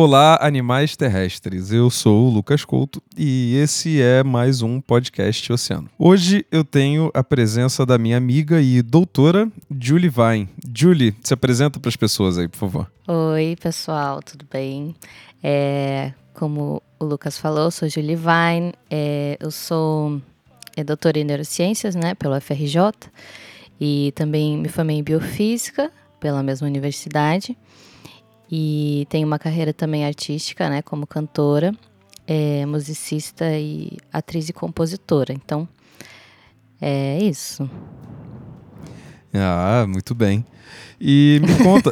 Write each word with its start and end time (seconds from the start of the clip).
Olá, 0.00 0.38
animais 0.40 0.96
terrestres. 0.96 1.72
Eu 1.72 1.90
sou 1.90 2.28
o 2.28 2.30
Lucas 2.30 2.64
Couto 2.64 3.02
e 3.16 3.56
esse 3.56 4.00
é 4.00 4.22
mais 4.22 4.62
um 4.62 4.80
podcast 4.80 5.52
Oceano. 5.52 5.90
Hoje 5.98 6.46
eu 6.52 6.62
tenho 6.62 7.10
a 7.12 7.24
presença 7.24 7.84
da 7.84 7.98
minha 7.98 8.16
amiga 8.16 8.60
e 8.60 8.80
doutora 8.80 9.50
Julie 9.68 10.08
Vine. 10.08 10.48
Julie, 10.72 11.16
se 11.20 11.34
apresenta 11.34 11.80
para 11.80 11.88
as 11.88 11.96
pessoas 11.96 12.38
aí, 12.38 12.46
por 12.46 12.58
favor. 12.58 12.92
Oi, 13.08 13.56
pessoal, 13.60 14.22
tudo 14.22 14.46
bem? 14.48 14.94
É, 15.42 16.12
como 16.32 16.80
o 17.00 17.04
Lucas 17.04 17.36
falou, 17.36 17.68
sou 17.72 17.88
Julie 17.88 18.14
Vine, 18.14 18.74
é, 18.88 19.36
eu 19.40 19.50
sou 19.50 20.22
é, 20.76 20.84
doutora 20.84 21.18
em 21.18 21.24
neurociências, 21.24 21.96
né, 21.96 22.14
pelo 22.14 22.40
FRJ, 22.40 22.92
e 23.80 24.12
também 24.14 24.56
me 24.58 24.68
formei 24.68 24.98
em 24.98 25.02
biofísica 25.02 25.90
pela 26.20 26.40
mesma 26.40 26.68
universidade. 26.68 27.58
E 28.50 29.06
tenho 29.10 29.26
uma 29.26 29.38
carreira 29.38 29.72
também 29.72 30.06
artística, 30.06 30.68
né, 30.68 30.80
como 30.80 31.06
cantora, 31.06 31.74
é, 32.26 32.64
musicista 32.66 33.44
e 33.58 33.98
atriz 34.12 34.48
e 34.48 34.52
compositora. 34.52 35.32
Então, 35.32 35.68
é 36.80 37.18
isso. 37.22 37.68
Ah, 39.34 39.84
muito 39.86 40.14
bem. 40.14 40.44
E 41.00 41.40
me 41.42 41.62
conta, 41.62 41.90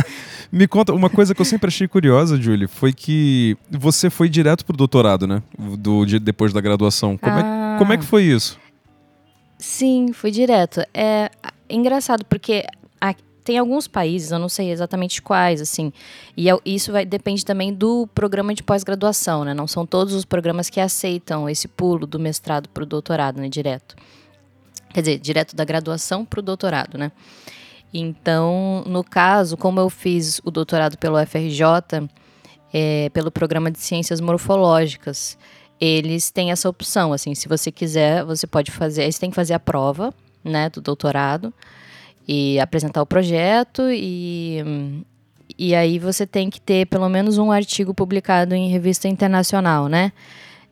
me 0.52 0.68
conta 0.68 0.92
uma 0.92 1.08
coisa 1.08 1.34
que 1.34 1.40
eu 1.40 1.44
sempre 1.44 1.68
achei 1.68 1.88
curiosa, 1.88 2.40
Julie, 2.40 2.68
foi 2.68 2.92
que 2.92 3.56
você 3.70 4.10
foi 4.10 4.28
direto 4.28 4.64
pro 4.64 4.76
doutorado, 4.76 5.26
né? 5.26 5.42
Do 5.78 6.04
depois 6.20 6.52
da 6.52 6.60
graduação. 6.60 7.16
Como, 7.16 7.34
ah, 7.34 7.74
é, 7.74 7.78
como 7.78 7.92
é 7.92 7.96
que 7.96 8.04
foi 8.04 8.24
isso? 8.24 8.58
Sim, 9.58 10.12
fui 10.12 10.30
direto. 10.30 10.82
É 10.92 11.30
engraçado 11.68 12.24
porque 12.26 12.64
tem 13.44 13.58
alguns 13.58 13.86
países, 13.86 14.30
eu 14.30 14.38
não 14.38 14.48
sei 14.48 14.70
exatamente 14.70 15.20
quais, 15.20 15.60
assim, 15.60 15.92
e 16.34 16.48
é 16.48 16.56
isso 16.64 16.90
vai, 16.90 17.04
depende 17.04 17.44
também 17.44 17.74
do 17.74 18.06
programa 18.14 18.54
de 18.54 18.62
pós-graduação, 18.62 19.44
né? 19.44 19.52
Não 19.52 19.66
são 19.66 19.84
todos 19.84 20.14
os 20.14 20.24
programas 20.24 20.70
que 20.70 20.80
aceitam 20.80 21.48
esse 21.48 21.68
pulo 21.68 22.06
do 22.06 22.18
mestrado 22.18 22.68
para 22.70 22.82
o 22.82 22.86
doutorado, 22.86 23.40
né? 23.40 23.48
Direto. 23.48 23.94
Quer 24.94 25.00
dizer, 25.00 25.18
direto 25.18 25.54
da 25.54 25.64
graduação 25.64 26.24
para 26.24 26.40
o 26.40 26.42
doutorado, 26.42 26.96
né? 26.96 27.12
Então, 27.92 28.82
no 28.86 29.04
caso, 29.04 29.56
como 29.56 29.78
eu 29.78 29.90
fiz 29.90 30.40
o 30.42 30.50
doutorado 30.50 30.96
pelo 30.96 31.18
FRJ, 31.26 32.08
é, 32.72 33.08
pelo 33.10 33.30
programa 33.30 33.70
de 33.70 33.78
ciências 33.78 34.20
morfológicas, 34.20 35.36
eles 35.78 36.30
têm 36.30 36.50
essa 36.50 36.68
opção, 36.68 37.12
assim, 37.12 37.34
se 37.34 37.46
você 37.46 37.70
quiser, 37.70 38.24
você 38.24 38.46
pode 38.46 38.70
fazer, 38.70 39.10
você 39.12 39.20
tem 39.20 39.30
que 39.30 39.36
fazer 39.36 39.54
a 39.54 39.60
prova, 39.60 40.14
né, 40.42 40.70
do 40.70 40.80
doutorado, 40.80 41.52
e 42.26 42.58
apresentar 42.60 43.02
o 43.02 43.06
projeto 43.06 43.82
e 43.90 45.04
e 45.58 45.74
aí 45.74 45.98
você 45.98 46.26
tem 46.26 46.50
que 46.50 46.60
ter 46.60 46.86
pelo 46.86 47.08
menos 47.08 47.38
um 47.38 47.52
artigo 47.52 47.94
publicado 47.94 48.54
em 48.54 48.68
revista 48.68 49.06
internacional, 49.06 49.88
né? 49.88 50.12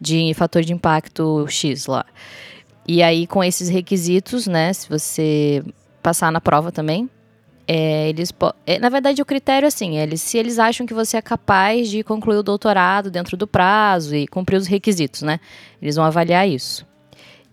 De 0.01 0.35
fator 0.35 0.63
de 0.63 0.73
impacto 0.73 1.47
X 1.49 1.87
lá. 1.87 2.05
E 2.87 3.03
aí, 3.03 3.27
com 3.27 3.45
esses 3.45 3.69
requisitos, 3.69 4.47
né? 4.47 4.73
Se 4.73 4.89
você 4.89 5.63
passar 6.03 6.33
na 6.33 6.41
prova 6.41 6.73
também, 6.73 7.09
é, 7.67 8.09
eles 8.09 8.33
é, 8.67 8.79
na 8.81 8.89
verdade 8.89 9.23
o 9.23 9.25
critério 9.25 9.67
é 9.67 9.69
assim, 9.69 9.97
eles, 9.97 10.21
se 10.21 10.37
eles 10.37 10.59
acham 10.59 10.85
que 10.85 10.93
você 10.93 11.17
é 11.17 11.23
capaz 11.23 11.89
de 11.89 12.03
concluir 12.03 12.39
o 12.39 12.43
doutorado 12.43 13.09
dentro 13.09 13.37
do 13.37 13.47
prazo 13.47 14.17
e 14.17 14.27
cumprir 14.27 14.57
os 14.57 14.67
requisitos, 14.67 15.23
né? 15.23 15.39
Eles 15.81 15.95
vão 15.95 16.05
avaliar 16.05 16.49
isso. 16.49 16.85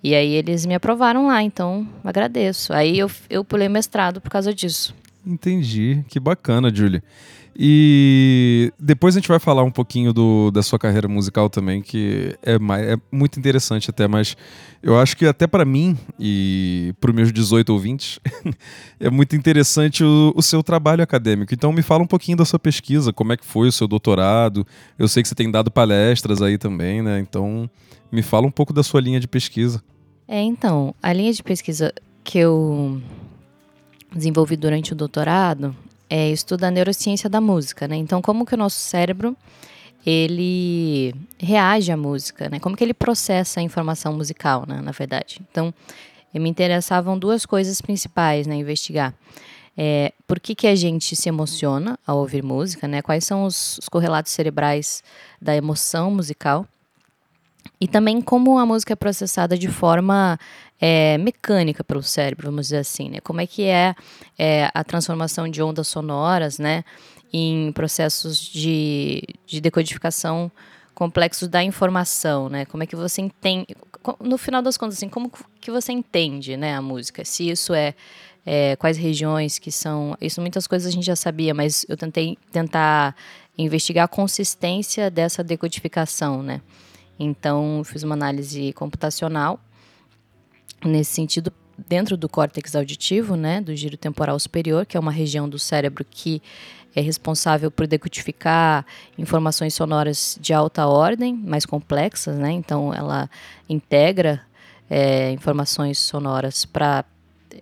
E 0.04 0.16
aí 0.16 0.34
eles 0.34 0.66
me 0.66 0.74
aprovaram 0.74 1.28
lá, 1.28 1.44
então 1.44 1.88
agradeço. 2.04 2.74
Aí 2.74 2.98
eu, 2.98 3.12
eu 3.30 3.44
pulei 3.44 3.68
mestrado 3.68 4.22
por 4.22 4.30
causa 4.30 4.54
disso. 4.54 4.96
Entendi. 5.26 6.04
Que 6.08 6.20
bacana, 6.20 6.74
Julie. 6.74 7.04
E 7.56 8.72
depois 8.80 9.16
a 9.16 9.20
gente 9.20 9.28
vai 9.28 9.40
falar 9.40 9.64
um 9.64 9.72
pouquinho 9.72 10.14
do, 10.14 10.50
da 10.52 10.64
sua 10.64 10.80
carreira 10.80 11.08
musical 11.08 11.50
também, 11.50 11.82
que 11.82 12.36
é, 12.42 12.54
é 12.54 12.98
muito 13.12 13.38
interessante 13.38 13.90
até, 13.90 14.08
mas 14.08 14.38
eu 14.82 14.98
acho 14.98 15.18
que 15.18 15.26
até 15.26 15.46
para 15.46 15.66
mim 15.66 15.98
e 16.20 16.94
para 17.02 17.10
os 17.10 17.16
meus 17.16 17.34
18 17.34 17.70
ouvintes, 17.74 18.20
é 19.00 19.10
muito 19.10 19.36
interessante 19.36 20.04
o, 20.04 20.34
o, 20.36 20.42
seu 20.42 20.64
trabalho 20.64 21.04
acadêmico. 21.04 21.54
Então 21.54 21.74
me 21.74 21.82
fala 21.82 22.04
um 22.04 22.08
pouquinho 22.08 22.38
da 22.38 22.46
sua 22.46 22.60
pesquisa, 22.60 23.12
como 23.12 23.34
é 23.34 23.38
que 23.38 23.46
foi 23.46 23.68
o 23.68 23.72
seu 23.72 23.88
doutorado. 23.88 24.66
Eu 24.98 25.08
sei 25.08 25.22
que 25.22 25.30
você 25.30 25.36
tem 25.36 25.52
dado 25.52 25.70
palestras 25.70 26.42
aí 26.42 26.58
também, 26.58 27.02
né? 27.02 27.20
Então 27.20 27.70
me 28.12 28.22
fala 28.22 28.48
um 28.48 28.52
pouco 28.52 28.72
da 28.72 28.84
sua 28.84 29.02
linha 29.02 29.20
de 29.20 29.28
pesquisa. 29.28 29.84
É, 30.28 30.42
então, 30.42 30.94
a 31.02 31.12
linha 31.12 31.34
de 31.34 31.44
pesquisa 31.44 31.94
que 32.24 32.38
eu 32.38 33.02
desenvolvi 34.14 34.56
durante 34.56 34.94
o 34.94 34.96
doutorado 34.96 35.76
é 36.10 36.30
estuda 36.30 36.68
a 36.68 36.72
neurociência 36.72 37.30
da 37.30 37.40
música, 37.40 37.88
né? 37.88 37.96
Então, 37.96 38.22
como 38.22 38.46
que 38.46 38.56
o 38.56 38.58
nosso 38.58 38.80
cérebro 38.80 39.36
ele 40.06 41.14
reage 41.38 41.92
à 41.92 41.98
música, 41.98 42.50
né? 42.50 42.60
Como 42.60 42.76
que 42.76 42.84
ele 42.84 42.94
processa 42.94 43.60
a 43.60 43.64
informação 43.64 44.14
musical, 44.14 44.66
né, 44.68 44.82
na 44.82 44.92
verdade. 44.92 45.42
Então, 45.52 45.74
me 46.34 46.50
interessavam 46.50 47.18
duas 47.18 47.46
coisas 47.46 47.82
principais, 47.82 48.48
né, 48.48 48.56
investigar. 48.56 49.14
É, 49.78 50.14
por 50.28 50.40
que, 50.40 50.56
que 50.56 50.68
a 50.68 50.76
gente 50.76 51.16
se 51.16 51.30
emociona 51.30 51.98
ao 52.06 52.18
ouvir 52.18 52.44
música, 52.44 52.88
né? 52.88 53.02
Quais 53.02 53.24
são 53.24 53.46
os, 53.46 53.78
os 53.78 53.88
correlatos 53.88 54.32
cerebrais 54.32 55.04
da 55.42 55.56
emoção 55.56 56.12
musical 56.12 56.68
e 57.80 57.88
também 57.88 58.22
como 58.22 58.58
a 58.58 58.66
música 58.66 58.94
é 58.94 58.96
processada 58.96 59.58
de 59.58 59.70
forma 59.70 60.38
é, 60.80 61.18
mecânica 61.18 61.84
pelo 61.84 62.02
cérebro, 62.02 62.48
vamos 62.48 62.68
dizer 62.68 62.78
assim, 62.78 63.10
né? 63.10 63.20
Como 63.22 63.42
é 63.42 63.48
que 63.48 63.64
é, 63.64 63.94
é, 64.38 64.70
a 64.74 64.84
transformação 64.84 65.50
de 65.50 65.62
ondas 65.62 65.88
sonoras, 65.88 66.58
né? 66.58 66.84
Em 67.32 67.72
processos 67.74 68.40
de, 68.40 69.24
de 69.46 69.60
decodificação 69.60 70.52
complexos 70.96 71.48
da 71.48 71.64
informação, 71.64 72.50
né? 72.50 72.66
Como 72.66 72.84
é 72.84 72.86
que 72.86 72.96
você 72.96 73.22
entende, 73.22 73.68
no 74.20 74.38
final 74.38 74.62
das 74.62 74.78
contas, 74.78 74.98
assim, 74.98 75.10
como 75.10 75.32
que 75.60 75.70
você 75.72 75.92
entende, 75.92 76.58
né, 76.58 76.76
a 76.76 76.82
música? 76.82 77.24
Se 77.24 77.50
isso 77.50 77.74
é, 77.74 77.94
é, 78.46 78.76
quais 78.76 78.98
regiões 78.98 79.60
que 79.60 79.72
são, 79.72 80.18
isso 80.20 80.42
muitas 80.42 80.66
coisas 80.66 80.88
a 80.88 80.92
gente 80.92 81.06
já 81.06 81.16
sabia, 81.16 81.54
mas 81.54 81.86
eu 81.88 81.96
tentei 81.96 82.38
tentar 82.52 83.16
investigar 83.58 84.06
a 84.06 84.08
consistência 84.08 85.12
dessa 85.12 85.44
decodificação, 85.44 86.42
né? 86.42 86.62
Então, 87.18 87.82
fiz 87.84 88.04
uma 88.04 88.16
análise 88.16 88.72
computacional 88.74 89.60
nesse 90.84 91.12
sentido 91.12 91.52
dentro 91.88 92.18
do 92.18 92.28
córtex 92.28 92.76
auditivo, 92.76 93.36
né, 93.36 93.62
do 93.62 93.76
giro 93.76 93.96
temporal 93.96 94.38
superior, 94.40 94.86
que 94.86 94.98
é 94.98 95.00
uma 95.00 95.12
região 95.12 95.48
do 95.48 95.58
cérebro 95.58 96.06
que 96.10 96.42
é 96.96 97.02
responsável 97.02 97.70
por 97.70 97.88
decodificar 97.88 98.86
informações 99.18 99.74
sonoras 99.74 100.38
de 100.42 100.54
alta 100.54 100.88
ordem, 100.88 101.34
mais 101.34 101.66
complexas, 101.66 102.36
né? 102.38 102.52
Então, 102.52 102.94
ela 102.94 103.30
integra 103.70 104.42
é, 104.90 105.32
informações 105.32 106.00
sonoras 106.00 106.66
para 106.66 107.06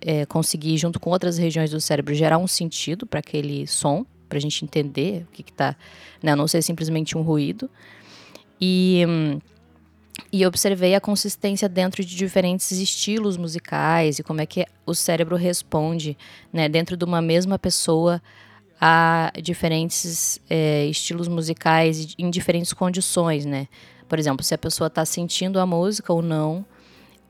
é, 0.00 0.24
conseguir, 0.26 0.76
junto 0.78 0.98
com 0.98 1.10
outras 1.10 1.38
regiões 1.38 1.70
do 1.70 1.80
cérebro, 1.80 2.14
gerar 2.14 2.38
um 2.38 2.46
sentido 2.46 3.06
para 3.06 3.20
aquele 3.20 3.66
som, 3.66 4.04
para 4.28 4.38
a 4.38 4.40
gente 4.40 4.64
entender 4.64 5.26
o 5.28 5.32
que 5.32 5.42
está, 5.42 5.76
né? 6.22 6.34
não 6.34 6.48
ser 6.48 6.62
simplesmente 6.62 7.16
um 7.16 7.22
ruído. 7.22 7.70
E, 8.60 9.04
e 10.32 10.44
observei 10.44 10.94
a 10.94 11.00
consistência 11.00 11.68
dentro 11.68 12.04
de 12.04 12.14
diferentes 12.14 12.70
estilos 12.72 13.36
musicais 13.36 14.18
e 14.18 14.22
como 14.22 14.40
é 14.40 14.46
que 14.46 14.66
o 14.84 14.94
cérebro 14.94 15.36
responde, 15.36 16.16
né, 16.52 16.68
dentro 16.68 16.96
de 16.96 17.04
uma 17.04 17.22
mesma 17.22 17.58
pessoa 17.58 18.20
a 18.80 19.32
diferentes 19.42 20.40
é, 20.48 20.86
estilos 20.86 21.28
musicais 21.28 22.14
em 22.18 22.30
diferentes 22.30 22.72
condições, 22.72 23.44
né? 23.44 23.66
Por 24.08 24.18
exemplo, 24.18 24.44
se 24.44 24.54
a 24.54 24.58
pessoa 24.58 24.86
está 24.86 25.04
sentindo 25.04 25.58
a 25.58 25.66
música 25.66 26.12
ou 26.12 26.22
não, 26.22 26.64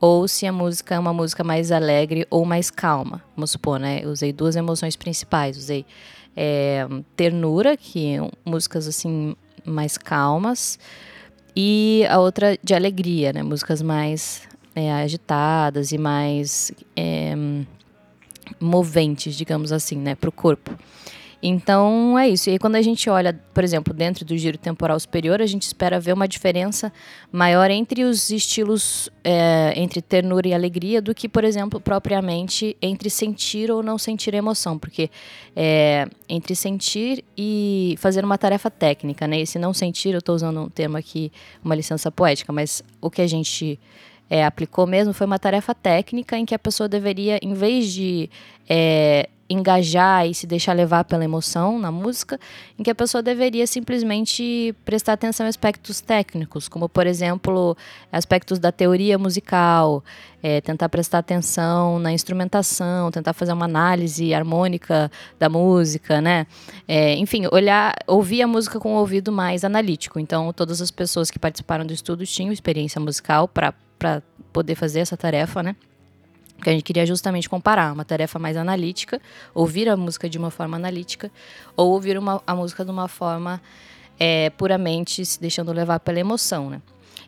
ou 0.00 0.28
se 0.28 0.46
a 0.46 0.52
música 0.52 0.94
é 0.94 0.98
uma 0.98 1.12
música 1.12 1.42
mais 1.42 1.72
alegre 1.72 2.26
ou 2.30 2.44
mais 2.44 2.70
calma. 2.70 3.22
Vamos 3.34 3.50
supor, 3.50 3.80
né? 3.80 4.00
Eu 4.02 4.10
usei 4.10 4.32
duas 4.32 4.56
emoções 4.56 4.94
principais. 4.94 5.56
Usei 5.56 5.84
é, 6.36 6.86
ternura, 7.16 7.76
que 7.76 8.14
é 8.14 8.30
músicas 8.44 8.86
assim 8.86 9.34
mais 9.64 9.98
calmas, 9.98 10.78
e 11.60 12.06
a 12.08 12.20
outra 12.20 12.56
de 12.62 12.72
alegria, 12.72 13.32
né? 13.32 13.42
Músicas 13.42 13.82
mais 13.82 14.42
é, 14.76 14.92
agitadas 14.92 15.90
e 15.90 15.98
mais 15.98 16.70
é, 16.94 17.34
moventes, 18.60 19.34
digamos 19.34 19.72
assim, 19.72 19.96
né? 19.96 20.14
Para 20.14 20.28
o 20.28 20.32
corpo. 20.32 20.78
Então 21.40 22.18
é 22.18 22.28
isso. 22.28 22.48
E 22.48 22.52
aí, 22.52 22.58
quando 22.58 22.74
a 22.74 22.82
gente 22.82 23.08
olha, 23.08 23.32
por 23.54 23.62
exemplo, 23.62 23.94
dentro 23.94 24.24
do 24.24 24.36
giro 24.36 24.58
temporal 24.58 24.98
superior, 24.98 25.40
a 25.40 25.46
gente 25.46 25.62
espera 25.62 26.00
ver 26.00 26.12
uma 26.12 26.26
diferença 26.26 26.92
maior 27.30 27.70
entre 27.70 28.02
os 28.02 28.30
estilos, 28.30 29.08
é, 29.22 29.72
entre 29.76 30.02
ternura 30.02 30.48
e 30.48 30.54
alegria, 30.54 31.00
do 31.00 31.14
que, 31.14 31.28
por 31.28 31.44
exemplo, 31.44 31.80
propriamente 31.80 32.76
entre 32.82 33.08
sentir 33.08 33.70
ou 33.70 33.84
não 33.84 33.96
sentir 33.96 34.34
emoção. 34.34 34.76
Porque 34.76 35.10
é, 35.54 36.08
entre 36.28 36.56
sentir 36.56 37.24
e 37.36 37.94
fazer 37.98 38.24
uma 38.24 38.36
tarefa 38.36 38.68
técnica, 38.68 39.28
né? 39.28 39.40
E 39.42 39.46
se 39.46 39.60
não 39.60 39.72
sentir, 39.72 40.14
eu 40.14 40.18
estou 40.18 40.34
usando 40.34 40.60
um 40.60 40.68
termo 40.68 40.96
aqui, 40.96 41.30
uma 41.64 41.74
licença 41.76 42.10
poética, 42.10 42.52
mas 42.52 42.82
o 43.00 43.08
que 43.08 43.22
a 43.22 43.26
gente 43.28 43.78
é, 44.30 44.44
aplicou 44.44 44.86
mesmo 44.86 45.12
foi 45.12 45.26
uma 45.26 45.38
tarefa 45.38 45.74
técnica 45.74 46.36
em 46.36 46.44
que 46.44 46.54
a 46.54 46.58
pessoa 46.58 46.88
deveria, 46.88 47.38
em 47.42 47.54
vez 47.54 47.92
de 47.92 48.30
é, 48.68 49.28
engajar 49.48 50.26
e 50.26 50.34
se 50.34 50.46
deixar 50.46 50.74
levar 50.74 51.04
pela 51.04 51.24
emoção 51.24 51.78
na 51.78 51.90
música, 51.90 52.38
em 52.78 52.82
que 52.82 52.90
a 52.90 52.94
pessoa 52.94 53.22
deveria 53.22 53.66
simplesmente 53.66 54.74
prestar 54.84 55.14
atenção 55.14 55.46
em 55.46 55.48
aspectos 55.48 56.00
técnicos, 56.00 56.68
como 56.68 56.88
por 56.88 57.06
exemplo 57.06 57.76
aspectos 58.12 58.58
da 58.58 58.70
teoria 58.70 59.16
musical, 59.16 60.04
é, 60.42 60.60
tentar 60.60 60.88
prestar 60.88 61.18
atenção 61.18 61.98
na 61.98 62.12
instrumentação, 62.12 63.10
tentar 63.10 63.32
fazer 63.32 63.52
uma 63.52 63.64
análise 63.64 64.34
harmônica 64.34 65.10
da 65.38 65.48
música, 65.48 66.20
né? 66.20 66.46
É, 66.86 67.14
enfim, 67.14 67.46
olhar, 67.50 67.94
ouvir 68.06 68.42
a 68.42 68.46
música 68.46 68.78
com 68.78 68.92
um 68.92 68.96
ouvido 68.96 69.32
mais 69.32 69.64
analítico. 69.64 70.20
Então, 70.20 70.52
todas 70.52 70.82
as 70.82 70.90
pessoas 70.90 71.30
que 71.30 71.38
participaram 71.38 71.86
do 71.86 71.92
estudo 71.92 72.26
tinham 72.26 72.52
experiência 72.52 73.00
musical 73.00 73.48
para 73.48 73.72
poder 74.52 74.74
fazer 74.74 75.00
essa 75.00 75.16
tarefa, 75.16 75.62
né? 75.62 75.76
que 76.62 76.68
a 76.68 76.72
gente 76.72 76.82
queria 76.82 77.06
justamente 77.06 77.48
comparar 77.48 77.92
uma 77.92 78.04
tarefa 78.04 78.38
mais 78.38 78.56
analítica, 78.56 79.20
ouvir 79.54 79.88
a 79.88 79.96
música 79.96 80.28
de 80.28 80.36
uma 80.36 80.50
forma 80.50 80.76
analítica, 80.76 81.30
ou 81.76 81.92
ouvir 81.92 82.18
uma, 82.18 82.42
a 82.46 82.54
música 82.54 82.84
de 82.84 82.90
uma 82.90 83.06
forma 83.06 83.60
é, 84.18 84.50
puramente 84.50 85.24
se 85.24 85.40
deixando 85.40 85.72
levar 85.72 86.00
pela 86.00 86.18
emoção, 86.18 86.68
né? 86.68 86.82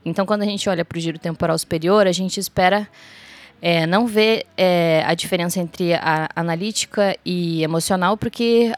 Então, 0.04 0.24
quando 0.24 0.42
a 0.42 0.46
gente 0.46 0.68
olha 0.68 0.84
para 0.84 0.96
o 0.96 1.00
giro 1.00 1.18
temporal 1.18 1.56
superior, 1.58 2.06
a 2.06 2.12
gente 2.12 2.40
espera 2.40 2.88
é, 3.62 3.86
não 3.86 4.06
ver 4.06 4.46
é, 4.56 5.02
a 5.06 5.14
diferença 5.14 5.60
entre 5.60 5.94
a 5.94 6.28
analítica 6.34 7.16
e 7.24 7.62
emocional, 7.62 8.16
porque 8.16 8.72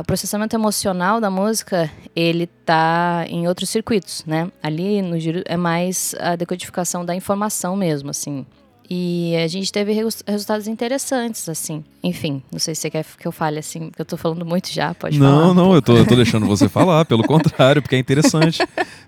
o 0.00 0.04
processamento 0.04 0.54
emocional 0.54 1.20
da 1.20 1.30
música 1.30 1.90
ele 2.14 2.44
está 2.44 3.24
em 3.28 3.48
outros 3.48 3.70
circuitos, 3.70 4.24
né? 4.26 4.50
Ali 4.62 5.02
no 5.02 5.18
giro 5.18 5.42
é 5.46 5.56
mais 5.56 6.14
a 6.18 6.36
decodificação 6.36 7.04
da 7.04 7.14
informação 7.14 7.76
mesmo, 7.76 8.10
assim. 8.10 8.46
E 8.92 9.36
a 9.36 9.46
gente 9.46 9.70
teve 9.70 9.92
resultados 9.92 10.66
interessantes, 10.66 11.48
assim. 11.48 11.84
Enfim, 12.02 12.42
não 12.50 12.58
sei 12.58 12.74
se 12.74 12.80
você 12.80 12.90
quer 12.90 13.04
que 13.16 13.28
eu 13.28 13.30
fale 13.30 13.60
assim, 13.60 13.88
porque 13.88 14.02
eu 14.02 14.04
tô 14.04 14.16
falando 14.16 14.44
muito 14.44 14.72
já, 14.72 14.92
pode 14.92 15.16
não, 15.16 15.30
falar. 15.30 15.46
Não, 15.46 15.54
não, 15.54 15.74
eu 15.74 15.80
tô, 15.80 15.96
eu 15.96 16.04
tô 16.04 16.16
deixando 16.16 16.44
você 16.44 16.68
falar, 16.68 17.04
pelo 17.04 17.22
contrário, 17.22 17.80
porque 17.80 17.94
é 17.94 17.98
interessante. 18.00 18.58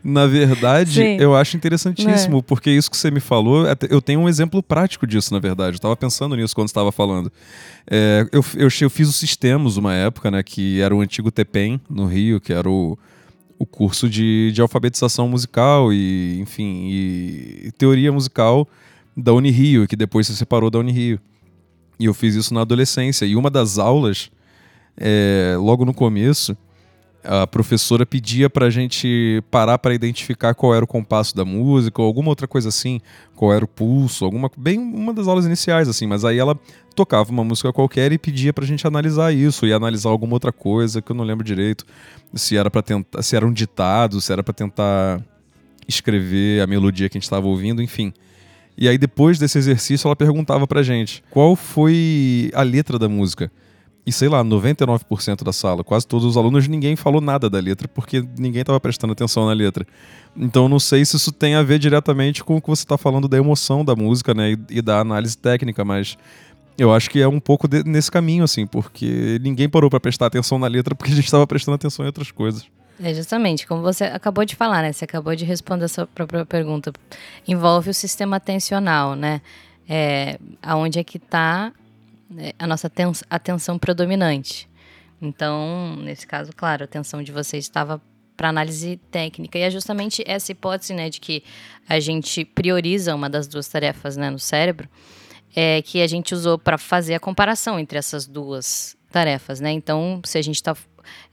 Na 0.05 0.29
verdade, 0.29 1.01
Sim. 1.01 1.17
eu 1.19 1.35
acho 1.35 1.57
interessantíssimo, 1.57 2.39
é. 2.39 2.43
porque 2.43 2.71
isso 2.71 2.89
que 2.89 2.97
você 2.97 3.11
me 3.11 3.19
falou, 3.19 3.67
é 3.67 3.75
eu 3.91 4.01
tenho 4.01 4.21
um 4.21 4.29
exemplo 4.29 4.63
prático 4.63 5.05
disso, 5.05 5.35
na 5.35 5.41
verdade. 5.41 5.79
Eu 5.79 5.81
tava 5.81 5.97
pensando 5.97 6.37
nisso 6.37 6.55
quando 6.55 6.69
estava 6.69 6.93
falando. 6.93 7.33
É, 7.91 8.25
eu, 8.31 8.45
eu, 8.55 8.69
eu 8.81 8.91
fiz 8.91 9.09
o 9.09 9.13
Sistemas 9.13 9.77
uma 9.77 9.93
época, 9.93 10.31
né, 10.31 10.45
que 10.45 10.81
era 10.81 10.95
o 10.95 11.01
antigo 11.01 11.33
TEPEM, 11.33 11.81
no 11.91 12.07
Rio, 12.07 12.41
que 12.41 12.53
era 12.53 12.71
o 12.71 12.97
o 13.59 13.67
curso 13.67 14.11
de, 14.11 14.51
de 14.51 14.61
alfabetização 14.61 15.29
musical 15.29 15.93
e, 15.93 16.41
enfim, 16.41 16.89
e 16.91 17.71
teoria 17.79 18.11
musical 18.11 18.69
da 19.17 19.33
Unirio, 19.33 19.87
que 19.87 19.97
depois 19.97 20.27
se 20.27 20.37
separou 20.37 20.71
da 20.71 20.79
Unirio. 20.79 21.21
E 21.99 22.07
eu 22.07 22.15
fiz 22.15 22.35
isso 22.35 22.53
na 22.53 22.63
adolescência. 22.63 23.25
E 23.25 23.37
uma 23.37 23.51
das 23.51 23.79
aulas, 23.79 24.31
é, 24.97 25.55
logo 25.59 25.85
no 25.85 25.95
começo, 25.95 26.57
a 27.25 27.47
professora 27.47 28.05
pedia 28.05 28.51
para 28.51 28.67
a 28.67 28.71
gente 28.71 29.43
parar 29.51 29.79
para 29.79 29.95
identificar 29.95 30.55
qual 30.55 30.75
era 30.75 30.85
o 30.85 30.89
compasso 30.89 31.37
da 31.37 31.45
música 31.45 32.03
ou 32.03 32.07
alguma 32.07 32.29
outra 32.29 32.49
coisa 32.49 32.69
assim, 32.69 33.01
qual 33.37 33.53
era 33.53 33.65
o 33.65 33.69
pulso, 33.69 34.25
alguma 34.25 34.51
bem 34.57 34.79
uma 34.79 35.15
das 35.15 35.29
aulas 35.29 35.47
iniciais 35.47 35.89
assim, 35.89 36.07
mas 36.07 36.25
aí 36.25 36.39
ela 36.39 36.59
tocava 36.97 37.31
uma 37.31 37.45
música 37.45 37.73
qualquer 37.73 38.11
e 38.13 38.19
pedia 38.19 38.53
para 38.53 38.65
a 38.65 38.67
gente 38.67 38.87
analisar 38.87 39.33
isso 39.33 39.67
e 39.67 39.73
analisar 39.73 40.11
alguma 40.11 40.35
outra 40.35 40.53
coisa 40.53 41.01
que 41.01 41.13
eu 41.13 41.17
não 41.17 41.25
lembro 41.25 41.45
direito, 41.45 41.87
se 42.35 42.57
era 42.57 42.71
para 42.71 42.83
tentar, 42.83 43.23
se 43.23 43.37
era 43.37 43.47
um 43.47 43.53
ditado, 43.53 44.21
se 44.21 44.33
era 44.33 44.43
para 44.43 44.53
tentar 44.53 45.23
escrever 45.87 46.61
a 46.61 46.67
melodia 46.67 47.09
que 47.09 47.17
a 47.17 47.19
gente 47.19 47.25
estava 47.25 47.47
ouvindo, 47.47 47.83
enfim. 47.83 48.13
E 48.83 48.89
aí, 48.89 48.99
depois 48.99 49.39
desse 49.39 49.57
exercício, 49.59 50.09
ela 50.09 50.17
perguntava 50.17 50.67
pra 50.67 50.83
gente 50.83 51.23
qual 51.31 51.55
foi 51.55 52.51
a 52.53 52.65
letra 52.65 52.99
da 52.99 53.09
música. 53.09 53.49
E 54.05 54.11
sei 54.11 54.29
lá, 54.29 54.43
99% 54.43 55.45
da 55.45 55.53
sala, 55.53 55.85
quase 55.85 56.05
todos 56.05 56.27
os 56.27 56.37
alunos, 56.37 56.67
ninguém 56.67 56.97
falou 56.97 57.21
nada 57.21 57.49
da 57.49 57.61
letra, 57.61 57.87
porque 57.87 58.25
ninguém 58.37 58.63
estava 58.63 58.81
prestando 58.81 59.13
atenção 59.13 59.47
na 59.47 59.53
letra. 59.53 59.87
Então 60.37 60.69
não 60.69 60.81
sei 60.81 61.05
se 61.05 61.15
isso 61.15 61.31
tem 61.31 61.55
a 61.55 61.63
ver 61.63 61.79
diretamente 61.79 62.43
com 62.43 62.57
o 62.57 62.61
que 62.61 62.67
você 62.67 62.83
está 62.83 62.99
falando 62.99 63.29
da 63.29 63.37
emoção 63.37 63.85
da 63.85 63.95
música, 63.95 64.35
né? 64.35 64.57
E, 64.69 64.83
da 64.83 64.99
análise 64.99 65.39
técnica, 65.39 65.85
mas 65.85 66.19
eu 66.77 66.93
acho 66.93 67.09
que 67.09 67.21
é 67.23 67.29
um 67.29 67.39
pouco 67.39 67.69
de, 67.69 67.85
nesse 67.85 68.11
caminho, 68.11 68.43
assim, 68.43 68.67
porque 68.67 69.39
ninguém 69.41 69.69
parou 69.69 69.89
para 69.89 70.01
prestar 70.01 70.27
atenção 70.27 70.59
na 70.59 70.67
letra 70.67 70.93
porque 70.93 71.13
a 71.13 71.15
gente 71.15 71.27
estava 71.27 71.47
prestando 71.47 71.77
atenção 71.77 72.05
em 72.05 72.09
outras 72.09 72.33
coisas. 72.33 72.67
É 73.01 73.15
justamente, 73.15 73.67
como 73.67 73.83
você 73.83 74.05
acabou 74.05 74.45
de 74.45 74.55
falar, 74.55 74.83
né? 74.83 74.93
Você 74.93 75.05
acabou 75.05 75.35
de 75.35 75.45
responder 75.45 75.85
a 75.85 75.89
sua 75.89 76.07
própria 76.07 76.45
pergunta. 76.45 76.93
Envolve 77.47 77.91
o 77.91 77.95
sistema 77.95 78.37
atencional, 78.37 79.15
né? 79.15 79.41
É, 79.89 80.39
aonde 80.63 80.99
é 80.99 81.05
que 81.05 81.17
está 81.17 81.73
né, 82.31 82.53
a 82.59 82.67
nossa 82.67 82.91
atenção 83.29 83.79
predominante. 83.79 84.69
Então, 85.21 85.97
nesse 85.97 86.27
caso, 86.27 86.51
claro, 86.57 86.83
a 86.83 86.85
atenção 86.85 87.23
de 87.23 87.31
vocês 87.31 87.65
estava 87.65 88.01
para 88.37 88.49
análise 88.49 88.99
técnica. 89.11 89.59
E 89.59 89.63
é 89.63 89.71
justamente 89.71 90.25
essa 90.27 90.51
hipótese, 90.51 90.95
né, 90.95 91.09
de 91.09 91.21
que 91.21 91.45
a 91.89 92.01
gente 92.01 92.45
prioriza 92.45 93.15
uma 93.15 93.29
das 93.29 93.47
duas 93.47 93.69
tarefas, 93.69 94.17
né, 94.17 94.31
no 94.31 94.39
cérebro, 94.39 94.89
é, 95.55 95.83
que 95.83 96.01
a 96.01 96.07
gente 96.07 96.35
usou 96.35 96.59
para 96.59 96.79
fazer 96.79 97.15
a 97.15 97.21
comparação 97.21 97.79
entre 97.79 97.99
essas 97.99 98.27
duas 98.27 98.97
tarefas, 99.11 99.61
né? 99.61 99.71
Então, 99.71 100.21
se 100.25 100.39
a 100.39 100.43
gente 100.43 100.57
está 100.57 100.75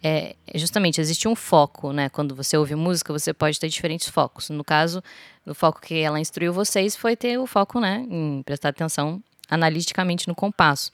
é, 0.04 0.36
justamente 0.56 1.00
existe 1.02 1.28
um 1.28 1.36
foco, 1.36 1.92
né? 1.92 2.10
Quando 2.10 2.36
você 2.36 2.58
ouve 2.58 2.76
música, 2.76 3.12
você 3.12 3.34
pode 3.34 3.60
ter 3.60 3.70
diferentes 3.70 4.10
focos. 4.10 4.50
No 4.50 4.64
caso, 4.64 5.04
o 5.46 5.54
foco 5.54 5.82
que 5.82 6.00
ela 6.00 6.20
instruiu 6.20 6.54
vocês 6.54 6.96
foi 6.96 7.16
ter 7.16 7.38
o 7.38 7.48
foco, 7.48 7.80
né, 7.80 8.06
em 8.10 8.42
prestar 8.44 8.70
atenção 8.70 9.22
analiticamente 9.50 10.28
no 10.28 10.36
compasso. 10.36 10.92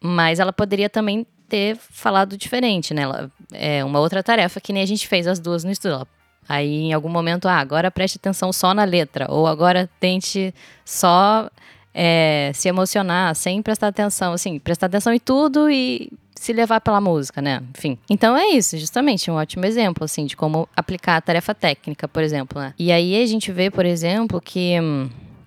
Mas 0.00 0.38
ela 0.38 0.52
poderia 0.52 0.88
também 0.88 1.26
ter 1.48 1.76
falado 1.76 2.36
diferente, 2.36 2.92
né? 2.92 3.02
Ela, 3.02 3.30
é 3.52 3.84
uma 3.84 4.00
outra 4.00 4.22
tarefa 4.22 4.60
que 4.60 4.72
nem 4.72 4.82
a 4.82 4.86
gente 4.86 5.06
fez 5.06 5.26
as 5.26 5.38
duas 5.38 5.64
no 5.64 5.70
estudo. 5.70 6.06
Aí, 6.48 6.84
em 6.84 6.92
algum 6.92 7.08
momento, 7.08 7.48
ah, 7.48 7.56
agora 7.56 7.90
preste 7.90 8.18
atenção 8.18 8.52
só 8.52 8.72
na 8.72 8.84
letra, 8.84 9.26
ou 9.28 9.46
agora 9.46 9.90
tente 9.98 10.54
só 10.84 11.50
é, 11.92 12.52
se 12.54 12.68
emocionar 12.68 13.34
sem 13.34 13.60
prestar 13.62 13.88
atenção, 13.88 14.32
assim, 14.32 14.58
prestar 14.58 14.86
atenção 14.86 15.12
em 15.12 15.18
tudo 15.18 15.70
e 15.70 16.12
se 16.36 16.52
levar 16.52 16.80
pela 16.80 17.00
música, 17.00 17.42
né? 17.42 17.62
Enfim. 17.76 17.98
Então 18.08 18.36
é 18.36 18.50
isso, 18.50 18.78
justamente, 18.78 19.30
um 19.30 19.34
ótimo 19.34 19.64
exemplo, 19.66 20.04
assim, 20.04 20.26
de 20.26 20.36
como 20.36 20.68
aplicar 20.76 21.16
a 21.16 21.20
tarefa 21.20 21.54
técnica, 21.54 22.06
por 22.06 22.22
exemplo, 22.22 22.60
né? 22.60 22.74
E 22.78 22.92
aí 22.92 23.20
a 23.20 23.26
gente 23.26 23.50
vê, 23.50 23.70
por 23.70 23.84
exemplo, 23.84 24.40
que, 24.40 24.74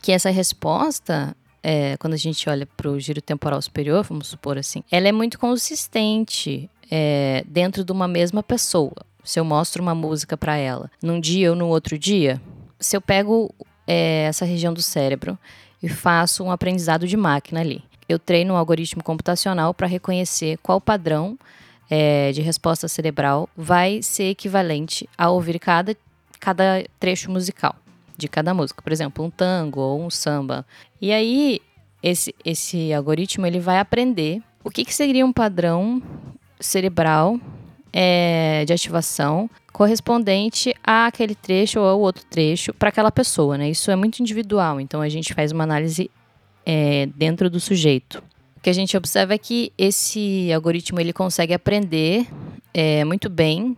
que 0.02 0.12
essa 0.12 0.30
resposta 0.30 1.36
é, 1.62 1.96
quando 1.98 2.14
a 2.14 2.18
gente 2.18 2.50
olha 2.50 2.66
para 2.66 2.90
o 2.90 3.00
giro 3.00 3.22
temporal 3.22 3.62
superior, 3.62 4.04
vamos 4.04 4.28
supor 4.28 4.58
assim, 4.58 4.84
ela 4.92 5.08
é 5.08 5.12
muito 5.12 5.38
consistente 5.38 6.70
é, 6.90 7.44
dentro 7.48 7.84
de 7.84 7.92
uma 7.92 8.08
mesma 8.08 8.42
pessoa. 8.42 8.96
Se 9.24 9.40
eu 9.40 9.46
mostro 9.46 9.82
uma 9.82 9.94
música 9.94 10.36
para 10.36 10.58
ela 10.58 10.90
num 11.04 11.20
dia 11.20 11.52
ou 11.52 11.56
no 11.56 11.68
outro 11.68 12.00
dia, 12.00 12.42
se 12.80 12.96
eu 12.98 13.02
pego 13.02 13.54
é, 13.86 14.24
essa 14.24 14.46
região 14.46 14.74
do 14.74 14.82
cérebro 14.82 15.38
e 15.84 15.88
faço 15.88 16.44
um 16.44 16.52
aprendizado 16.52 17.08
de 17.08 17.16
máquina 17.16 17.60
ali 17.60 17.84
eu 18.10 18.18
treino 18.18 18.56
um 18.56 18.58
algoritmo 18.58 19.04
computacional 19.04 19.72
para 19.74 19.86
reconhecer 19.86 20.58
qual 20.64 20.82
padrão 20.82 21.38
é, 21.90 22.32
de 22.32 22.42
resposta 22.42 22.88
cerebral 22.88 23.48
vai 23.56 24.02
ser 24.02 24.32
equivalente 24.32 25.08
a 25.16 25.30
ouvir 25.30 25.60
cada, 25.60 25.96
cada 26.40 26.84
trecho 27.00 27.30
musical 27.30 27.76
de 28.18 28.28
cada 28.28 28.54
música. 28.54 28.82
Por 28.82 28.92
exemplo, 28.92 29.24
um 29.24 29.30
tango 29.30 29.80
ou 29.80 30.02
um 30.02 30.10
samba. 30.10 30.66
E 31.00 31.12
aí, 31.14 31.62
esse, 32.02 32.34
esse 32.44 32.92
algoritmo 32.92 33.46
ele 33.46 33.60
vai 33.60 33.80
aprender 33.80 34.42
o 34.64 34.70
que, 34.70 34.84
que 34.84 34.94
seria 34.94 35.26
um 35.26 35.32
padrão 35.32 36.02
cerebral 36.60 37.40
é, 37.94 38.66
de 38.66 38.74
ativação 38.74 39.50
correspondente 39.72 40.76
àquele 40.84 41.36
trecho 41.36 41.80
ou 41.80 42.02
outro 42.02 42.26
trecho 42.26 42.74
para 42.74 42.90
aquela 42.90 43.12
pessoa, 43.12 43.58
né? 43.58 43.70
Isso 43.70 43.90
é 43.90 43.96
muito 43.96 44.20
individual, 44.20 44.80
então 44.82 45.00
a 45.02 45.08
gente 45.08 45.34
faz 45.34 45.52
uma 45.52 45.64
análise 45.64 46.12
é, 46.72 47.08
dentro 47.16 47.50
do 47.50 47.60
sujeito. 47.60 48.24
O 48.56 48.60
que 48.62 48.70
a 48.70 48.74
gente 48.74 48.96
observa 48.96 49.34
é 49.34 49.40
que 49.40 49.74
esse 49.76 50.54
algoritmo 50.54 51.00
ele 51.00 51.12
consegue 51.12 51.52
aprender 51.52 52.28
é, 52.72 53.04
muito 53.04 53.28
bem, 53.28 53.76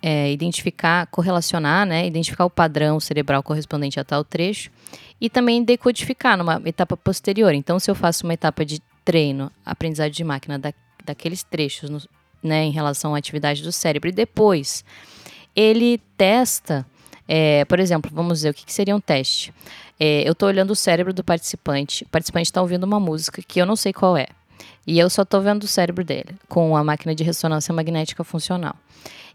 é, 0.00 0.32
identificar, 0.32 1.06
correlacionar, 1.08 1.84
né, 1.84 2.06
identificar 2.06 2.46
o 2.46 2.50
padrão 2.50 2.98
cerebral 2.98 3.42
correspondente 3.42 4.00
a 4.00 4.04
tal 4.04 4.24
trecho 4.24 4.70
e 5.20 5.28
também 5.28 5.62
decodificar 5.62 6.38
numa 6.38 6.62
etapa 6.64 6.96
posterior. 6.96 7.52
Então, 7.52 7.78
se 7.78 7.90
eu 7.90 7.94
faço 7.94 8.24
uma 8.24 8.32
etapa 8.32 8.64
de 8.64 8.80
treino, 9.04 9.52
aprendizagem 9.66 10.14
de 10.14 10.24
máquina 10.24 10.58
da, 10.58 10.72
daqueles 11.04 11.42
trechos, 11.42 11.90
no, 11.90 12.00
né, 12.42 12.64
em 12.64 12.70
relação 12.70 13.14
à 13.14 13.18
atividade 13.18 13.62
do 13.62 13.70
cérebro, 13.70 14.08
e 14.08 14.12
depois 14.12 14.82
ele 15.54 16.00
testa, 16.16 16.86
é, 17.28 17.66
por 17.66 17.78
exemplo, 17.78 18.10
vamos 18.14 18.38
dizer 18.38 18.50
o 18.50 18.54
que, 18.54 18.64
que 18.64 18.72
seria 18.72 18.96
um 18.96 19.00
teste. 19.00 19.52
É, 20.02 20.26
eu 20.26 20.32
estou 20.32 20.48
olhando 20.48 20.70
o 20.70 20.76
cérebro 20.76 21.12
do 21.12 21.22
participante. 21.22 22.04
O 22.04 22.08
participante 22.08 22.46
está 22.46 22.62
ouvindo 22.62 22.84
uma 22.84 22.98
música 22.98 23.42
que 23.46 23.60
eu 23.60 23.66
não 23.66 23.76
sei 23.76 23.92
qual 23.92 24.16
é. 24.16 24.28
E 24.86 24.98
eu 24.98 25.10
só 25.10 25.22
estou 25.22 25.42
vendo 25.42 25.64
o 25.64 25.68
cérebro 25.68 26.02
dele, 26.02 26.34
com 26.48 26.74
a 26.74 26.82
máquina 26.82 27.14
de 27.14 27.22
ressonância 27.22 27.72
magnética 27.72 28.24
funcional. 28.24 28.74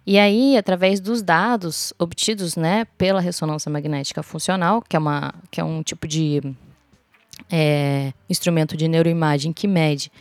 E 0.06 0.18
aí, 0.18 0.58
através 0.58 1.00
dos 1.00 1.22
dados 1.22 1.94
obtidos 1.98 2.56
né, 2.56 2.86
pela 2.98 3.22
ressonância 3.22 3.72
magnética 3.72 4.24
funcional, 4.24 4.82
que 4.82 4.96
é, 4.96 5.00
uma, 5.00 5.34
que 5.52 5.62
é 5.62 5.64
um 5.64 5.84
tipo 5.84 6.08
de 6.08 6.42
é, 7.52 8.12
instrumento 8.30 8.76
de 8.76 8.88
neuroimagem 8.88 9.54
que 9.54 9.68
mede 9.68 10.12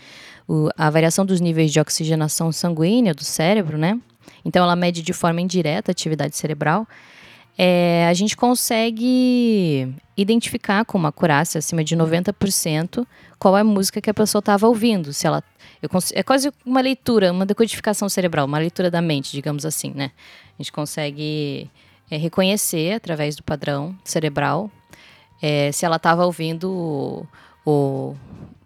o, 0.47 0.69
a 0.77 0.91
variação 0.91 1.25
dos 1.25 1.41
níveis 1.41 1.73
de 1.73 1.81
oxigenação 1.81 2.53
sanguínea 2.53 3.15
do 3.15 3.25
cérebro, 3.25 3.79
né? 3.79 3.99
Então 4.45 4.63
ela 4.63 4.77
mede 4.77 5.03
de 5.03 5.13
forma 5.13 5.41
indireta 5.41 5.91
a 5.91 5.93
atividade 5.93 6.37
cerebral. 6.37 6.87
É, 7.57 8.07
a 8.09 8.15
gente 8.15 8.37
consegue 8.37 9.95
identificar 10.17 10.85
com 10.85 10.99
uma 10.99 11.09
acurácia 11.09 11.59
acima 11.59 11.85
de 11.85 11.97
90% 11.97 13.07
qual 13.39 13.57
é 13.57 13.61
a 13.61 13.65
música 13.65 14.01
que 14.01 14.11
a 14.11 14.15
pessoa 14.15 14.41
estava 14.41 14.67
ouvindo. 14.67 15.13
Se 15.13 15.27
ela, 15.27 15.43
é 16.13 16.23
quase 16.23 16.53
uma 16.65 16.81
leitura, 16.81 17.33
uma 17.33 17.47
decodificação 17.47 18.09
cerebral, 18.09 18.47
uma 18.47 18.59
leitura 18.59 18.91
da 18.91 19.01
mente, 19.01 19.31
digamos 19.33 19.65
assim, 19.65 19.93
né? 19.95 20.11
A 20.59 20.63
gente 20.63 20.73
consegue 20.73 21.71
é, 22.11 22.17
reconhecer 22.17 22.95
através 22.95 23.37
do 23.37 23.43
padrão 23.43 23.97
cerebral 24.05 24.71
é, 25.41 25.71
se 25.73 25.85
ela 25.85 25.97
estava 25.97 26.25
ouvindo 26.25 26.71
o, 26.71 27.27
o, 27.65 28.17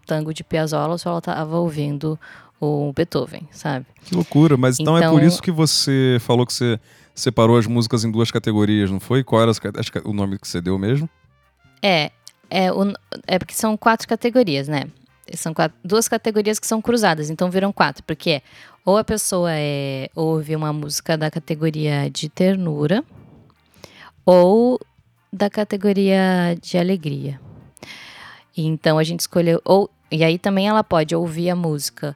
tango 0.05 0.33
de 0.33 0.43
Piazzolla 0.43 0.93
ou 0.93 0.97
se 0.97 1.07
ela 1.07 1.19
estava 1.19 1.59
ouvindo 1.59 2.19
o 2.59 2.91
Beethoven, 2.93 3.47
sabe? 3.51 3.85
Que 4.05 4.15
loucura, 4.15 4.57
mas 4.57 4.79
então, 4.79 4.97
então, 4.97 5.09
é 5.09 5.11
por 5.11 5.23
isso 5.23 5.41
que 5.41 5.51
você 5.51 6.17
falou 6.19 6.45
que 6.45 6.53
você 6.53 6.79
separou 7.13 7.57
as 7.57 7.67
músicas 7.67 8.03
em 8.03 8.11
duas 8.11 8.31
categorias, 8.31 8.89
não 8.89 8.99
foi? 8.99 9.23
Qual 9.23 9.41
era 9.41 9.51
as, 9.51 9.59
o 10.03 10.13
nome 10.13 10.37
que 10.37 10.47
você 10.47 10.61
deu 10.61 10.77
mesmo? 10.77 11.09
É, 11.81 12.11
é, 12.49 12.71
o, 12.71 12.93
é 13.27 13.37
porque 13.37 13.53
são 13.53 13.77
quatro 13.77 14.07
categorias, 14.07 14.67
né? 14.67 14.85
São 15.35 15.53
quatro, 15.53 15.77
duas 15.83 16.07
categorias 16.07 16.57
que 16.57 16.65
são 16.65 16.81
cruzadas, 16.81 17.29
então 17.29 17.51
viram 17.51 17.71
quatro, 17.71 18.03
porque 18.03 18.31
é, 18.31 18.41
ou 18.83 18.97
a 18.97 19.03
pessoa 19.03 19.51
é, 19.53 20.09
ouve 20.15 20.55
uma 20.55 20.73
música 20.73 21.15
da 21.15 21.29
categoria 21.29 22.09
de 22.09 22.29
ternura, 22.29 23.03
ou 24.25 24.79
da 25.31 25.49
categoria 25.49 26.57
de 26.59 26.77
alegria. 26.77 27.39
Então 28.57 28.97
a 28.97 29.03
gente 29.03 29.21
escolheu, 29.21 29.61
ou, 29.63 29.89
e 30.11 30.23
aí 30.23 30.39
também 30.39 30.67
ela 30.67 30.83
pode 30.83 31.15
ouvir 31.15 31.51
a 31.51 31.55
música, 31.55 32.15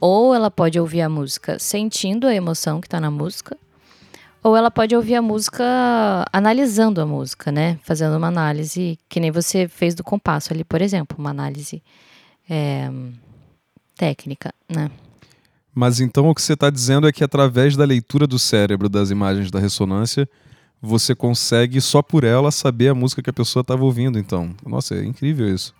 ou 0.00 0.34
ela 0.34 0.50
pode 0.50 0.78
ouvir 0.78 1.02
a 1.02 1.08
música 1.08 1.58
sentindo 1.58 2.26
a 2.26 2.34
emoção 2.34 2.80
que 2.80 2.86
está 2.86 3.00
na 3.00 3.10
música, 3.10 3.56
ou 4.42 4.56
ela 4.56 4.70
pode 4.70 4.94
ouvir 4.96 5.14
a 5.14 5.22
música 5.22 5.64
analisando 6.32 7.00
a 7.00 7.06
música, 7.06 7.52
né? 7.52 7.78
Fazendo 7.82 8.16
uma 8.16 8.26
análise, 8.26 8.98
que 9.08 9.20
nem 9.20 9.30
você 9.30 9.68
fez 9.68 9.94
do 9.94 10.02
compasso 10.02 10.52
ali, 10.52 10.64
por 10.64 10.82
exemplo, 10.82 11.16
uma 11.18 11.30
análise 11.30 11.82
é, 12.50 12.90
técnica, 13.96 14.52
né? 14.68 14.90
Mas 15.74 16.00
então 16.00 16.28
o 16.28 16.34
que 16.34 16.42
você 16.42 16.52
está 16.52 16.68
dizendo 16.68 17.08
é 17.08 17.12
que 17.12 17.24
através 17.24 17.76
da 17.76 17.84
leitura 17.84 18.26
do 18.26 18.38
cérebro 18.38 18.88
das 18.88 19.10
imagens 19.10 19.50
da 19.50 19.58
ressonância, 19.58 20.28
você 20.80 21.14
consegue 21.14 21.80
só 21.80 22.02
por 22.02 22.24
ela 22.24 22.50
saber 22.50 22.88
a 22.88 22.94
música 22.94 23.22
que 23.22 23.30
a 23.30 23.32
pessoa 23.32 23.60
estava 23.60 23.84
ouvindo. 23.84 24.18
Então, 24.18 24.54
nossa, 24.66 24.96
é 24.96 25.04
incrível 25.04 25.48
isso. 25.48 25.72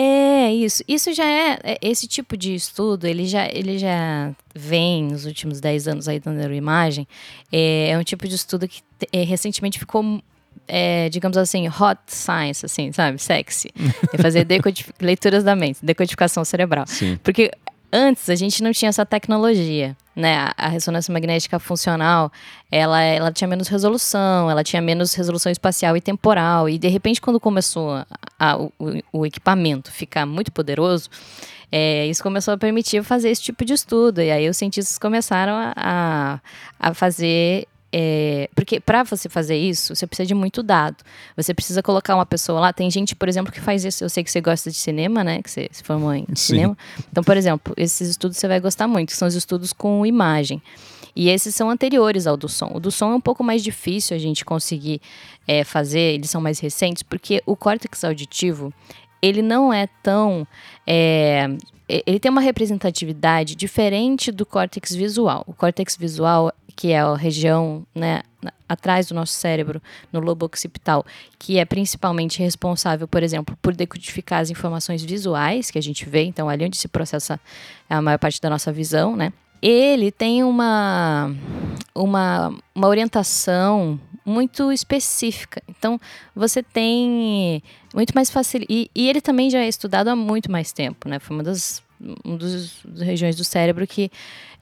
É, 0.00 0.54
isso. 0.54 0.84
Isso 0.86 1.12
já 1.12 1.24
é, 1.24 1.58
é. 1.64 1.78
Esse 1.82 2.06
tipo 2.06 2.36
de 2.36 2.54
estudo, 2.54 3.04
ele 3.04 3.26
já, 3.26 3.48
ele 3.48 3.78
já 3.78 4.30
vem 4.54 5.02
nos 5.06 5.26
últimos 5.26 5.60
10 5.60 5.88
anos 5.88 6.06
aí 6.06 6.20
da 6.20 6.30
neuroimagem. 6.30 7.04
É, 7.50 7.90
é 7.90 7.98
um 7.98 8.04
tipo 8.04 8.28
de 8.28 8.36
estudo 8.36 8.68
que 8.68 8.80
é, 9.12 9.24
recentemente 9.24 9.76
ficou 9.76 10.22
é, 10.68 11.08
digamos 11.08 11.36
assim, 11.36 11.66
hot 11.66 11.98
science, 12.06 12.64
assim, 12.64 12.92
sabe? 12.92 13.18
Sexy. 13.20 13.70
É 14.12 14.18
fazer 14.18 14.46
leituras 15.02 15.42
da 15.42 15.56
mente, 15.56 15.84
decodificação 15.84 16.44
cerebral. 16.44 16.86
Sim. 16.86 17.18
Porque 17.24 17.50
antes 17.92 18.28
a 18.28 18.34
gente 18.34 18.62
não 18.62 18.72
tinha 18.72 18.88
essa 18.88 19.04
tecnologia, 19.04 19.96
né? 20.14 20.36
A, 20.36 20.54
a, 20.56 20.68
ressonância 20.68 21.12
magnética 21.12 21.58
funcional, 21.58 22.30
ela, 22.70 23.00
ela 23.02 23.32
tinha 23.32 23.48
menos 23.48 23.68
resolução, 23.68 24.50
ela 24.50 24.64
tinha 24.64 24.82
menos 24.82 25.14
resolução 25.14 25.50
espacial 25.50 25.96
e 25.96 26.00
temporal. 26.00 26.68
E 26.68 26.78
de 26.78 26.88
repente, 26.88 27.20
quando 27.20 27.40
começou 27.40 27.92
a, 27.92 28.06
a, 28.38 28.56
o, 28.58 28.72
o, 29.12 29.26
equipamento 29.26 29.92
ficar 29.92 30.26
muito 30.26 30.52
poderoso, 30.52 31.08
é, 31.70 32.06
isso 32.06 32.22
começou 32.22 32.54
a 32.54 32.58
permitir 32.58 33.02
fazer 33.02 33.30
esse 33.30 33.42
tipo 33.42 33.64
de 33.64 33.72
estudo. 33.72 34.20
E 34.20 34.30
aí 34.30 34.48
os 34.48 34.56
cientistas 34.56 34.98
começaram 34.98 35.54
a, 35.76 36.40
a 36.78 36.94
fazer 36.94 37.66
é, 37.90 38.50
porque 38.54 38.80
para 38.80 39.02
você 39.02 39.28
fazer 39.28 39.56
isso, 39.56 39.94
você 39.94 40.06
precisa 40.06 40.26
de 40.26 40.34
muito 40.34 40.62
dado. 40.62 40.96
Você 41.36 41.54
precisa 41.54 41.82
colocar 41.82 42.14
uma 42.14 42.26
pessoa 42.26 42.60
lá. 42.60 42.72
Tem 42.72 42.90
gente, 42.90 43.16
por 43.16 43.28
exemplo, 43.28 43.52
que 43.52 43.60
faz 43.60 43.84
isso. 43.84 44.04
Eu 44.04 44.10
sei 44.10 44.22
que 44.22 44.30
você 44.30 44.40
gosta 44.40 44.70
de 44.70 44.76
cinema, 44.76 45.24
né? 45.24 45.42
Que 45.42 45.50
você 45.50 45.68
se 45.72 45.82
formou 45.82 46.14
em 46.14 46.26
Sim. 46.28 46.34
cinema. 46.34 46.78
Então, 47.10 47.24
por 47.24 47.36
exemplo, 47.36 47.72
esses 47.76 48.08
estudos 48.10 48.36
você 48.36 48.46
vai 48.46 48.60
gostar 48.60 48.86
muito, 48.86 49.08
que 49.08 49.16
são 49.16 49.26
os 49.26 49.34
estudos 49.34 49.72
com 49.72 50.04
imagem. 50.04 50.62
E 51.16 51.30
esses 51.30 51.54
são 51.54 51.70
anteriores 51.70 52.26
ao 52.26 52.36
do 52.36 52.48
som. 52.48 52.70
O 52.74 52.80
do 52.80 52.90
som 52.90 53.12
é 53.12 53.14
um 53.14 53.20
pouco 53.20 53.42
mais 53.42 53.62
difícil 53.62 54.14
a 54.14 54.20
gente 54.20 54.44
conseguir 54.44 55.00
é, 55.46 55.64
fazer, 55.64 56.14
eles 56.14 56.30
são 56.30 56.40
mais 56.40 56.60
recentes, 56.60 57.02
porque 57.02 57.42
o 57.46 57.56
córtex 57.56 58.04
auditivo, 58.04 58.72
ele 59.20 59.40
não 59.40 59.72
é 59.72 59.88
tão. 60.02 60.46
É, 60.86 61.48
ele 61.88 62.20
tem 62.20 62.30
uma 62.30 62.42
representatividade 62.42 63.54
diferente 63.54 64.30
do 64.30 64.44
córtex 64.44 64.94
visual. 64.94 65.42
O 65.46 65.54
córtex 65.54 65.96
visual 65.96 66.52
que 66.78 66.92
é 66.92 67.00
a 67.00 67.16
região 67.16 67.84
né, 67.92 68.22
atrás 68.68 69.08
do 69.08 69.14
nosso 69.14 69.32
cérebro, 69.32 69.82
no 70.12 70.20
lobo 70.20 70.46
occipital, 70.46 71.04
que 71.36 71.58
é 71.58 71.64
principalmente 71.64 72.38
responsável, 72.38 73.08
por 73.08 73.20
exemplo, 73.20 73.58
por 73.60 73.74
decodificar 73.74 74.38
as 74.42 74.48
informações 74.48 75.02
visuais 75.02 75.72
que 75.72 75.78
a 75.78 75.82
gente 75.82 76.08
vê, 76.08 76.22
então 76.22 76.48
ali 76.48 76.64
onde 76.64 76.76
se 76.76 76.86
processa 76.86 77.40
a 77.90 78.00
maior 78.00 78.16
parte 78.16 78.40
da 78.40 78.48
nossa 78.48 78.70
visão, 78.70 79.16
né? 79.16 79.32
Ele 79.60 80.12
tem 80.12 80.44
uma, 80.44 81.34
uma, 81.92 82.54
uma 82.72 82.86
orientação 82.86 83.98
muito 84.24 84.70
específica. 84.70 85.60
Então, 85.66 86.00
você 86.32 86.62
tem 86.62 87.60
muito 87.92 88.12
mais 88.14 88.30
fácil 88.30 88.64
E, 88.68 88.88
e, 88.94 89.08
ele 89.08 89.20
também 89.20 89.50
já 89.50 89.58
é 89.58 89.66
estudado 89.66 90.06
há 90.06 90.14
muito 90.14 90.48
mais 90.48 90.70
tempo, 90.70 91.08
né? 91.08 91.18
Foi 91.18 91.36
uma 91.36 91.42
das, 91.42 91.82
um 92.24 92.36
dos, 92.36 92.80
regiões 92.98 93.36
do 93.36 93.44
cérebro 93.44 93.86
que 93.86 94.10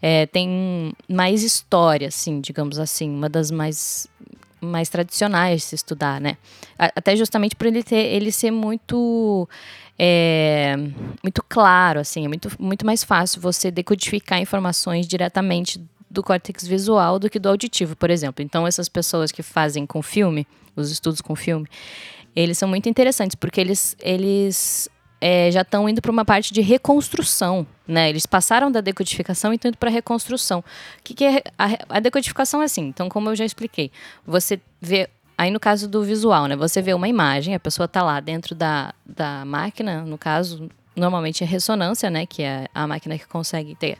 é, 0.00 0.26
tem 0.26 0.92
mais 1.08 1.42
história, 1.42 2.08
assim, 2.08 2.40
digamos 2.40 2.78
assim, 2.78 3.10
uma 3.10 3.28
das 3.28 3.50
mais 3.50 4.06
mais 4.58 4.88
tradicionais 4.88 5.60
de 5.60 5.66
se 5.68 5.74
estudar, 5.74 6.20
né? 6.20 6.36
Até 6.78 7.14
justamente 7.14 7.54
por 7.54 7.66
ele 7.66 7.82
ter 7.82 7.96
ele 7.96 8.32
ser 8.32 8.50
muito 8.50 9.48
é, 9.98 10.76
muito 11.22 11.42
claro, 11.48 12.00
assim, 12.00 12.24
é 12.24 12.28
muito, 12.28 12.50
muito 12.58 12.84
mais 12.84 13.02
fácil 13.04 13.40
você 13.40 13.70
decodificar 13.70 14.40
informações 14.40 15.06
diretamente 15.06 15.80
do 16.10 16.22
córtex 16.22 16.66
visual 16.66 17.18
do 17.18 17.28
que 17.28 17.38
do 17.38 17.48
auditivo, 17.48 17.96
por 17.96 18.10
exemplo. 18.10 18.42
Então, 18.42 18.66
essas 18.66 18.88
pessoas 18.88 19.32
que 19.32 19.42
fazem 19.42 19.86
com 19.86 20.02
filme, 20.02 20.46
os 20.74 20.90
estudos 20.90 21.20
com 21.20 21.34
filme, 21.34 21.66
eles 22.34 22.58
são 22.58 22.68
muito 22.68 22.88
interessantes 22.88 23.34
porque 23.34 23.60
eles, 23.60 23.96
eles 24.00 24.88
é, 25.28 25.50
já 25.50 25.62
estão 25.62 25.88
indo 25.88 26.00
para 26.00 26.12
uma 26.12 26.24
parte 26.24 26.54
de 26.54 26.60
reconstrução, 26.60 27.66
né? 27.84 28.08
Eles 28.08 28.26
passaram 28.26 28.70
da 28.70 28.80
decodificação 28.80 29.52
e 29.52 29.56
estão 29.56 29.70
indo 29.70 29.76
para 29.76 29.90
a 29.90 29.92
reconstrução. 29.92 30.60
O 30.60 31.02
que, 31.02 31.14
que 31.14 31.24
é 31.24 31.42
a, 31.58 31.96
a, 31.96 31.98
decodificação 31.98 32.62
é 32.62 32.66
assim? 32.66 32.82
Então, 32.82 33.08
como 33.08 33.30
eu 33.30 33.34
já 33.34 33.44
expliquei, 33.44 33.90
você 34.24 34.60
vê 34.80 35.10
aí 35.36 35.50
no 35.50 35.58
caso 35.58 35.88
do 35.88 36.04
visual, 36.04 36.46
né? 36.46 36.54
Você 36.54 36.80
vê 36.80 36.94
uma 36.94 37.08
imagem, 37.08 37.56
a 37.56 37.58
pessoa 37.58 37.86
está 37.86 38.04
lá 38.04 38.20
dentro 38.20 38.54
da, 38.54 38.94
da 39.04 39.44
máquina, 39.44 40.02
no 40.02 40.16
caso 40.16 40.70
normalmente 40.94 41.42
é 41.42 41.46
ressonância, 41.46 42.08
né? 42.08 42.24
Que 42.24 42.44
é 42.44 42.68
a 42.72 42.86
máquina 42.86 43.18
que 43.18 43.26
consegue 43.26 43.74
ter 43.74 43.98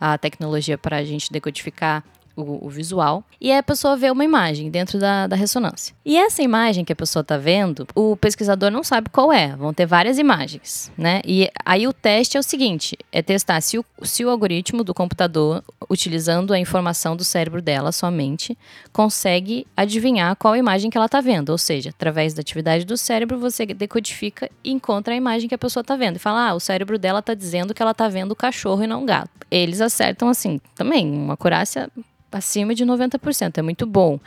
a 0.00 0.18
tecnologia 0.18 0.76
para 0.76 0.96
a 0.96 1.04
gente 1.04 1.30
decodificar 1.30 2.02
o, 2.36 2.66
o, 2.66 2.68
visual, 2.68 3.24
e 3.40 3.52
a 3.52 3.62
pessoa 3.62 3.96
vê 3.96 4.10
uma 4.10 4.24
imagem 4.24 4.70
dentro 4.70 4.98
da, 4.98 5.26
da 5.26 5.36
ressonância. 5.36 5.94
E 6.04 6.16
essa 6.16 6.42
imagem 6.42 6.84
que 6.84 6.92
a 6.92 6.96
pessoa 6.96 7.20
está 7.20 7.36
vendo, 7.36 7.86
o 7.94 8.16
pesquisador 8.16 8.70
não 8.70 8.82
sabe 8.82 9.08
qual 9.10 9.32
é, 9.32 9.54
vão 9.56 9.72
ter 9.72 9.86
várias 9.86 10.18
imagens, 10.18 10.90
né? 10.96 11.20
E 11.24 11.50
aí 11.64 11.86
o 11.86 11.92
teste 11.92 12.36
é 12.36 12.40
o 12.40 12.42
seguinte: 12.42 12.96
é 13.12 13.22
testar 13.22 13.60
se 13.60 13.78
o, 13.78 13.84
se 14.02 14.24
o 14.24 14.30
algoritmo 14.30 14.82
do 14.82 14.94
computador, 14.94 15.62
utilizando 15.88 16.52
a 16.52 16.58
informação 16.58 17.16
do 17.16 17.24
cérebro 17.24 17.62
dela 17.62 17.92
somente, 17.92 18.56
consegue 18.92 19.66
adivinhar 19.76 20.36
qual 20.36 20.56
imagem 20.56 20.90
que 20.90 20.96
ela 20.96 21.06
está 21.06 21.20
vendo. 21.20 21.50
Ou 21.50 21.58
seja, 21.58 21.90
através 21.90 22.34
da 22.34 22.40
atividade 22.40 22.84
do 22.84 22.96
cérebro, 22.96 23.38
você 23.38 23.66
decodifica 23.66 24.50
e 24.62 24.70
encontra 24.70 25.14
a 25.14 25.16
imagem 25.16 25.48
que 25.48 25.54
a 25.54 25.58
pessoa 25.58 25.82
está 25.82 25.96
vendo. 25.96 26.16
E 26.16 26.18
fala, 26.18 26.48
ah, 26.48 26.54
o 26.54 26.60
cérebro 26.60 26.98
dela 26.98 27.20
está 27.20 27.34
dizendo 27.34 27.74
que 27.74 27.82
ela 27.82 27.92
está 27.92 28.08
vendo 28.08 28.32
o 28.32 28.36
cachorro 28.36 28.82
e 28.82 28.86
não 28.86 29.02
o 29.02 29.06
gato. 29.06 29.30
Eles 29.50 29.80
acertam 29.80 30.28
assim, 30.28 30.60
também, 30.74 31.10
uma 31.10 31.34
acurácia 31.34 31.90
acima 32.36 32.74
de 32.74 32.84
90%, 32.84 33.58
é 33.58 33.62
muito 33.62 33.86
bom. 33.86 34.18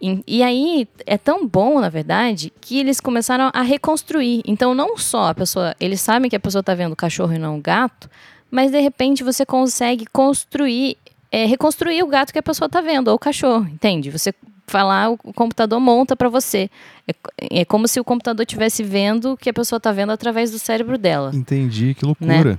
E, 0.00 0.22
e, 0.26 0.42
aí 0.42 0.88
é 1.06 1.16
tão 1.16 1.46
bom, 1.46 1.80
na 1.80 1.88
verdade, 1.88 2.52
que 2.60 2.78
eles 2.78 3.00
começaram 3.00 3.50
a 3.52 3.62
reconstruir. 3.62 4.42
Então, 4.46 4.74
não 4.74 4.96
só 4.98 5.28
a 5.30 5.34
pessoa, 5.34 5.74
eles 5.80 6.00
sabem 6.00 6.28
que 6.28 6.36
a 6.36 6.40
pessoa 6.40 6.60
está 6.60 6.74
vendo 6.74 6.92
o 6.92 6.96
cachorro 6.96 7.32
e 7.32 7.38
não 7.38 7.58
o 7.58 7.60
gato, 7.60 8.10
mas 8.50 8.70
de 8.70 8.80
repente 8.80 9.24
você 9.24 9.46
consegue 9.46 10.06
construir, 10.06 10.96
é, 11.30 11.46
reconstruir 11.46 12.02
o 12.02 12.06
gato 12.06 12.32
que 12.32 12.38
a 12.38 12.42
pessoa 12.42 12.66
está 12.66 12.80
vendo, 12.80 13.08
ou 13.08 13.14
o 13.14 13.18
cachorro, 13.18 13.66
entende? 13.66 14.10
Você 14.10 14.34
falar, 14.66 15.10
o 15.10 15.16
computador 15.16 15.80
monta 15.80 16.16
para 16.16 16.28
você. 16.28 16.68
É, 17.06 17.60
é, 17.60 17.64
como 17.64 17.86
se 17.86 18.00
o 18.00 18.04
computador 18.04 18.42
estivesse 18.42 18.82
vendo 18.82 19.32
o 19.32 19.36
que 19.36 19.48
a 19.48 19.54
pessoa 19.54 19.78
está 19.78 19.92
vendo 19.92 20.10
através 20.10 20.50
do 20.50 20.58
cérebro 20.58 20.98
dela. 20.98 21.30
Entendi, 21.34 21.94
que 21.94 22.04
loucura. 22.04 22.52
Né? 22.52 22.58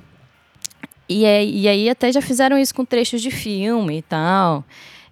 E, 1.09 1.25
é, 1.25 1.45
e 1.45 1.67
aí 1.67 1.89
até 1.89 2.11
já 2.11 2.21
fizeram 2.21 2.57
isso 2.57 2.73
com 2.73 2.83
trechos 2.83 3.21
de 3.21 3.31
filme 3.31 3.99
e 3.99 4.01
tal. 4.01 4.63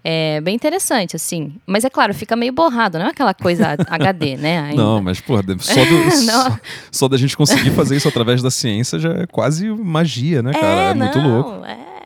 É 0.08 0.40
bem 0.40 0.54
interessante, 0.54 1.16
assim. 1.16 1.54
Mas 1.66 1.84
é 1.84 1.90
claro, 1.90 2.14
fica 2.14 2.36
meio 2.36 2.52
borrado, 2.52 2.96
não 2.96 3.06
é 3.06 3.10
aquela 3.10 3.34
coisa 3.34 3.76
HD, 3.90 4.36
né? 4.36 4.60
Ainda. 4.60 4.80
Não, 4.80 5.02
mas, 5.02 5.20
porra, 5.20 5.42
só, 5.58 5.84
do, 5.84 6.10
só, 6.14 6.60
só, 6.92 7.08
da 7.08 7.16
gente 7.16 7.36
conseguir 7.36 7.70
fazer 7.70 7.96
isso 7.96 8.06
através 8.06 8.40
da 8.40 8.48
ciência 8.48 9.00
já 9.00 9.12
é 9.12 9.26
quase 9.26 9.68
magia, 9.68 10.42
né, 10.42 10.52
cara? 10.52 10.80
É, 10.80 10.90
é 10.90 10.94
muito 10.94 11.18
não, 11.18 11.34
louco. 11.34 11.64
É. 11.64 11.96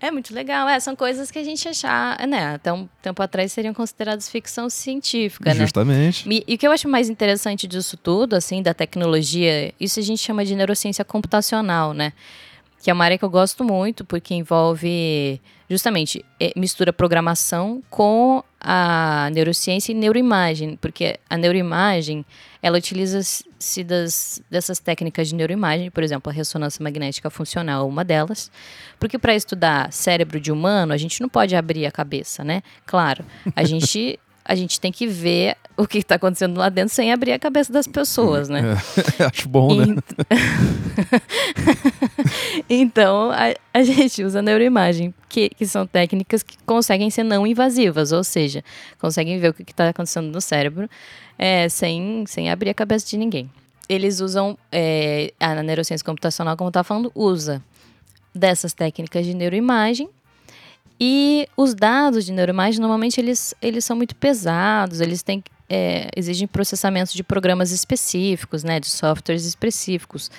É 0.00 0.12
muito 0.12 0.32
legal, 0.32 0.68
é, 0.68 0.78
são 0.78 0.94
coisas 0.94 1.28
que 1.28 1.38
a 1.40 1.44
gente 1.44 1.68
achar, 1.68 2.24
né, 2.28 2.54
até 2.54 2.72
um 2.72 2.88
tempo 3.02 3.20
atrás 3.20 3.50
seriam 3.50 3.74
consideradas 3.74 4.28
ficção 4.28 4.70
científica, 4.70 5.52
né? 5.52 5.60
Justamente. 5.60 6.24
E, 6.28 6.54
o 6.54 6.58
que 6.58 6.64
eu 6.64 6.70
acho 6.70 6.88
mais 6.88 7.08
interessante 7.08 7.66
disso 7.66 7.96
tudo, 7.96 8.36
assim, 8.36 8.62
da 8.62 8.72
tecnologia, 8.72 9.74
isso 9.80 9.98
a 9.98 10.02
gente 10.02 10.22
chama 10.22 10.44
de 10.44 10.54
neurociência 10.54 11.04
computacional, 11.04 11.92
né? 11.92 12.12
Que 12.80 12.90
é 12.90 12.94
uma 12.94 13.04
área 13.04 13.18
que 13.18 13.24
eu 13.24 13.30
gosto 13.30 13.64
muito, 13.64 14.04
porque 14.04 14.34
envolve 14.34 15.40
justamente 15.68 16.24
é, 16.40 16.52
mistura 16.56 16.92
programação 16.92 17.82
com 17.90 18.42
a 18.60 19.28
neurociência 19.32 19.92
e 19.92 19.94
neuroimagem, 19.94 20.76
porque 20.80 21.18
a 21.28 21.36
neuroimagem 21.36 22.24
ela 22.62 22.78
utiliza-se 22.78 23.84
das, 23.84 24.42
dessas 24.50 24.78
técnicas 24.78 25.28
de 25.28 25.34
neuroimagem, 25.34 25.90
por 25.90 26.02
exemplo, 26.02 26.30
a 26.30 26.32
ressonância 26.32 26.82
magnética 26.82 27.30
funcional 27.30 27.82
é 27.82 27.88
uma 27.88 28.04
delas, 28.04 28.50
porque 28.98 29.18
para 29.18 29.34
estudar 29.34 29.92
cérebro 29.92 30.40
de 30.40 30.50
humano 30.50 30.92
a 30.92 30.96
gente 30.96 31.20
não 31.20 31.28
pode 31.28 31.54
abrir 31.54 31.86
a 31.86 31.92
cabeça, 31.92 32.42
né? 32.42 32.62
Claro, 32.86 33.24
a 33.54 33.62
gente 33.64 34.18
a 34.48 34.54
gente 34.54 34.80
tem 34.80 34.90
que 34.90 35.06
ver 35.06 35.58
o 35.76 35.86
que 35.86 35.98
está 35.98 36.14
acontecendo 36.14 36.56
lá 36.56 36.70
dentro 36.70 36.94
sem 36.94 37.12
abrir 37.12 37.32
a 37.32 37.38
cabeça 37.38 37.70
das 37.70 37.86
pessoas, 37.86 38.48
né? 38.48 38.62
É, 39.20 39.24
acho 39.30 39.46
bom, 39.46 39.74
né? 39.74 39.94
então, 42.68 43.30
a, 43.30 43.54
a, 43.74 43.82
gente 43.82 44.24
usa 44.24 44.40
neuroimagem, 44.40 45.12
que, 45.28 45.50
que 45.50 45.66
são 45.66 45.86
técnicas 45.86 46.42
que 46.42 46.56
conseguem 46.64 47.10
ser 47.10 47.24
não 47.24 47.46
invasivas, 47.46 48.10
ou 48.10 48.24
seja, 48.24 48.64
conseguem 48.98 49.38
ver 49.38 49.50
o 49.50 49.54
que 49.54 49.62
está 49.62 49.90
acontecendo 49.90 50.32
no 50.32 50.40
cérebro 50.40 50.88
é, 51.38 51.68
sem, 51.68 52.24
sem 52.26 52.50
abrir 52.50 52.70
a 52.70 52.74
cabeça 52.74 53.06
de 53.06 53.18
ninguém. 53.18 53.50
Eles 53.86 54.20
usam, 54.20 54.56
é, 54.72 55.30
a 55.38 55.62
neurociência 55.62 56.04
computacional, 56.04 56.56
como 56.56 56.68
está 56.68 56.82
falando, 56.82 57.12
usa 57.14 57.62
dessas 58.34 58.72
técnicas 58.72 59.26
de 59.26 59.34
neuroimagem 59.34 60.08
e 61.00 61.48
os 61.56 61.74
dados 61.74 62.24
de 62.24 62.32
neuroimagem, 62.32 62.80
normalmente, 62.80 63.20
eles, 63.20 63.54
eles 63.62 63.84
são 63.84 63.96
muito 63.96 64.16
pesados, 64.16 65.00
eles 65.00 65.22
têm, 65.22 65.42
é, 65.68 66.08
exigem 66.16 66.48
processamento 66.48 67.14
de 67.14 67.22
programas 67.22 67.70
específicos, 67.70 68.64
né, 68.64 68.80
de 68.80 68.88
softwares 68.88 69.44
específicos. 69.44 70.30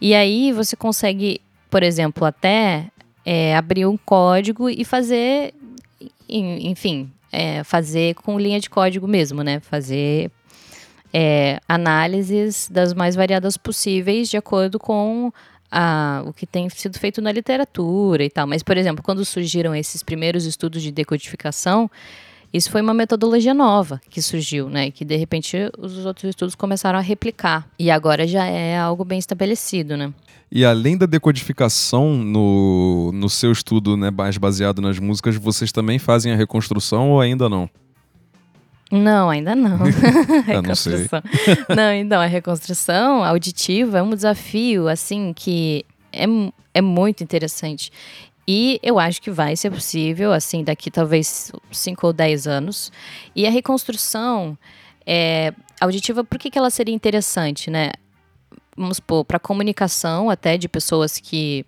E 0.00 0.14
aí 0.14 0.52
você 0.52 0.76
consegue, 0.76 1.40
por 1.68 1.82
exemplo, 1.82 2.24
até 2.24 2.86
é, 3.24 3.56
abrir 3.56 3.86
um 3.86 3.96
código 3.96 4.70
e 4.70 4.84
fazer, 4.84 5.52
enfim, 6.28 7.10
é, 7.32 7.64
fazer 7.64 8.14
com 8.14 8.38
linha 8.38 8.60
de 8.60 8.70
código 8.70 9.08
mesmo, 9.08 9.42
né, 9.42 9.58
fazer 9.58 10.30
é, 11.12 11.60
análises 11.68 12.68
das 12.70 12.94
mais 12.94 13.16
variadas 13.16 13.56
possíveis 13.56 14.28
de 14.28 14.36
acordo 14.36 14.78
com 14.78 15.32
a, 15.70 16.22
o 16.26 16.32
que 16.32 16.46
tem 16.46 16.68
sido 16.70 16.98
feito 16.98 17.20
na 17.20 17.32
literatura 17.32 18.24
e 18.24 18.30
tal. 18.30 18.46
Mas, 18.46 18.62
por 18.62 18.76
exemplo, 18.76 19.02
quando 19.02 19.24
surgiram 19.24 19.74
esses 19.74 20.02
primeiros 20.02 20.44
estudos 20.44 20.82
de 20.82 20.90
decodificação, 20.90 21.90
isso 22.52 22.70
foi 22.70 22.80
uma 22.80 22.94
metodologia 22.94 23.52
nova 23.52 24.00
que 24.08 24.22
surgiu, 24.22 24.68
né? 24.68 24.90
Que 24.90 25.04
de 25.04 25.16
repente 25.16 25.56
os 25.76 26.06
outros 26.06 26.30
estudos 26.30 26.54
começaram 26.54 26.98
a 26.98 27.02
replicar. 27.02 27.68
E 27.76 27.90
agora 27.90 28.28
já 28.28 28.46
é 28.46 28.78
algo 28.78 29.04
bem 29.04 29.18
estabelecido, 29.18 29.96
né? 29.96 30.14
E 30.52 30.64
além 30.64 30.96
da 30.96 31.04
decodificação 31.04 32.14
no, 32.14 33.10
no 33.12 33.28
seu 33.28 33.50
estudo, 33.50 33.96
né, 33.96 34.08
mais 34.08 34.38
baseado 34.38 34.80
nas 34.80 35.00
músicas, 35.00 35.34
vocês 35.34 35.72
também 35.72 35.98
fazem 35.98 36.32
a 36.32 36.36
reconstrução 36.36 37.10
ou 37.10 37.20
ainda 37.20 37.48
não? 37.48 37.68
Não, 38.90 39.30
ainda 39.30 39.54
não. 39.54 39.78
reconstrução. 40.46 41.22
não, 41.68 41.76
não, 41.76 41.92
então, 41.94 42.20
a 42.20 42.26
reconstrução 42.26 43.24
auditiva 43.24 43.98
é 43.98 44.02
um 44.02 44.10
desafio, 44.10 44.88
assim, 44.88 45.32
que 45.32 45.84
é, 46.12 46.24
é 46.74 46.80
muito 46.80 47.22
interessante. 47.22 47.90
E 48.46 48.78
eu 48.82 48.98
acho 48.98 49.22
que 49.22 49.30
vai 49.30 49.56
ser 49.56 49.70
possível, 49.70 50.32
assim, 50.32 50.62
daqui 50.62 50.90
talvez 50.90 51.50
5 51.72 52.06
ou 52.06 52.12
10 52.12 52.46
anos. 52.46 52.92
E 53.34 53.46
a 53.46 53.50
reconstrução 53.50 54.56
é, 55.06 55.52
auditiva, 55.80 56.22
por 56.22 56.38
que, 56.38 56.50
que 56.50 56.58
ela 56.58 56.70
seria 56.70 56.94
interessante, 56.94 57.70
né? 57.70 57.90
Vamos 58.76 58.96
supor, 58.96 59.24
para 59.24 59.38
comunicação 59.38 60.28
até 60.28 60.58
de 60.58 60.68
pessoas 60.68 61.18
que 61.18 61.64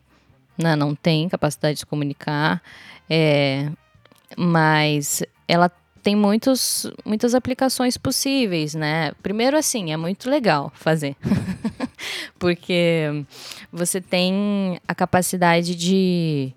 né, 0.59 0.75
não 0.75 0.95
têm 0.95 1.29
capacidade 1.29 1.75
de 1.75 1.81
se 1.81 1.87
comunicar, 1.87 2.63
é, 3.09 3.71
mas 4.37 5.23
ela 5.47 5.71
tem 6.07 6.15
muitos, 6.15 6.89
muitas 7.05 7.35
aplicações 7.35 7.97
possíveis, 7.97 8.77
né? 8.77 9.11
Primeiro, 9.25 9.57
assim, 9.57 9.91
é 9.91 9.97
muito 9.97 10.31
legal 10.31 10.71
fazer. 10.73 11.17
Porque 12.39 13.25
você 13.73 14.01
tem 14.01 14.79
a 14.87 14.95
capacidade 14.95 15.75
de. 15.75 16.53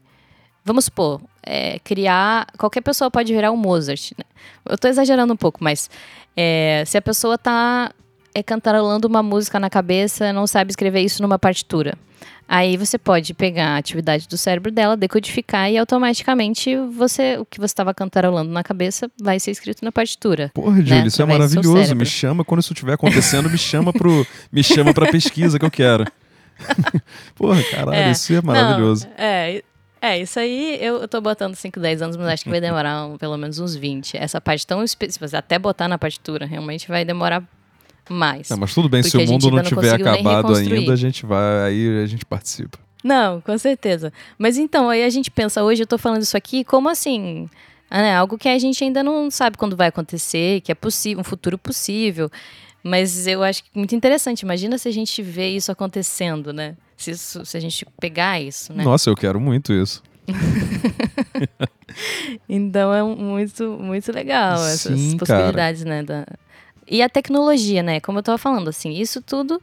Vamos 0.63 0.85
supor, 0.85 1.19
é, 1.41 1.79
criar. 1.79 2.45
Qualquer 2.59 2.81
pessoa 2.81 3.09
pode 3.09 3.33
virar 3.33 3.51
um 3.51 3.57
Mozart. 3.57 4.11
Né? 4.19 4.23
Eu 4.67 4.75
estou 4.75 4.87
exagerando 4.87 5.33
um 5.33 5.37
pouco, 5.37 5.63
mas 5.63 5.89
é, 6.37 6.83
se 6.85 6.95
a 6.95 7.01
pessoa 7.01 7.33
está 7.33 7.91
é, 8.35 8.43
cantarolando 8.43 9.07
uma 9.07 9.23
música 9.23 9.59
na 9.59 9.67
cabeça, 9.67 10.31
não 10.31 10.45
sabe 10.45 10.69
escrever 10.69 11.01
isso 11.01 11.23
numa 11.23 11.39
partitura. 11.39 11.97
Aí 12.51 12.77
você 12.77 12.97
pode 12.97 13.31
pegar 13.35 13.75
a 13.75 13.77
atividade 13.77 14.27
do 14.27 14.35
cérebro 14.35 14.71
dela, 14.71 14.97
decodificar 14.97 15.69
e 15.69 15.77
automaticamente 15.77 16.75
você 16.75 17.37
o 17.37 17.45
que 17.45 17.59
você 17.59 17.65
estava 17.65 17.93
cantarolando 17.93 18.51
na 18.51 18.63
cabeça 18.63 19.07
vai 19.21 19.39
ser 19.39 19.51
escrito 19.51 19.85
na 19.85 19.91
partitura. 19.91 20.49
Porra, 20.51 20.77
Júlio, 20.77 20.95
né? 20.95 21.05
isso 21.05 21.21
é 21.21 21.25
maravilhoso. 21.25 21.95
Me 21.95 22.07
chama 22.07 22.43
quando 22.43 22.61
isso 22.61 22.73
estiver 22.73 22.93
acontecendo, 22.93 23.47
me 23.51 23.57
chama 23.59 23.93
pro 23.93 24.25
me 24.51 24.63
chama 24.63 24.95
para 24.95 25.11
pesquisa 25.11 25.59
que 25.59 25.65
eu 25.65 25.69
quero. 25.69 26.05
Porra, 27.35 27.61
caralho, 27.69 27.93
é, 27.93 28.11
isso 28.11 28.33
é 28.33 28.41
maravilhoso. 28.41 29.05
Não, 29.05 29.23
é, 29.23 29.61
é, 30.01 30.19
isso 30.19 30.39
aí 30.39 30.79
eu, 30.81 31.01
eu 31.01 31.07
tô 31.07 31.21
botando 31.21 31.53
5, 31.53 31.79
10 31.79 32.01
anos, 32.01 32.17
mas 32.17 32.29
acho 32.29 32.43
que 32.45 32.49
vai 32.49 32.59
demorar 32.59 33.05
um, 33.05 33.15
pelo 33.15 33.37
menos 33.37 33.59
uns 33.59 33.75
20. 33.75 34.17
Essa 34.17 34.41
parte 34.41 34.65
tão 34.65 34.83
específica, 34.83 35.37
até 35.37 35.59
botar 35.59 35.87
na 35.87 35.99
partitura, 35.99 36.47
realmente 36.47 36.87
vai 36.87 37.05
demorar 37.05 37.43
mais. 38.13 38.49
Não, 38.49 38.57
mas 38.57 38.73
tudo 38.73 38.89
bem, 38.89 39.03
se 39.03 39.17
o 39.17 39.25
mundo 39.25 39.49
não, 39.49 39.57
não 39.57 39.63
tiver 39.63 39.93
acabado 39.93 40.55
ainda, 40.55 40.93
a 40.93 40.95
gente 40.95 41.25
vai, 41.25 41.67
aí 41.67 42.03
a 42.03 42.05
gente 42.05 42.25
participa. 42.25 42.77
Não, 43.03 43.39
com 43.41 43.57
certeza. 43.57 44.11
Mas 44.37 44.57
então, 44.57 44.89
aí 44.89 45.03
a 45.03 45.09
gente 45.09 45.31
pensa, 45.31 45.63
hoje 45.63 45.83
eu 45.83 45.87
tô 45.87 45.97
falando 45.97 46.21
isso 46.21 46.35
aqui, 46.35 46.63
como 46.63 46.89
assim? 46.89 47.47
né, 47.91 48.15
algo 48.15 48.37
que 48.37 48.47
a 48.47 48.59
gente 48.59 48.83
ainda 48.83 49.01
não 49.01 49.31
sabe 49.31 49.57
quando 49.57 49.75
vai 49.75 49.87
acontecer, 49.87 50.61
que 50.61 50.71
é 50.71 50.75
possível, 50.75 51.21
um 51.21 51.23
futuro 51.23 51.57
possível. 51.57 52.29
Mas 52.83 53.27
eu 53.27 53.43
acho 53.43 53.63
que 53.63 53.69
muito 53.73 53.95
interessante. 53.95 54.41
Imagina 54.41 54.77
se 54.77 54.87
a 54.87 54.91
gente 54.91 55.21
vê 55.21 55.49
isso 55.49 55.71
acontecendo, 55.71 56.53
né? 56.53 56.75
Se, 56.95 57.11
isso, 57.11 57.45
se 57.45 57.57
a 57.57 57.59
gente 57.59 57.85
pegar 57.99 58.39
isso, 58.39 58.73
né? 58.73 58.83
Nossa, 58.83 59.09
eu 59.09 59.15
quero 59.15 59.39
muito 59.39 59.73
isso. 59.73 60.01
então 62.47 62.93
é 62.93 63.03
muito, 63.03 63.77
muito 63.79 64.11
legal 64.11 64.63
essas 64.65 64.99
Sim, 64.99 65.17
possibilidades, 65.17 65.83
cara. 65.83 65.95
né? 65.95 66.03
Da, 66.03 66.25
e 66.89 67.01
a 67.01 67.09
tecnologia, 67.09 67.83
né? 67.83 67.99
Como 67.99 68.17
eu 68.17 68.21
estava 68.21 68.37
falando, 68.37 68.69
assim, 68.69 68.91
isso 68.91 69.21
tudo 69.21 69.61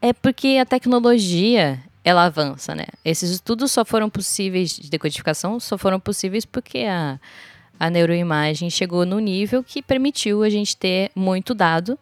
é 0.00 0.12
porque 0.12 0.58
a 0.60 0.66
tecnologia 0.66 1.78
ela 2.04 2.24
avança, 2.24 2.74
né? 2.74 2.86
Esses 3.04 3.30
estudos 3.30 3.70
só 3.70 3.84
foram 3.84 4.10
possíveis 4.10 4.76
de 4.76 4.90
decodificação, 4.90 5.60
só 5.60 5.78
foram 5.78 6.00
possíveis 6.00 6.44
porque 6.44 6.78
a, 6.80 7.20
a 7.78 7.90
neuroimagem 7.90 8.68
chegou 8.70 9.06
no 9.06 9.18
nível 9.18 9.62
que 9.62 9.80
permitiu 9.82 10.42
a 10.42 10.50
gente 10.50 10.76
ter 10.76 11.10
muito 11.14 11.54
dado 11.54 11.98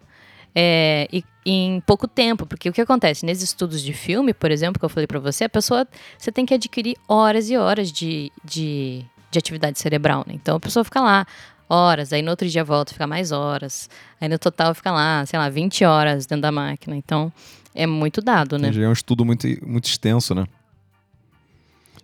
é, 0.54 1.06
e, 1.12 1.22
em 1.44 1.80
pouco 1.80 2.09
tempo. 2.09 2.46
Porque 2.46 2.68
o 2.68 2.72
que 2.72 2.80
acontece? 2.80 3.26
Nesses 3.26 3.44
estudos 3.44 3.83
de 3.83 3.92
filme, 3.92 4.33
por 4.33 4.50
exemplo, 4.50 4.78
que 4.78 4.85
eu 4.85 4.88
falei 4.88 5.06
para 5.06 5.18
você, 5.20 5.44
a 5.44 5.48
pessoa 5.48 5.87
você 6.16 6.33
tem 6.33 6.46
que 6.46 6.54
adquirir 6.54 6.96
horas 7.06 7.50
e 7.50 7.56
horas 7.56 7.92
de, 7.92 8.33
de, 8.42 9.04
de 9.30 9.38
atividade 9.38 9.78
cerebral. 9.78 10.24
Né? 10.26 10.35
Então 10.35 10.56
a 10.56 10.61
pessoa 10.61 10.85
fica 10.85 11.00
lá 11.00 11.26
horas, 11.70 12.12
aí 12.12 12.20
no 12.20 12.30
outro 12.30 12.48
dia 12.48 12.64
volta, 12.64 12.92
fica 12.92 13.06
mais 13.06 13.30
horas. 13.30 13.88
Aí 14.20 14.28
no 14.28 14.38
total 14.38 14.74
fica 14.74 14.90
lá, 14.90 15.24
sei 15.24 15.38
lá, 15.38 15.48
20 15.48 15.85
horas 15.85 16.26
dentro 16.26 16.42
da 16.42 16.50
máquina. 16.50 16.96
Então, 16.96 17.33
é 17.72 17.87
muito 17.87 18.20
dado, 18.20 18.59
né? 18.59 18.70
É 18.74 18.88
um 18.88 18.92
estudo 18.92 19.24
muito, 19.24 19.46
muito 19.64 19.85
extenso, 19.85 20.35
né? 20.35 20.44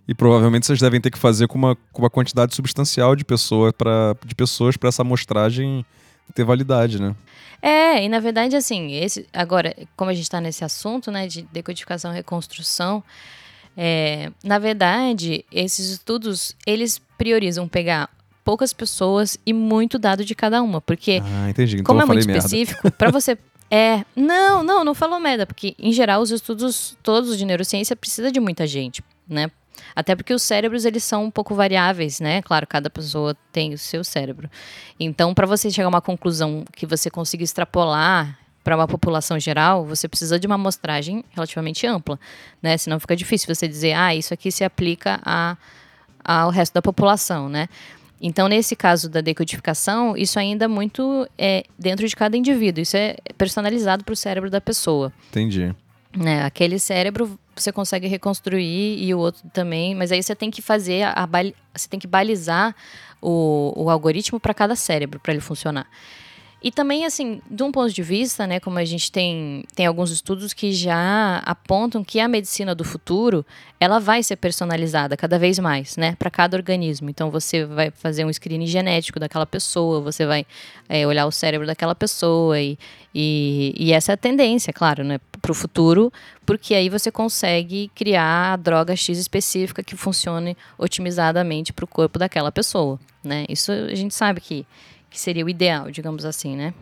E 0.07 0.14
provavelmente 0.14 0.64
vocês 0.64 0.79
devem 0.79 1.00
ter 1.00 1.11
que 1.11 1.18
fazer 1.18 1.48
com 1.48 1.59
uma, 1.59 1.76
com 1.92 2.02
uma 2.02 2.11
quantidade 2.11 2.55
substancial 2.55 3.16
de, 3.16 3.24
pessoa 3.24 3.72
pra, 3.72 4.14
de 4.24 4.37
pessoas 4.37 4.76
para 4.76 4.88
essa 4.88 5.02
amostragem 5.02 5.85
ter 6.33 6.44
validade, 6.44 7.02
né? 7.02 7.14
É, 7.61 8.05
e 8.05 8.09
na 8.09 8.20
verdade, 8.20 8.55
assim, 8.55 8.92
esse, 8.92 9.26
agora, 9.33 9.74
como 9.96 10.11
a 10.11 10.14
gente 10.14 10.24
está 10.24 10.40
nesse 10.40 10.64
assunto, 10.64 11.11
né, 11.11 11.26
de 11.26 11.42
decodificação 11.52 12.12
e 12.12 12.14
reconstrução, 12.14 13.02
é, 13.76 14.31
na 14.44 14.59
verdade, 14.59 15.44
esses 15.50 15.90
estudos, 15.90 16.55
eles 16.64 17.00
priorizam 17.18 17.66
pegar 17.66 18.09
poucas 18.46 18.72
pessoas 18.72 19.37
e 19.44 19.52
muito 19.52 19.98
dado 19.98 20.24
de 20.24 20.32
cada 20.32 20.62
uma. 20.62 20.80
Porque, 20.80 21.20
ah, 21.20 21.50
entendi. 21.50 21.74
Então 21.74 21.85
como 21.85 22.00
é 22.00 22.04
muito 22.04 22.20
específico, 22.20 22.90
para 22.92 23.11
você. 23.11 23.37
É, 23.68 24.04
não, 24.14 24.62
não, 24.62 24.85
não 24.85 24.94
falou 24.94 25.18
merda, 25.18 25.44
porque 25.44 25.74
em 25.76 25.90
geral 25.90 26.22
os 26.22 26.30
estudos 26.30 26.96
todos 27.02 27.37
de 27.37 27.44
neurociência 27.44 27.96
precisa 27.96 28.30
de 28.30 28.38
muita 28.38 28.64
gente. 28.64 29.02
né? 29.28 29.50
Até 29.92 30.14
porque 30.14 30.32
os 30.32 30.40
cérebros 30.42 30.85
eles 30.85 31.02
são 31.02 31.24
um 31.24 31.32
pouco 31.32 31.52
variáveis, 31.52 32.20
né? 32.20 32.42
Claro, 32.42 32.64
cada 32.64 32.88
pessoa 32.88 33.37
tem 33.50 33.74
o 33.74 33.78
seu 33.78 34.04
cérebro. 34.04 34.48
Então, 35.00 35.35
para 35.35 35.48
você 35.48 35.68
chegar 35.68 35.87
a 35.87 35.88
uma 35.88 36.00
conclusão 36.00 36.64
que 36.76 36.87
você 36.87 37.11
consiga 37.11 37.42
extrapolar 37.42 38.38
para 38.62 38.76
uma 38.76 38.87
população 38.87 39.37
geral, 39.40 39.85
você 39.85 40.06
precisa 40.06 40.38
de 40.38 40.46
uma 40.46 40.54
amostragem 40.54 41.24
relativamente 41.30 41.88
ampla, 41.88 42.20
né? 42.62 42.76
Senão 42.76 43.00
fica 43.00 43.16
difícil 43.16 43.52
você 43.52 43.66
dizer, 43.66 43.94
ah, 43.94 44.14
isso 44.14 44.32
aqui 44.32 44.52
se 44.52 44.62
aplica 44.62 45.18
a, 45.24 45.56
ao 46.24 46.50
resto 46.50 46.74
da 46.74 46.82
população, 46.82 47.48
né? 47.48 47.68
Então, 48.20 48.48
nesse 48.48 48.74
caso 48.74 49.09
da 49.09 49.20
decodificação, 49.20 50.16
isso 50.16 50.38
ainda 50.38 50.64
é 50.64 50.68
muito 50.68 51.29
é 51.37 51.64
dentro 51.79 52.09
de 52.09 52.16
cada 52.16 52.37
indivíduo. 52.37 52.83
Isso 52.83 52.96
é 52.96 53.16
personalizado 53.37 54.05
para 54.05 54.12
o 54.12 54.16
cérebro 54.16 54.50
da 54.50 54.61
pessoa. 54.61 55.12
Entendi. 55.29 55.74
Né, 56.16 56.42
aquele 56.44 56.79
cérebro 56.79 57.38
você 57.55 57.70
consegue 57.70 58.07
reconstruir 58.07 59.02
e 59.02 59.14
o 59.14 59.18
outro 59.18 59.42
também, 59.52 59.94
mas 59.94 60.11
aí 60.12 60.22
você 60.22 60.35
tem 60.35 60.50
que 60.50 60.62
fazer 60.62 61.02
a, 61.02 61.12
a 61.24 61.26
você 61.74 61.88
tem 61.88 62.00
que 62.00 62.07
balizar 62.07 62.74
o, 63.20 63.72
o 63.76 63.90
algoritmo 63.90 64.40
para 64.40 64.55
cada 64.55 64.74
cérebro 64.74 65.20
para 65.20 65.33
ele 65.33 65.40
funcionar. 65.40 65.87
E 66.66 66.70
também, 66.72 67.05
assim, 67.05 67.40
de 67.48 67.62
um 67.62 67.70
ponto 67.70 67.92
de 67.92 68.02
vista, 68.02 68.44
né, 68.44 68.59
como 68.59 68.76
a 68.76 68.85
gente 68.85 69.12
tem, 69.12 69.62
tem 69.76 69.87
alguns 69.87 70.11
estudos 70.11 70.52
que 70.52 70.72
já 70.72 71.38
apontam 71.46 72.02
que 72.02 72.18
a 72.18 72.26
medicina 72.26 72.74
do 72.74 72.83
futuro, 72.83 73.46
ela 73.79 74.00
vai 74.00 74.20
ser 74.20 74.35
personalizada 74.35 75.16
cada 75.16 75.38
vez 75.38 75.61
mais, 75.61 75.96
né, 75.96 76.16
para 76.18 76.29
cada 76.29 76.57
organismo. 76.57 77.09
Então, 77.09 77.31
você 77.31 77.64
vai 77.64 77.92
fazer 77.92 78.24
um 78.24 78.33
screening 78.33 78.66
genético 78.66 79.20
daquela 79.20 79.46
pessoa, 79.46 80.00
você 80.00 80.26
vai 80.26 80.44
é, 80.88 81.07
olhar 81.07 81.26
o 81.26 81.31
cérebro 81.31 81.68
daquela 81.68 81.94
pessoa 81.94 82.61
e, 82.61 82.76
e, 83.14 83.72
e 83.79 83.92
essa 83.92 84.11
é 84.11 84.14
a 84.14 84.16
tendência, 84.16 84.72
claro, 84.72 85.05
né, 85.05 85.20
para 85.40 85.52
o 85.52 85.55
futuro, 85.55 86.12
porque 86.44 86.74
aí 86.74 86.88
você 86.88 87.12
consegue 87.12 87.92
criar 87.94 88.55
a 88.55 88.57
droga 88.57 88.96
X 88.96 89.18
específica 89.18 89.85
que 89.85 89.94
funcione 89.94 90.57
otimizadamente 90.76 91.72
para 91.72 91.85
o 91.85 91.88
corpo 91.88 92.18
daquela 92.18 92.50
pessoa, 92.50 92.98
né. 93.22 93.46
Isso 93.48 93.70
a 93.70 93.94
gente 93.94 94.16
sabe 94.16 94.40
que 94.40 94.66
que 95.16 95.20
seria 95.22 95.46
o 95.46 95.48
ideal, 95.48 95.90
digamos 95.90 96.26
assim, 96.26 96.55
né? 96.55 96.74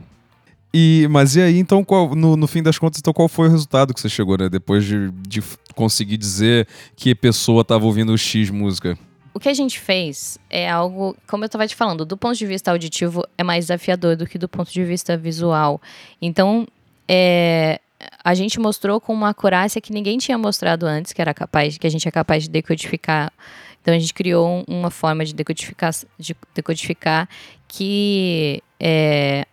E, 0.75 1.07
mas 1.09 1.37
e 1.37 1.41
aí, 1.41 1.57
então, 1.57 1.85
qual, 1.85 2.17
no, 2.17 2.37
no 2.37 2.49
fim 2.49 2.61
das 2.61 2.77
contas, 2.77 2.99
então, 2.99 3.13
qual 3.13 3.29
foi 3.29 3.47
o 3.47 3.51
resultado 3.51 3.95
que 3.95 4.01
você 4.01 4.09
chegou, 4.09 4.37
né? 4.37 4.49
Depois 4.49 4.85
de, 4.85 5.09
de 5.13 5.41
conseguir 5.77 6.17
dizer 6.17 6.67
que 6.97 7.15
pessoa 7.15 7.63
estava 7.63 7.87
ouvindo 7.87 8.19
X 8.19 8.51
música? 8.51 8.99
O 9.33 9.39
que 9.39 9.49
a 9.49 9.55
gente 9.55 9.79
fez 9.79 10.37
é 10.51 10.69
algo, 10.69 11.17
como 11.29 11.45
eu 11.45 11.47
estava 11.47 11.65
te 11.69 11.77
falando, 11.77 12.05
do 12.05 12.17
ponto 12.17 12.37
de 12.37 12.45
vista 12.45 12.73
auditivo 12.73 13.25
é 13.39 13.45
mais 13.45 13.67
desafiador 13.67 14.17
do 14.17 14.27
que 14.27 14.37
do 14.37 14.49
ponto 14.49 14.73
de 14.73 14.83
vista 14.83 15.17
visual. 15.17 15.81
Então, 16.21 16.67
é, 17.07 17.81
a 18.23 18.35
gente 18.35 18.59
mostrou 18.59 19.01
com 19.01 19.13
uma 19.13 19.31
acurácia 19.31 19.81
que 19.81 19.93
ninguém 19.93 20.19
tinha 20.19 20.39
mostrado 20.39 20.87
antes, 20.87 21.13
que 21.13 21.21
era 21.21 21.35
capaz, 21.35 21.79
que 21.79 21.87
a 21.87 21.91
gente 21.91 22.07
é 22.07 22.11
capaz 22.11 22.45
de 22.45 22.51
decodificar. 22.51 23.33
Então 23.81 23.95
a 23.95 23.99
gente 23.99 24.15
criou 24.15 24.65
uma 24.67 24.91
forma 24.91 25.25
de 25.25 25.35
decodificar, 25.35 25.93
de 26.19 26.35
decodificar 26.55 27.29
que 27.69 28.63
é, 28.81 29.47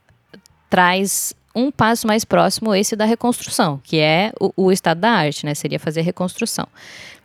traz 0.70 1.34
um 1.54 1.70
passo 1.70 2.08
mais 2.08 2.24
próximo 2.24 2.74
esse 2.74 2.96
da 2.96 3.06
reconstrução, 3.06 3.80
que 3.84 4.00
é 4.00 4.32
o, 4.40 4.54
o, 4.56 4.72
estado 4.72 5.02
da 5.02 5.12
arte, 5.12 5.46
né? 5.46 5.54
Seria 5.54 5.80
fazer 5.80 6.02
reconstrução. 6.02 6.68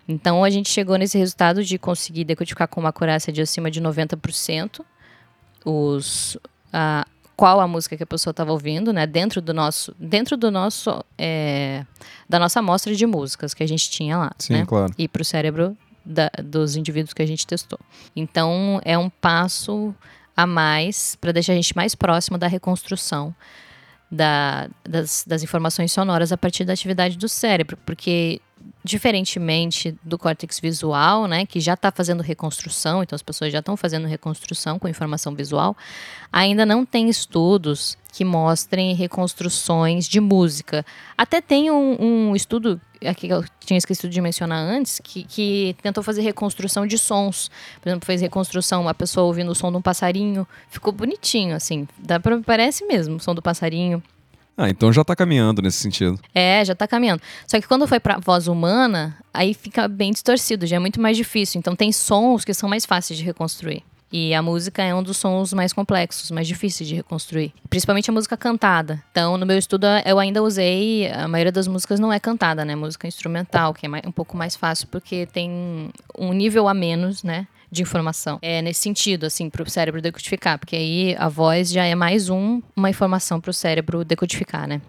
Então 0.09 0.43
a 0.43 0.51
gente 0.51 0.69
chegou 0.69 0.97
nesse 0.97 1.17
resultado 1.17 1.65
de 1.65 1.79
conseguir 1.79 2.25
decodificar 2.25 2.67
com 2.67 2.81
uma 2.81 2.89
acurácia 2.89 3.33
de 3.33 3.41
acima 3.41 3.71
de 3.71 3.81
90% 3.81 4.81
os, 5.65 6.37
a, 6.73 7.07
qual 7.37 7.61
a 7.61 7.69
música 7.69 7.97
que 7.97 8.03
a 8.03 8.07
pessoa 8.07 8.31
estava 8.33 8.51
ouvindo, 8.51 8.93
né? 8.93 9.07
Dentro 9.07 9.43
do 9.43 9.53
nosso, 9.53 9.95
dentro 9.99 10.37
do 10.37 10.51
nosso, 10.51 11.05
é, 11.19 11.85
da 12.29 12.39
nossa 12.39 12.61
amostra 12.61 12.95
de 12.95 13.07
músicas 13.07 13.53
que 13.53 13.63
a 13.63 13.69
gente 13.69 13.91
tinha 13.91 14.17
lá, 14.17 14.33
Sim, 14.39 14.55
né? 14.55 14.65
claro. 14.67 14.93
E 14.97 15.07
para 15.07 15.21
o 15.21 15.25
cérebro 15.25 15.77
da, 16.05 16.31
dos 16.43 16.77
indivíduos 16.77 17.13
que 17.13 17.23
a 17.23 17.27
gente 17.27 17.47
testou. 17.47 17.79
Então 18.15 18.81
é 18.85 18.97
um 18.97 19.11
passo 19.11 19.95
a 20.35 20.47
mais 20.47 21.17
para 21.21 21.33
deixar 21.33 21.53
a 21.53 21.57
gente 21.57 21.77
mais 21.77 21.95
próximo 21.95 22.39
da 22.39 22.47
reconstrução 22.47 23.35
da, 24.11 24.69
das, 24.85 25.25
das 25.27 25.43
informações 25.43 25.93
sonoras 25.93 26.33
a 26.33 26.37
partir 26.37 26.65
da 26.65 26.73
atividade 26.73 27.19
do 27.19 27.29
cérebro, 27.29 27.77
porque 27.85 28.41
diferentemente 28.83 29.97
do 30.03 30.17
córtex 30.17 30.61
visual, 30.61 31.27
né, 31.27 31.45
que 31.45 31.61
já 31.61 31.75
está 31.75 31.91
fazendo 31.91 32.23
reconstrução, 32.23 33.03
então 33.03 33.17
as 33.17 33.23
pessoas 33.23 33.53
já 33.53 33.59
estão 33.59 33.77
fazendo 33.77 34.07
reconstrução 34.07 34.79
com 34.79 34.89
informação 34.89 35.35
visual, 35.35 35.77
ainda 36.33 36.65
não 36.65 36.85
tem 36.85 37.09
estudos 37.09 37.97
que 38.13 38.25
mostrem 38.25 38.95
reconstruções 38.95 40.09
de 40.09 40.21
música. 40.21 40.87
Até 41.19 41.41
tem 41.41 41.71
um, 41.71 42.31
um 42.31 42.37
estudo 42.37 42.81
aqui 43.05 43.27
que 43.27 43.33
eu 43.33 43.45
tinha 43.61 43.77
esquecido 43.77 44.11
de 44.11 44.21
mencionar 44.21 44.59
antes, 44.59 45.01
que, 45.03 45.25
que 45.25 45.77
tentou 45.83 46.03
fazer 46.03 46.23
reconstrução 46.23 46.87
de 46.87 46.97
sons. 46.97 47.51
Por 47.81 47.89
exemplo, 47.89 48.07
fez 48.07 48.21
reconstrução, 48.21 48.83
uma 48.83 48.95
pessoa 48.95 49.27
ouvindo 49.27 49.51
o 49.51 49.55
som 49.55 49.71
de 49.71 49.77
um 49.77 49.83
passarinho, 49.83 50.47
ficou 50.71 50.93
bonitinho, 50.93 51.55
assim, 51.55 51.87
dá 51.99 52.19
pra, 52.19 52.41
parece 52.41 52.87
mesmo 52.87 53.17
o 53.17 53.21
som 53.21 53.35
do 53.35 53.43
passarinho. 53.43 54.03
Ah, 54.57 54.71
então 54.71 54.93
já 54.93 55.03
está 55.03 55.15
caminhando 55.15 55.61
nesse 55.61 55.79
sentido. 55.79 56.19
É, 56.35 56.65
já 56.65 56.73
está 56.73 56.87
caminhando. 56.89 57.21
Só 57.47 57.61
que 57.61 57.69
quando 57.69 57.87
foi 57.87 58.01
para 58.01 58.19
voz 58.19 58.49
humana, 58.49 59.17
aí 59.33 59.53
fica 59.53 59.87
bem 59.87 60.13
distorcido, 60.13 60.67
já 60.67 60.77
é 60.77 60.79
muito 60.79 61.01
mais 61.01 61.17
difícil. 61.17 61.59
Então 61.59 61.77
tem 61.77 61.93
sons 61.93 62.45
que 62.45 62.55
são 62.55 62.69
mais 62.69 62.87
fáceis 62.87 63.19
de 63.19 63.25
reconstruir. 63.25 63.83
E 64.11 64.33
a 64.33 64.41
música 64.41 64.83
é 64.83 64.95
um 64.95 65.03
dos 65.03 65.17
sons 65.17 65.53
mais 65.53 65.73
complexos, 65.73 66.31
mais 66.31 66.47
difíceis 66.47 66.89
de 66.89 66.95
reconstruir. 66.95 67.53
Principalmente 67.69 68.09
a 68.09 68.13
música 68.13 68.37
cantada. 68.37 69.03
Então, 69.11 69.37
no 69.37 69.45
meu 69.45 69.59
estudo, 69.59 69.87
eu 70.05 70.19
ainda 70.19 70.43
usei. 70.43 71.11
A 71.11 71.27
maioria 71.27 71.51
das 71.51 71.67
músicas 71.67 71.99
não 71.99 72.13
é 72.13 72.21
cantada, 72.21 72.65
né? 72.65 72.77
Música 72.77 73.09
instrumental, 73.09 73.75
que 73.75 73.85
é 73.85 73.91
um 74.07 74.13
pouco 74.13 74.37
mais 74.37 74.55
fácil, 74.55 74.87
porque 74.89 75.27
tem 75.27 75.91
um 76.17 76.33
nível 76.33 76.69
a 76.69 76.73
menos, 76.73 77.25
né? 77.25 77.49
De 77.77 77.83
informação. 77.83 78.39
É 78.43 78.61
nesse 78.61 78.81
sentido, 78.81 79.27
assim, 79.27 79.49
para 79.49 79.63
o 79.63 79.71
cérebro 79.71 80.03
decodificar, 80.03 80.59
porque 80.59 80.75
aí 80.75 81.17
a 81.19 81.29
voz 81.29 81.71
já 81.71 81.85
é 81.85 81.95
mais 81.95 82.29
um, 82.29 82.61
uma 82.75 82.91
informação 82.91 83.41
para 83.41 83.51
o 83.51 83.55
cérebro 83.55 84.05
decodificar, 84.05 84.67
né? 84.67 84.81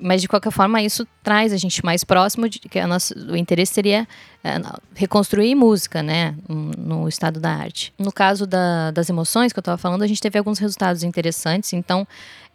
Mas 0.00 0.22
de 0.22 0.28
qualquer 0.28 0.52
forma, 0.52 0.80
isso 0.80 1.06
traz 1.24 1.52
a 1.52 1.56
gente 1.56 1.84
mais 1.84 2.04
próximo 2.04 2.48
de 2.48 2.60
que 2.60 2.80
nossa, 2.86 3.12
o 3.18 3.36
interesse 3.36 3.74
seria 3.74 4.06
é, 4.44 4.54
reconstruir 4.94 5.56
música, 5.56 6.04
né, 6.04 6.36
no 6.48 7.08
estado 7.08 7.40
da 7.40 7.50
arte. 7.50 7.92
No 7.98 8.12
caso 8.12 8.46
da, 8.46 8.92
das 8.92 9.10
emoções 9.10 9.52
que 9.52 9.58
eu 9.58 9.60
estava 9.60 9.76
falando, 9.76 10.02
a 10.02 10.06
gente 10.06 10.20
teve 10.20 10.38
alguns 10.38 10.60
resultados 10.60 11.02
interessantes. 11.02 11.72
Então, 11.72 12.06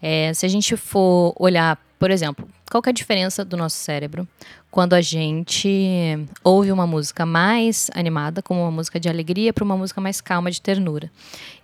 é, 0.02 0.34
se 0.34 0.46
a 0.46 0.50
gente 0.50 0.78
for 0.78 1.36
olhar, 1.38 1.78
por 2.04 2.12
exemplo, 2.12 2.46
qual 2.70 2.84
é 2.86 2.89
a 2.89 2.92
diferença 2.92 3.46
do 3.46 3.56
nosso 3.56 3.78
cérebro 3.78 4.28
quando 4.70 4.92
a 4.92 5.00
gente 5.00 6.28
ouve 6.44 6.70
uma 6.70 6.86
música 6.86 7.26
mais 7.26 7.89
animada, 7.96 8.42
como 8.42 8.60
uma 8.60 8.72
música 8.72 9.00
de 9.00 9.08
alegria, 9.08 9.54
para 9.54 9.63
uma 9.63 9.78
música 9.78 10.02
mais 10.02 10.20
calma, 10.20 10.52
de 10.52 10.62
ternura. 10.62 11.10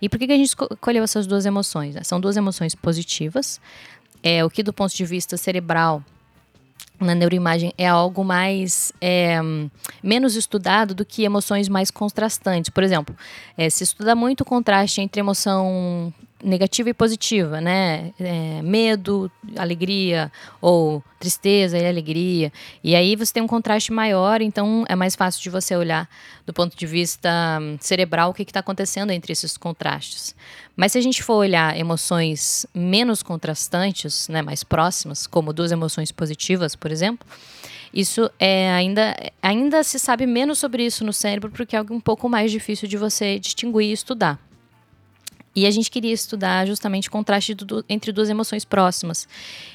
E 0.00 0.08
por 0.08 0.18
que, 0.18 0.26
que 0.26 0.32
a 0.32 0.36
gente 0.38 0.46
escolheu 0.48 1.04
essas 1.04 1.26
duas 1.26 1.44
emoções? 1.44 1.94
São 2.04 2.18
duas 2.18 2.38
emoções 2.38 2.74
positivas, 2.74 3.60
é, 4.22 4.42
o 4.42 4.48
que 4.48 4.62
do 4.62 4.72
ponto 4.72 4.96
de 4.96 5.04
vista 5.04 5.36
cerebral 5.36 6.02
na 6.98 7.14
neuroimagem 7.14 7.74
é 7.76 7.86
algo 7.86 8.24
mais 8.24 8.94
é, 8.98 9.38
menos 10.02 10.36
estudado 10.36 10.94
do 10.94 11.04
que 11.04 11.22
emoções 11.22 11.68
mais 11.68 11.90
contrastantes. 11.90 12.70
Por 12.70 12.82
exemplo, 12.82 13.14
é, 13.58 13.68
se 13.68 13.84
estuda 13.84 14.14
muito 14.14 14.40
o 14.40 14.46
contraste 14.46 15.02
entre 15.02 15.20
emoção 15.20 16.10
negativa 16.42 16.90
e 16.90 16.94
positiva, 16.94 17.60
né? 17.60 18.12
É, 18.18 18.62
medo, 18.62 19.30
alegria, 19.56 20.30
ou 20.60 21.02
tristeza 21.18 21.78
e 21.78 21.86
alegria. 21.86 22.52
E 22.82 22.94
aí 22.94 23.14
você 23.14 23.32
tem 23.32 23.42
um 23.42 23.46
contraste 23.46 23.92
maior, 23.92 24.40
então 24.40 24.84
é 24.88 24.96
mais 24.96 25.14
fácil 25.14 25.42
de 25.42 25.50
você 25.50 25.76
olhar 25.76 26.08
do 26.46 26.52
ponto 26.52 26.76
de 26.76 26.86
vista 26.86 27.58
hum, 27.60 27.76
cerebral 27.80 28.30
o 28.30 28.34
que 28.34 28.42
está 28.42 28.60
acontecendo 28.60 29.10
entre 29.10 29.32
esses 29.32 29.56
contrastes. 29.56 30.34
Mas 30.74 30.92
se 30.92 30.98
a 30.98 31.00
gente 31.02 31.22
for 31.22 31.34
olhar 31.34 31.78
emoções 31.78 32.66
menos 32.74 33.22
contrastantes, 33.22 34.28
né, 34.28 34.40
mais 34.40 34.64
próximas, 34.64 35.26
como 35.26 35.52
duas 35.52 35.70
emoções 35.70 36.10
positivas, 36.10 36.74
por 36.74 36.90
exemplo, 36.90 37.26
isso 37.92 38.30
é 38.38 38.72
ainda, 38.72 39.16
ainda 39.42 39.82
se 39.82 39.98
sabe 39.98 40.24
menos 40.24 40.58
sobre 40.58 40.84
isso 40.84 41.04
no 41.04 41.12
cérebro 41.12 41.50
porque 41.50 41.76
é 41.76 41.78
algo 41.78 41.92
um 41.92 42.00
pouco 42.00 42.28
mais 42.28 42.50
difícil 42.50 42.88
de 42.88 42.96
você 42.96 43.38
distinguir 43.38 43.90
e 43.90 43.92
estudar. 43.92 44.38
E 45.54 45.66
a 45.66 45.70
gente 45.70 45.90
queria 45.90 46.12
estudar 46.12 46.66
justamente 46.66 47.08
o 47.08 47.10
contraste 47.10 47.54
do, 47.54 47.84
entre 47.88 48.12
duas 48.12 48.28
emoções 48.28 48.64
próximas. 48.64 49.28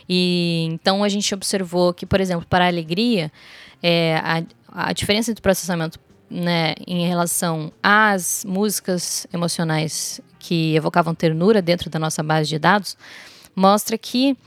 E 0.08 0.68
então 0.72 1.04
a 1.04 1.10
gente 1.10 1.34
observou 1.34 1.94
que, 1.94 2.06
por 2.06 2.22
exemplo, 2.22 2.46
para 2.50 2.66
a 2.66 2.68
alegria, 2.68 3.32
é, 3.84 4.18
a, 4.24 4.44
a 4.90 4.94
diferença 4.94 5.32
entre 5.32 5.40
o 5.40 5.44
processamento 5.44 6.00
né, 6.30 6.74
em 6.88 7.08
relação 7.08 7.72
às 7.84 8.46
músicas 8.46 9.28
emocionais 9.34 10.22
que 10.40 10.76
evocavam 10.76 11.14
ternura 11.14 11.62
dentro 11.62 11.90
da 11.90 12.00
nossa 12.00 12.24
base 12.24 12.50
de 12.50 12.60
dados 12.60 12.98
mostra 13.56 13.98
que 13.98 14.38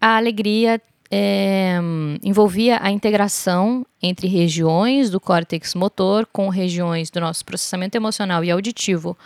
a 0.00 0.16
alegria 0.16 0.80
é, 1.10 1.78
envolvia 2.22 2.78
a 2.82 2.90
integração 2.90 3.84
entre 4.02 4.26
regiões 4.26 5.10
do 5.10 5.20
córtex 5.20 5.74
motor 5.74 6.26
com 6.32 6.48
regiões 6.48 7.10
do 7.10 7.20
nosso 7.20 7.44
processamento 7.44 7.96
emocional 7.96 8.42
e 8.42 8.50
auditivo, 8.50 9.16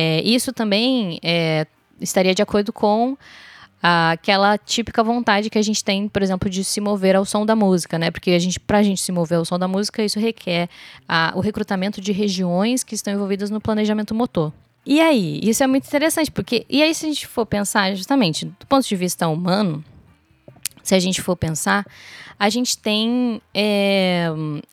é, 0.00 0.22
isso 0.22 0.52
também 0.52 1.18
é, 1.24 1.66
estaria 2.00 2.32
de 2.32 2.40
acordo 2.40 2.72
com 2.72 3.18
aquela 3.82 4.56
típica 4.56 5.02
vontade 5.02 5.50
que 5.50 5.58
a 5.58 5.62
gente 5.62 5.82
tem, 5.82 6.08
por 6.08 6.22
exemplo, 6.22 6.48
de 6.48 6.62
se 6.62 6.80
mover 6.80 7.16
ao 7.16 7.24
som 7.24 7.44
da 7.44 7.56
música, 7.56 7.98
né? 7.98 8.08
Porque 8.08 8.30
a 8.30 8.38
gente, 8.38 8.60
pra 8.60 8.80
gente 8.80 9.00
se 9.00 9.10
mover 9.10 9.38
ao 9.38 9.44
som 9.44 9.58
da 9.58 9.66
música, 9.66 10.00
isso 10.04 10.20
requer 10.20 10.68
a, 11.08 11.32
o 11.34 11.40
recrutamento 11.40 12.00
de 12.00 12.12
regiões 12.12 12.84
que 12.84 12.94
estão 12.94 13.12
envolvidas 13.12 13.50
no 13.50 13.60
planejamento 13.60 14.14
motor. 14.14 14.52
E 14.86 15.00
aí, 15.00 15.40
isso 15.42 15.64
é 15.64 15.66
muito 15.66 15.88
interessante, 15.88 16.30
porque 16.30 16.64
e 16.68 16.80
aí 16.80 16.94
se 16.94 17.04
a 17.04 17.08
gente 17.08 17.26
for 17.26 17.44
pensar 17.44 17.92
justamente 17.96 18.46
do 18.46 18.66
ponto 18.68 18.86
de 18.86 18.94
vista 18.94 19.26
humano, 19.26 19.84
se 20.84 20.94
a 20.94 21.00
gente 21.00 21.20
for 21.20 21.36
pensar, 21.36 21.84
a 22.38 22.48
gente 22.48 22.78
tem 22.78 23.42
é, 23.52 24.28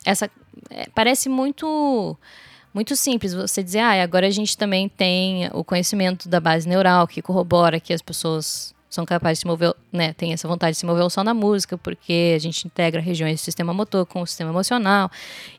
essa 0.05 0.29
é, 0.69 0.87
parece 0.93 1.29
muito 1.29 2.15
muito 2.75 2.93
simples 2.93 3.33
você 3.33 3.63
dizer, 3.63 3.79
ah, 3.79 4.03
agora 4.03 4.27
a 4.27 4.31
gente 4.31 4.57
também 4.57 4.89
tem 4.89 5.49
o 5.53 5.63
conhecimento 5.63 6.27
da 6.27 6.41
base 6.41 6.67
neural 6.67 7.07
que 7.07 7.21
corrobora 7.21 7.79
que 7.79 7.93
as 7.93 8.01
pessoas 8.01 8.75
são 8.89 9.05
capazes 9.05 9.39
de 9.39 9.41
se 9.41 9.47
mover, 9.47 9.73
né, 9.91 10.13
tem 10.13 10.33
essa 10.33 10.45
vontade 10.47 10.73
de 10.73 10.79
se 10.79 10.85
mover 10.85 11.09
som 11.09 11.23
da 11.23 11.33
música, 11.33 11.77
porque 11.77 12.33
a 12.35 12.39
gente 12.39 12.65
integra 12.65 13.01
regiões 13.01 13.39
do 13.39 13.43
sistema 13.43 13.73
motor 13.73 14.05
com 14.05 14.21
o 14.21 14.27
sistema 14.27 14.51
emocional, 14.51 15.09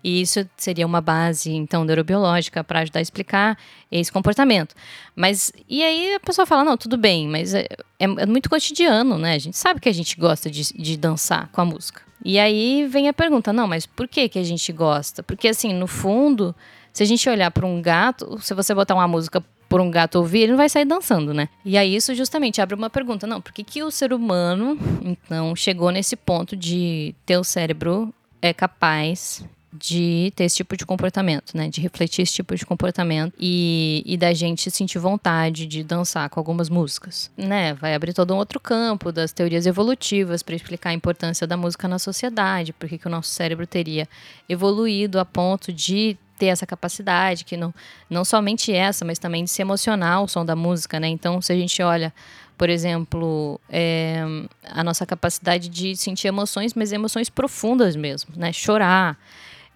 e 0.04 0.20
isso 0.20 0.46
seria 0.56 0.86
uma 0.86 1.00
base, 1.00 1.52
então, 1.52 1.84
neurobiológica 1.84 2.62
para 2.62 2.80
ajudar 2.80 3.00
a 3.00 3.02
explicar 3.02 3.58
esse 3.90 4.10
comportamento. 4.12 4.74
Mas, 5.14 5.52
e 5.68 5.82
aí 5.82 6.14
a 6.14 6.20
pessoa 6.20 6.46
fala, 6.46 6.64
não, 6.64 6.76
tudo 6.76 6.96
bem, 6.96 7.28
mas 7.28 7.52
é, 7.52 7.66
é, 7.98 8.04
é 8.04 8.26
muito 8.26 8.48
cotidiano, 8.48 9.18
né, 9.18 9.34
a 9.34 9.38
gente 9.38 9.56
sabe 9.56 9.80
que 9.80 9.88
a 9.88 9.94
gente 9.94 10.16
gosta 10.16 10.50
de, 10.50 10.72
de 10.72 10.96
dançar 10.96 11.48
com 11.52 11.60
a 11.62 11.64
música. 11.64 12.02
E 12.24 12.38
aí 12.38 12.86
vem 12.86 13.08
a 13.08 13.12
pergunta, 13.12 13.52
não, 13.52 13.66
mas 13.66 13.86
por 13.86 14.08
que 14.08 14.28
que 14.28 14.38
a 14.38 14.44
gente 14.44 14.72
gosta? 14.72 15.22
Porque, 15.22 15.48
assim, 15.48 15.74
no 15.74 15.86
fundo, 15.86 16.54
se 16.96 17.02
a 17.02 17.06
gente 17.06 17.28
olhar 17.28 17.50
para 17.50 17.66
um 17.66 17.82
gato, 17.82 18.38
se 18.40 18.54
você 18.54 18.74
botar 18.74 18.94
uma 18.94 19.06
música 19.06 19.44
por 19.68 19.82
um 19.82 19.90
gato 19.90 20.14
ouvir, 20.14 20.44
ele 20.44 20.52
não 20.52 20.56
vai 20.56 20.70
sair 20.70 20.86
dançando, 20.86 21.34
né? 21.34 21.46
E 21.62 21.76
aí 21.76 21.94
isso 21.94 22.14
justamente 22.14 22.58
abre 22.58 22.74
uma 22.74 22.88
pergunta, 22.88 23.26
não, 23.26 23.38
por 23.38 23.52
que, 23.52 23.62
que 23.62 23.82
o 23.82 23.90
ser 23.90 24.14
humano, 24.14 24.78
então, 25.02 25.54
chegou 25.54 25.90
nesse 25.90 26.16
ponto 26.16 26.56
de 26.56 27.14
ter 27.26 27.36
o 27.36 27.44
cérebro 27.44 28.14
é 28.40 28.54
capaz 28.54 29.44
de 29.70 30.32
ter 30.34 30.44
esse 30.44 30.56
tipo 30.56 30.74
de 30.74 30.86
comportamento, 30.86 31.54
né? 31.54 31.68
De 31.68 31.82
refletir 31.82 32.22
esse 32.22 32.32
tipo 32.32 32.56
de 32.56 32.64
comportamento 32.64 33.34
e, 33.38 34.02
e 34.06 34.16
da 34.16 34.32
gente 34.32 34.70
sentir 34.70 34.98
vontade 34.98 35.66
de 35.66 35.84
dançar 35.84 36.30
com 36.30 36.40
algumas 36.40 36.70
músicas, 36.70 37.30
né? 37.36 37.74
Vai 37.74 37.94
abrir 37.94 38.14
todo 38.14 38.32
um 38.32 38.38
outro 38.38 38.58
campo 38.58 39.12
das 39.12 39.32
teorias 39.32 39.66
evolutivas 39.66 40.42
para 40.42 40.56
explicar 40.56 40.90
a 40.90 40.94
importância 40.94 41.46
da 41.46 41.58
música 41.58 41.86
na 41.86 41.98
sociedade, 41.98 42.72
porque 42.72 42.96
que 42.96 43.06
o 43.06 43.10
nosso 43.10 43.28
cérebro 43.28 43.66
teria 43.66 44.08
evoluído 44.48 45.20
a 45.20 45.26
ponto 45.26 45.70
de 45.70 46.16
ter 46.38 46.46
essa 46.46 46.66
capacidade, 46.66 47.44
que 47.44 47.56
não, 47.56 47.74
não 48.08 48.24
somente 48.24 48.72
essa, 48.72 49.04
mas 49.04 49.18
também 49.18 49.44
de 49.44 49.50
se 49.50 49.62
emocionar 49.62 50.22
o 50.22 50.28
som 50.28 50.44
da 50.44 50.54
música, 50.54 51.00
né? 51.00 51.08
Então, 51.08 51.40
se 51.40 51.52
a 51.52 51.56
gente 51.56 51.82
olha, 51.82 52.12
por 52.56 52.70
exemplo, 52.70 53.60
é, 53.68 54.22
a 54.64 54.84
nossa 54.84 55.04
capacidade 55.04 55.68
de 55.68 55.96
sentir 55.96 56.28
emoções, 56.28 56.74
mas 56.74 56.92
emoções 56.92 57.28
profundas 57.28 57.96
mesmo, 57.96 58.34
né? 58.36 58.52
Chorar, 58.52 59.18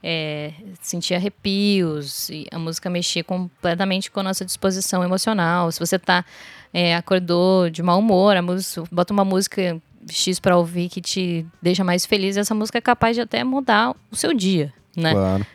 é, 0.03 0.53
sentir 0.81 1.14
arrepios, 1.14 2.31
a 2.51 2.59
música 2.59 2.88
mexer 2.88 3.23
completamente 3.23 4.11
com 4.11 4.20
a 4.20 4.23
nossa 4.23 4.44
disposição 4.44 5.03
emocional. 5.03 5.70
Se 5.73 5.79
você 5.79 5.99
tá, 5.99 6.25
é, 6.73 6.94
acordou 6.94 7.70
de 7.70 7.83
mau 7.83 7.99
humor, 7.99 8.37
a 8.37 8.42
música, 8.42 8.85
bota 8.90 9.12
uma 9.12 9.25
música 9.25 9.81
X 10.09 10.40
para 10.40 10.57
ouvir 10.57 10.88
que 10.88 11.01
te 11.01 11.46
deixa 11.61 11.85
mais 11.85 12.07
feliz, 12.07 12.37
essa 12.37 12.55
música 12.55 12.79
é 12.79 12.81
capaz 12.81 13.16
de 13.16 13.23
até 13.23 13.44
mudar 13.44 13.94
o 14.11 14.16
seu 14.16 14.33
dia 14.33 14.73
né? 14.96 15.12
Claro. 15.12 15.46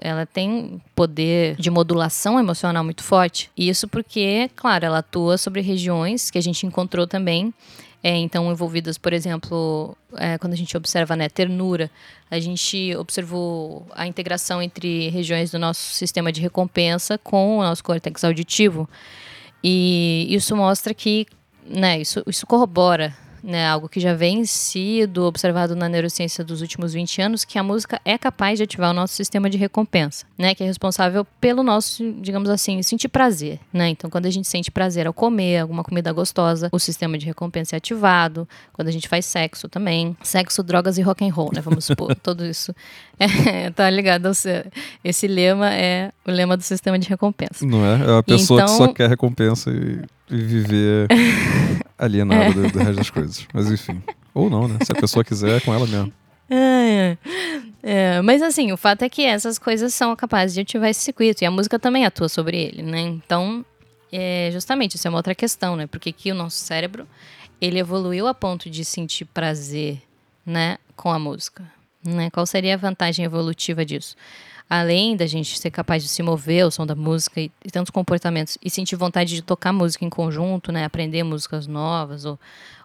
Ela 0.00 0.26
tem 0.26 0.80
poder 0.94 1.56
de 1.56 1.70
modulação 1.70 2.38
emocional 2.38 2.84
muito 2.84 3.02
forte. 3.02 3.50
Isso 3.56 3.88
porque, 3.88 4.50
claro, 4.56 4.84
ela 4.84 4.98
atua 4.98 5.38
sobre 5.38 5.60
regiões 5.60 6.30
que 6.30 6.38
a 6.38 6.42
gente 6.42 6.66
encontrou 6.66 7.06
também. 7.06 7.52
É, 8.04 8.16
então, 8.16 8.50
envolvidas, 8.50 8.98
por 8.98 9.12
exemplo, 9.12 9.96
é, 10.16 10.36
quando 10.36 10.54
a 10.54 10.56
gente 10.56 10.76
observa 10.76 11.14
né, 11.14 11.28
ternura, 11.28 11.88
a 12.28 12.40
gente 12.40 12.96
observou 12.96 13.86
a 13.94 14.06
integração 14.06 14.60
entre 14.60 15.08
regiões 15.10 15.52
do 15.52 15.58
nosso 15.58 15.94
sistema 15.94 16.32
de 16.32 16.40
recompensa 16.40 17.16
com 17.16 17.58
o 17.58 17.62
nosso 17.62 17.84
córtex 17.84 18.24
auditivo. 18.24 18.88
E 19.62 20.26
isso 20.30 20.56
mostra 20.56 20.92
que, 20.92 21.26
né, 21.64 22.00
isso, 22.00 22.24
isso 22.26 22.44
corrobora 22.44 23.16
né, 23.42 23.66
algo 23.66 23.88
que 23.88 23.98
já 23.98 24.14
vem 24.14 24.44
sido 24.44 25.24
observado 25.24 25.74
na 25.74 25.88
neurociência 25.88 26.44
dos 26.44 26.60
últimos 26.60 26.92
20 26.92 27.22
anos, 27.22 27.44
que 27.44 27.58
a 27.58 27.62
música 27.62 28.00
é 28.04 28.16
capaz 28.16 28.58
de 28.58 28.64
ativar 28.64 28.90
o 28.90 28.94
nosso 28.94 29.14
sistema 29.14 29.50
de 29.50 29.58
recompensa, 29.58 30.24
né, 30.38 30.54
que 30.54 30.62
é 30.62 30.66
responsável 30.66 31.26
pelo 31.40 31.62
nosso, 31.62 32.12
digamos 32.20 32.48
assim, 32.48 32.82
sentir 32.82 33.08
prazer, 33.08 33.58
né? 33.72 33.88
Então, 33.88 34.08
quando 34.08 34.26
a 34.26 34.30
gente 34.30 34.46
sente 34.46 34.70
prazer 34.70 35.06
ao 35.06 35.12
comer 35.12 35.58
alguma 35.58 35.82
comida 35.82 36.12
gostosa, 36.12 36.68
o 36.72 36.78
sistema 36.78 37.18
de 37.18 37.26
recompensa 37.26 37.76
é 37.76 37.78
ativado. 37.78 38.48
Quando 38.72 38.88
a 38.88 38.90
gente 38.90 39.08
faz 39.08 39.26
sexo 39.26 39.68
também, 39.68 40.16
sexo, 40.22 40.62
drogas 40.62 40.98
e 40.98 41.02
rock 41.02 41.24
and 41.24 41.32
roll, 41.32 41.50
né? 41.54 41.60
Vamos 41.60 41.84
supor, 41.84 42.14
tudo 42.22 42.44
isso 42.44 42.74
é, 43.18 43.70
tá 43.70 43.88
ligado? 43.88 44.30
Esse 45.04 45.26
lema 45.26 45.72
é 45.72 46.12
o 46.26 46.30
lema 46.30 46.56
do 46.56 46.62
sistema 46.62 46.98
de 46.98 47.08
recompensa. 47.08 47.64
Não 47.64 47.84
é? 47.84 48.00
É 48.00 48.18
a 48.18 48.22
pessoa 48.22 48.62
então... 48.62 48.74
que 48.74 48.84
só 48.84 48.92
quer 48.92 49.08
recompensa 49.08 49.70
e, 49.70 50.00
e 50.30 50.40
viver 50.40 51.08
alienada 52.04 52.44
é. 52.44 52.52
do, 52.52 52.70
do 52.70 52.78
resto 52.78 52.96
das 52.96 53.10
coisas. 53.10 53.46
Mas 53.52 53.70
enfim. 53.70 54.02
Ou 54.34 54.50
não, 54.50 54.66
né? 54.66 54.78
Se 54.82 54.92
a 54.92 54.94
pessoa 54.94 55.24
quiser, 55.24 55.58
é 55.58 55.60
com 55.60 55.72
ela 55.72 55.86
mesmo. 55.86 56.12
É, 56.50 57.16
é, 57.82 58.22
mas 58.22 58.42
assim, 58.42 58.72
o 58.72 58.76
fato 58.76 59.02
é 59.02 59.08
que 59.08 59.24
essas 59.24 59.58
coisas 59.58 59.94
são 59.94 60.14
capazes 60.14 60.54
de 60.54 60.60
ativar 60.60 60.90
esse 60.90 61.00
circuito 61.00 61.42
e 61.42 61.46
a 61.46 61.50
música 61.50 61.78
também 61.78 62.04
atua 62.04 62.28
sobre 62.28 62.58
ele, 62.58 62.82
né? 62.82 63.00
Então, 63.00 63.64
é, 64.12 64.50
justamente, 64.52 64.96
isso 64.96 65.08
é 65.08 65.10
uma 65.10 65.18
outra 65.18 65.34
questão, 65.34 65.76
né? 65.76 65.86
Porque 65.86 66.12
que 66.12 66.30
o 66.30 66.34
nosso 66.34 66.56
cérebro, 66.56 67.08
ele 67.60 67.78
evoluiu 67.78 68.26
a 68.26 68.34
ponto 68.34 68.68
de 68.68 68.84
sentir 68.84 69.24
prazer, 69.24 70.02
né, 70.44 70.76
com 70.94 71.10
a 71.10 71.18
música, 71.18 71.64
né? 72.04 72.28
Qual 72.30 72.44
seria 72.44 72.74
a 72.74 72.76
vantagem 72.76 73.24
evolutiva 73.24 73.84
disso? 73.84 74.14
Além 74.72 75.14
da 75.14 75.26
gente 75.26 75.58
ser 75.58 75.70
capaz 75.70 76.02
de 76.02 76.08
se 76.08 76.22
mover 76.22 76.62
ao 76.62 76.70
som 76.70 76.86
da 76.86 76.94
música 76.94 77.38
e, 77.38 77.52
e 77.62 77.70
tantos 77.70 77.90
comportamentos 77.90 78.56
e 78.64 78.70
sentir 78.70 78.96
vontade 78.96 79.34
de 79.34 79.42
tocar 79.42 79.70
música 79.70 80.02
em 80.02 80.08
conjunto, 80.08 80.72
né, 80.72 80.86
aprender 80.86 81.22
músicas 81.22 81.66
novas 81.66 82.24
ou 82.24 82.40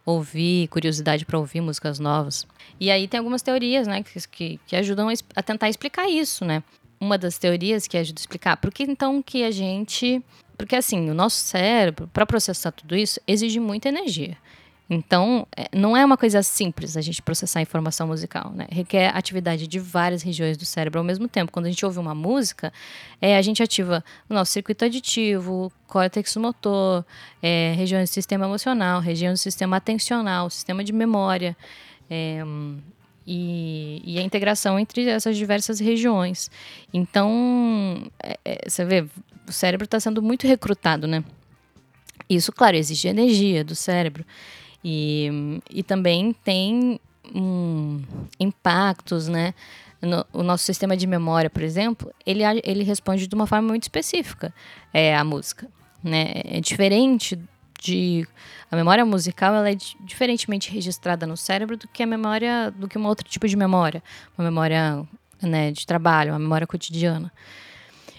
ouvir, 0.05 0.67
curiosidade 0.67 1.25
para 1.25 1.39
ouvir 1.39 1.61
músicas 1.61 1.97
novas. 1.97 2.45
E 2.77 2.91
aí 2.91 3.07
tem 3.07 3.19
algumas 3.19 3.41
teorias, 3.41 3.87
né, 3.87 4.03
que, 4.03 4.27
que, 4.27 4.59
que 4.67 4.75
ajudam 4.75 5.07
a, 5.33 5.41
tentar 5.41 5.69
explicar 5.69 6.09
isso, 6.09 6.43
né? 6.43 6.61
Uma 6.99 7.17
das 7.17 7.37
teorias 7.37 7.87
que 7.87 7.97
ajuda 7.97 8.19
a 8.19 8.21
explicar 8.21 8.57
por 8.57 8.69
que 8.69 8.83
então 8.83 9.23
que 9.23 9.45
a 9.45 9.51
gente 9.51 10.21
porque 10.57 10.75
assim, 10.75 11.09
o 11.09 11.13
nosso 11.13 11.37
cérebro, 11.37 12.09
para 12.11 12.25
processar 12.25 12.71
tudo 12.71 12.97
isso, 12.97 13.21
exige 13.25 13.61
muita 13.61 13.87
energia. 13.87 14.35
Então, 14.89 15.45
é, 15.55 15.67
não 15.75 15.97
é 15.97 16.05
uma 16.05 16.17
coisa 16.17 16.41
simples 16.41 16.95
a 16.95 17.01
gente 17.01 17.21
processar 17.21 17.61
informação 17.61 18.07
musical, 18.07 18.51
né? 18.53 18.67
Requer 18.69 19.11
atividade 19.15 19.67
de 19.67 19.79
várias 19.79 20.23
regiões 20.23 20.55
do 20.55 20.65
cérebro 20.65 20.99
ao 20.99 21.03
mesmo 21.03 21.27
tempo. 21.27 21.51
Quando 21.51 21.65
a 21.65 21.69
gente 21.69 21.85
ouve 21.85 21.99
uma 21.99 22.15
música, 22.15 22.71
é, 23.21 23.37
a 23.37 23.41
gente 23.41 23.61
ativa 23.61 24.03
o 24.29 24.33
nosso 24.33 24.51
circuito 24.53 24.85
aditivo, 24.85 25.71
córtex 25.87 26.35
motor, 26.37 27.05
é, 27.43 27.73
regiões 27.75 28.09
do 28.09 28.13
sistema 28.13 28.45
emocional, 28.45 29.01
região 29.01 29.33
do 29.33 29.37
sistema 29.37 29.77
atencional, 29.77 30.49
sistema 30.49 30.83
de 30.83 30.93
memória. 30.93 31.55
É, 32.09 32.41
e, 33.29 34.01
e, 34.05 34.17
a 34.17 34.21
integração 34.21 34.79
entre 34.79 35.05
essas 35.09 35.35
diversas 35.35 35.81
regiões. 35.81 36.49
Então, 36.93 38.09
é, 38.23 38.39
é, 38.45 38.69
você 38.69 38.85
vê, 38.85 39.05
o 39.45 39.51
cérebro 39.51 39.83
está 39.83 39.99
sendo 39.99 40.21
muito 40.21 40.47
recrutado, 40.47 41.05
né? 41.05 41.21
Isso, 42.29 42.53
claro, 42.53 42.77
exige 42.77 43.09
energia 43.09 43.65
do 43.65 43.75
cérebro. 43.75 44.25
E, 44.83 45.59
e 45.69 45.83
também 45.83 46.33
tem 46.43 46.99
um, 47.33 48.01
impactos, 48.39 49.27
né? 49.27 49.53
No, 50.01 50.25
o 50.31 50.43
nosso 50.43 50.63
sistema 50.63 50.95
de 50.95 51.07
memória, 51.07 51.49
por 51.49 51.63
exemplo, 51.63 52.13
ele, 52.25 52.43
ele 52.63 52.83
responde 52.83 53.25
de 53.25 53.33
uma 53.33 53.47
forma 53.47 53.67
muito 53.67 53.83
específica 53.83 54.53
é, 54.93 55.15
à 55.15 55.23
música. 55.23 55.67
Né? 56.03 56.33
É 56.45 56.61
diferente 56.61 57.37
de. 57.81 58.27
A 58.69 58.75
memória 58.75 59.05
musical 59.05 59.55
ela 59.55 59.71
é 59.71 59.75
diferentemente 60.01 60.71
registrada 60.71 61.25
no 61.25 61.35
cérebro 61.35 61.77
do 61.77 61.87
que 61.87 62.03
a 62.03 62.07
memória. 62.07 62.71
do 62.71 62.87
que 62.87 62.97
um 62.97 63.05
outro 63.05 63.27
tipo 63.27 63.47
de 63.47 63.55
memória. 63.55 64.03
Uma 64.37 64.45
memória 64.45 65.03
né, 65.41 65.71
de 65.71 65.85
trabalho, 65.85 66.31
uma 66.31 66.39
memória 66.39 66.67
cotidiana. 66.67 67.31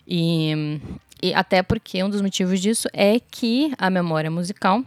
E, 0.06 0.80
e 1.22 1.34
até 1.34 1.62
porque 1.62 2.02
um 2.02 2.10
dos 2.10 2.22
motivos 2.22 2.60
disso 2.60 2.88
é 2.92 3.20
que 3.20 3.72
a 3.78 3.90
memória 3.90 4.30
musical 4.30 4.82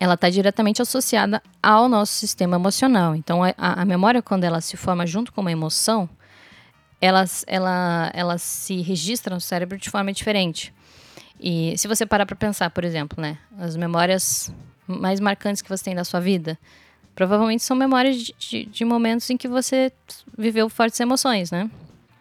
ela 0.00 0.14
está 0.14 0.30
diretamente 0.30 0.80
associada 0.80 1.42
ao 1.62 1.88
nosso 1.88 2.12
sistema 2.12 2.56
emocional. 2.56 3.14
Então, 3.14 3.42
a, 3.44 3.54
a, 3.56 3.84
memória, 3.84 4.22
quando 4.22 4.44
ela 4.44 4.60
se 4.60 4.76
forma 4.76 5.06
junto 5.06 5.32
com 5.32 5.40
uma 5.40 5.52
emoção, 5.52 6.08
ela, 7.00 7.24
ela, 7.46 8.10
ela 8.14 8.38
se 8.38 8.80
registra 8.80 9.34
no 9.34 9.40
cérebro 9.40 9.76
de 9.76 9.90
forma 9.90 10.12
diferente. 10.12 10.72
E 11.38 11.76
se 11.76 11.86
você 11.86 12.06
parar 12.06 12.24
para 12.24 12.36
pensar, 12.36 12.70
por 12.70 12.84
exemplo, 12.84 13.20
né, 13.20 13.38
as 13.58 13.76
memórias 13.76 14.52
mais 14.86 15.20
marcantes 15.20 15.60
que 15.60 15.68
você 15.68 15.84
tem 15.84 15.94
da 15.94 16.04
sua 16.04 16.20
vida, 16.20 16.58
provavelmente 17.14 17.62
são 17.62 17.76
memórias 17.76 18.16
de, 18.16 18.34
de, 18.38 18.64
de 18.66 18.84
momentos 18.84 19.28
em 19.28 19.36
que 19.36 19.48
você 19.48 19.92
viveu 20.36 20.68
fortes 20.70 20.98
emoções, 21.00 21.50
né? 21.50 21.70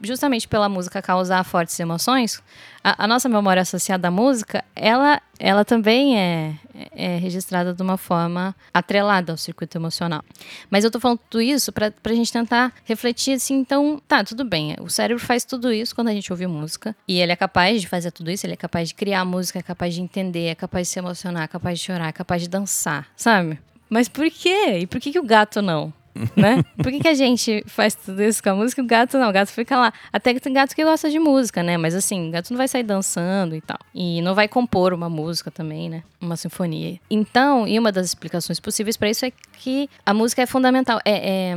Justamente 0.05 0.47
pela 0.47 0.69
música 0.69 1.01
causar 1.01 1.43
fortes 1.43 1.79
emoções, 1.79 2.41
a, 2.83 3.03
a, 3.03 3.07
nossa 3.07 3.27
memória 3.27 3.61
associada 3.61 4.07
à 4.07 4.11
música, 4.11 4.63
ela, 4.75 5.21
ela 5.39 5.65
também 5.65 6.17
é, 6.17 6.55
é 6.91 7.17
registrada 7.17 7.73
de 7.73 7.81
uma 7.81 7.97
forma 7.97 8.55
atrelada 8.73 9.31
ao 9.33 9.37
circuito 9.37 9.77
emocional. 9.77 10.23
Mas 10.69 10.83
eu 10.83 10.91
tô 10.91 10.99
falando 10.99 11.19
tudo 11.29 11.41
isso 11.41 11.71
para 11.71 11.91
a 12.03 12.13
gente 12.13 12.31
tentar 12.31 12.73
refletir 12.83 13.33
assim, 13.33 13.55
então, 13.55 14.01
tá, 14.07 14.23
tudo 14.23 14.45
bem, 14.45 14.75
o 14.79 14.89
cérebro 14.89 15.23
faz 15.23 15.43
tudo 15.43 15.73
isso 15.73 15.95
quando 15.95 16.09
a 16.09 16.13
gente 16.13 16.31
ouve 16.31 16.45
música, 16.47 16.95
e 17.07 17.19
ele 17.19 17.31
é 17.31 17.35
capaz 17.35 17.81
de 17.81 17.87
fazer 17.87 18.11
tudo 18.11 18.29
isso, 18.29 18.45
ele 18.45 18.53
é 18.53 18.57
capaz 18.57 18.89
de 18.89 18.95
criar 18.95 19.25
música, 19.25 19.59
é 19.59 19.63
capaz 19.63 19.93
de 19.93 20.01
entender, 20.01 20.47
é 20.47 20.55
capaz 20.55 20.87
de 20.87 20.93
se 20.93 20.99
emocionar, 20.99 21.43
é 21.43 21.47
capaz 21.47 21.79
de 21.79 21.85
chorar, 21.85 22.09
é 22.09 22.11
capaz 22.11 22.41
de 22.41 22.49
dançar, 22.49 23.07
sabe? 23.15 23.59
Mas 23.89 24.07
por 24.07 24.29
quê? 24.29 24.79
E 24.79 24.87
por 24.87 24.99
que, 24.99 25.11
que 25.11 25.19
o 25.19 25.23
gato 25.23 25.61
não? 25.61 25.93
Né? 26.35 26.63
Por 26.77 26.91
que, 26.91 26.99
que, 26.99 27.07
a 27.07 27.13
gente 27.13 27.63
faz 27.67 27.93
tudo 27.93 28.23
isso 28.23 28.41
com 28.41 28.49
a 28.49 28.55
música 28.55 28.81
o 28.81 28.85
gato 28.85 29.17
não? 29.17 29.29
O 29.29 29.33
gato 29.33 29.49
fica 29.49 29.77
lá. 29.77 29.93
Até 30.11 30.33
que 30.33 30.39
tem 30.39 30.53
gato 30.53 30.75
que 30.75 30.83
gosta 30.83 31.09
de 31.09 31.19
música, 31.19 31.61
né? 31.61 31.77
Mas 31.77 31.93
assim, 31.93 32.29
o 32.29 32.31
gato 32.31 32.51
não 32.51 32.57
vai 32.57 32.67
sair 32.67 32.83
dançando 32.83 33.55
e 33.55 33.61
tal. 33.61 33.77
E 33.93 34.21
não 34.21 34.33
vai 34.33 34.47
compor 34.47 34.93
uma 34.93 35.09
música 35.09 35.51
também, 35.51 35.89
né? 35.89 36.03
Uma 36.21 36.37
sinfonia. 36.37 36.99
Então, 37.09 37.67
e 37.67 37.77
uma 37.77 37.91
das 37.91 38.05
explicações 38.05 38.59
possíveis 38.59 38.95
para 38.95 39.09
isso 39.09 39.25
é 39.25 39.31
que 39.59 39.89
a 40.05 40.13
música 40.13 40.41
é 40.41 40.45
fundamental. 40.45 40.99
É, 41.03 41.53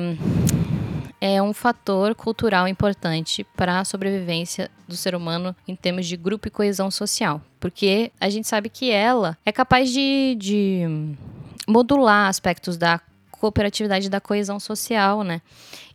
é, 1.21 1.37
é 1.37 1.43
um 1.43 1.53
fator 1.53 2.15
cultural 2.15 2.69
importante 2.69 3.45
para 3.57 3.81
a 3.81 3.85
sobrevivência 3.85 4.71
do 4.87 4.97
ser 4.97 5.15
humano 5.15 5.55
em 5.67 5.75
termos 5.75 6.07
de 6.07 6.17
grupo 6.17 6.49
e 6.49 6.51
coesão 6.51 6.91
social. 6.91 7.41
Porque 7.61 8.13
a 8.21 8.29
gente 8.29 8.47
sabe 8.47 8.69
que 8.69 8.91
ela 8.91 9.37
é 9.45 9.53
capaz 9.53 9.91
de, 9.91 10.37
de 10.39 11.15
modular 11.67 12.29
aspectos 12.29 12.77
da 12.77 13.01
cooperatividade 13.39 14.09
da 14.09 14.21
coesão 14.21 14.61
social, 14.61 15.23
né? 15.23 15.41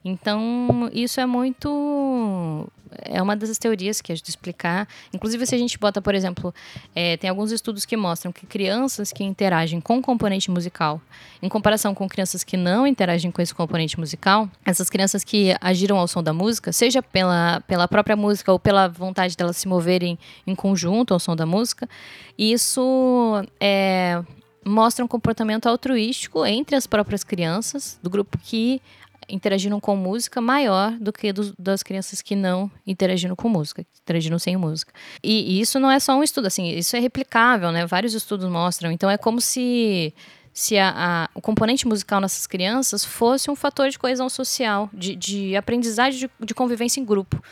Então, 0.04 0.90
isso 0.92 1.22
é 1.22 1.26
muito. 1.26 2.70
É 3.06 3.22
uma 3.22 3.36
das 3.36 3.58
teorias 3.58 4.02
que 4.02 4.12
ajuda 4.12 4.28
a 4.28 4.30
explicar. 4.30 4.88
Inclusive, 5.14 5.48
se 5.48 5.56
a 5.56 5.58
gente 5.58 5.80
bota, 5.80 6.02
por 6.02 6.14
exemplo, 6.14 6.54
é, 6.94 7.18
tem 7.18 7.30
alguns 7.30 7.52
estudos 7.52 7.86
que 7.86 7.98
mostram 7.98 8.32
que 8.32 8.46
crianças 8.46 9.12
que 9.12 9.24
interagem 9.24 9.82
com 9.82 10.00
componente 10.02 10.52
musical, 10.52 11.02
em 11.42 11.50
comparação 11.50 11.96
com 11.96 12.08
crianças 12.08 12.44
que 12.44 12.56
não 12.56 12.86
interagem 12.86 13.32
com 13.32 13.42
esse 13.42 13.56
componente 13.56 13.98
musical, 14.00 14.48
essas 14.64 14.90
crianças 14.90 15.24
que 15.24 15.56
agiram 15.60 15.98
ao 15.98 16.08
som 16.08 16.22
da 16.22 16.34
música, 16.34 16.72
seja 16.72 17.02
pela, 17.02 17.62
pela 17.62 17.88
própria 17.88 18.16
música 18.16 18.52
ou 18.52 18.60
pela 18.60 18.88
vontade 18.88 19.36
delas 19.36 19.58
se 19.58 19.68
moverem 19.68 20.20
em 20.46 20.54
conjunto 20.54 21.14
ao 21.16 21.20
som 21.20 21.36
da 21.36 21.48
música, 21.48 21.90
isso 22.38 23.44
é, 23.60 24.22
mostra 24.66 25.04
um 25.04 25.08
comportamento 25.08 25.68
altruístico 25.68 26.46
entre 26.46 26.76
as 26.76 26.88
próprias 26.88 27.24
crianças 27.24 28.00
do 28.02 28.10
grupo 28.10 28.38
que 28.38 28.82
interagiram 29.30 29.80
com 29.80 29.96
música 29.96 30.42
maior 30.42 30.92
do 31.00 31.12
que 31.14 31.32
dos, 31.32 31.54
das 31.58 31.82
crianças 31.82 32.22
que 32.22 32.36
não 32.36 32.70
interagiram 32.86 33.36
com 33.36 33.48
música, 33.48 33.86
interagiram 34.02 34.38
sem 34.38 34.58
música. 34.58 34.94
E, 35.24 35.54
e, 35.58 35.62
isso 35.62 35.80
não 35.80 35.90
é 35.90 36.00
só 36.00 36.14
um 36.16 36.24
estudo, 36.24 36.48
assim, 36.48 36.70
isso 36.70 36.96
é 36.96 37.00
replicável, 37.00 37.72
né? 37.72 37.86
Vários 37.86 38.14
estudos 38.14 38.50
mostram. 38.50 38.92
Então 38.92 39.10
é 39.10 39.18
como 39.18 39.40
se 39.40 40.14
se 40.54 40.78
a, 40.78 40.94
a, 40.96 41.30
o 41.34 41.42
componente 41.42 41.88
musical 41.88 42.22
nessas 42.22 42.46
crianças 42.46 43.04
fosse 43.04 43.50
um 43.50 43.56
fator 43.56 43.90
de 43.90 43.98
coesão 43.98 44.30
social, 44.30 44.88
de, 44.94 45.16
de 45.16 45.56
aprendizagem 45.56 46.20
de, 46.20 46.46
de 46.46 46.54
convivência 46.54 47.02
em 47.02 47.06
grupo. 47.06 47.44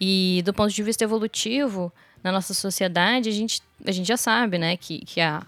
E 0.00 0.42
do 0.44 0.52
ponto 0.52 0.72
de 0.74 0.82
vista 0.82 1.04
evolutivo, 1.04 1.92
na 2.22 2.32
nossa 2.32 2.52
sociedade, 2.54 3.28
a 3.28 3.32
gente, 3.32 3.62
a 3.86 3.92
gente 3.92 4.08
já 4.08 4.16
sabe, 4.16 4.58
né, 4.58 4.76
que, 4.76 5.04
que 5.04 5.20
a, 5.20 5.40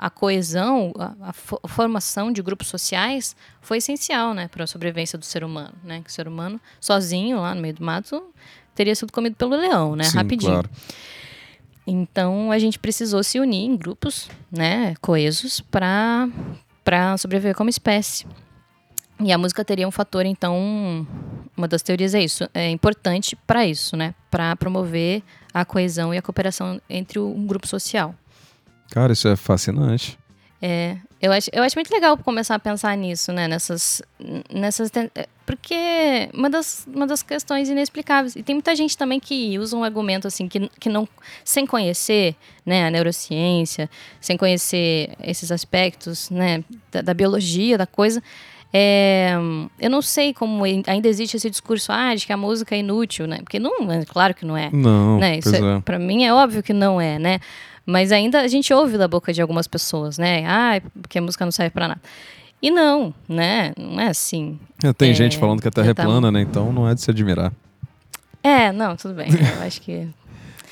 a 0.00 0.08
coesão, 0.08 0.94
a, 0.98 1.28
a, 1.28 1.68
formação 1.68 2.32
de 2.32 2.40
grupos 2.40 2.68
sociais 2.68 3.36
foi 3.60 3.76
essencial, 3.76 4.32
né, 4.32 4.48
para 4.48 4.64
a 4.64 4.66
sobrevivência 4.66 5.18
do 5.18 5.26
ser 5.26 5.44
humano, 5.44 5.74
né? 5.84 6.00
Que 6.02 6.08
o 6.08 6.12
ser 6.12 6.26
humano 6.26 6.58
sozinho 6.80 7.38
lá 7.38 7.54
no 7.54 7.60
meio 7.60 7.74
do 7.74 7.84
mato 7.84 8.24
teria 8.74 8.94
sido 8.94 9.12
comido 9.12 9.36
pelo 9.36 9.54
leão, 9.54 9.94
né, 9.94 10.04
Sim, 10.04 10.16
rapidinho. 10.16 10.52
Claro. 10.52 10.70
Então 11.86 12.50
a 12.50 12.58
gente 12.58 12.78
precisou 12.78 13.22
se 13.22 13.38
unir 13.38 13.66
em 13.66 13.76
grupos, 13.76 14.30
né, 14.50 14.94
coesos 15.02 15.60
para 15.60 16.26
para 16.82 17.18
sobreviver 17.18 17.54
como 17.54 17.68
espécie. 17.68 18.26
E 19.22 19.30
a 19.30 19.36
música 19.36 19.62
teria 19.62 19.86
um 19.86 19.90
fator, 19.90 20.24
então, 20.24 21.06
uma 21.54 21.68
das 21.68 21.82
teorias 21.82 22.14
é 22.14 22.22
isso, 22.22 22.48
é 22.54 22.70
importante 22.70 23.36
para 23.36 23.66
isso, 23.66 23.98
né, 23.98 24.14
para 24.30 24.56
promover 24.56 25.22
a 25.52 25.62
coesão 25.62 26.14
e 26.14 26.16
a 26.16 26.22
cooperação 26.22 26.80
entre 26.88 27.18
um 27.18 27.46
grupo 27.46 27.68
social. 27.68 28.14
Cara, 28.90 29.12
isso 29.12 29.28
é 29.28 29.36
fascinante. 29.36 30.18
É, 30.62 30.98
eu 31.22 31.32
acho, 31.32 31.48
eu 31.52 31.62
acho 31.62 31.76
muito 31.76 31.90
legal 31.90 32.18
começar 32.18 32.54
a 32.54 32.58
pensar 32.58 32.94
nisso, 32.96 33.32
né? 33.32 33.48
Nessas, 33.48 34.02
nessas 34.52 34.90
é, 35.14 35.26
porque 35.46 36.28
uma 36.34 36.50
das, 36.50 36.86
uma 36.86 37.06
das 37.06 37.22
questões 37.22 37.68
inexplicáveis 37.68 38.36
e 38.36 38.42
tem 38.42 38.54
muita 38.54 38.76
gente 38.76 38.96
também 38.96 39.18
que 39.18 39.58
usa 39.58 39.76
um 39.76 39.82
argumento 39.82 40.28
assim 40.28 40.46
que, 40.46 40.68
que 40.78 40.88
não 40.88 41.08
sem 41.44 41.66
conhecer, 41.66 42.36
né, 42.64 42.86
a 42.86 42.90
neurociência, 42.90 43.88
sem 44.20 44.36
conhecer 44.36 45.10
esses 45.22 45.50
aspectos, 45.50 46.30
né, 46.30 46.62
da, 46.92 47.00
da 47.00 47.14
biologia 47.14 47.78
da 47.78 47.86
coisa, 47.86 48.22
é, 48.72 49.34
eu 49.80 49.90
não 49.90 50.00
sei 50.00 50.32
como 50.32 50.62
ainda 50.64 51.08
existe 51.08 51.36
esse 51.36 51.50
discurso 51.50 51.90
ah, 51.90 52.14
de 52.14 52.24
que 52.24 52.32
a 52.32 52.36
música 52.36 52.74
é 52.74 52.78
inútil, 52.78 53.26
né? 53.26 53.38
Porque 53.38 53.58
não, 53.58 53.90
é 53.90 54.04
claro 54.04 54.34
que 54.34 54.44
não 54.44 54.56
é. 54.56 54.70
Não, 54.72 55.18
né? 55.18 55.38
Isso 55.38 55.54
é, 55.54 55.76
é. 55.76 55.80
para 55.80 55.98
mim 55.98 56.24
é 56.24 56.32
óbvio 56.32 56.62
que 56.62 56.72
não 56.72 57.00
é, 57.00 57.18
né? 57.18 57.40
Mas 57.84 58.12
ainda 58.12 58.40
a 58.40 58.46
gente 58.46 58.72
ouve 58.72 58.96
da 58.96 59.08
boca 59.08 59.32
de 59.32 59.42
algumas 59.42 59.66
pessoas, 59.66 60.18
né? 60.18 60.44
Ah, 60.46 60.80
porque 61.02 61.18
a 61.18 61.22
música 61.22 61.44
não 61.44 61.50
serve 61.50 61.70
para 61.70 61.88
nada. 61.88 62.00
E 62.62 62.70
não, 62.70 63.12
né? 63.28 63.72
Não 63.76 64.00
é 64.00 64.08
assim. 64.08 64.58
É, 64.84 64.92
tem 64.92 65.10
é, 65.10 65.14
gente 65.14 65.38
falando 65.38 65.60
que 65.60 65.68
a 65.68 65.70
Terra 65.70 65.90
é 65.90 65.94
tá... 65.94 66.04
plana, 66.04 66.30
né? 66.30 66.40
Então 66.42 66.72
não 66.72 66.88
é 66.88 66.94
de 66.94 67.00
se 67.00 67.10
admirar. 67.10 67.52
É, 68.42 68.70
não, 68.70 68.96
tudo 68.96 69.14
bem. 69.14 69.28
Eu 69.30 69.62
acho 69.66 69.80
que. 69.80 70.08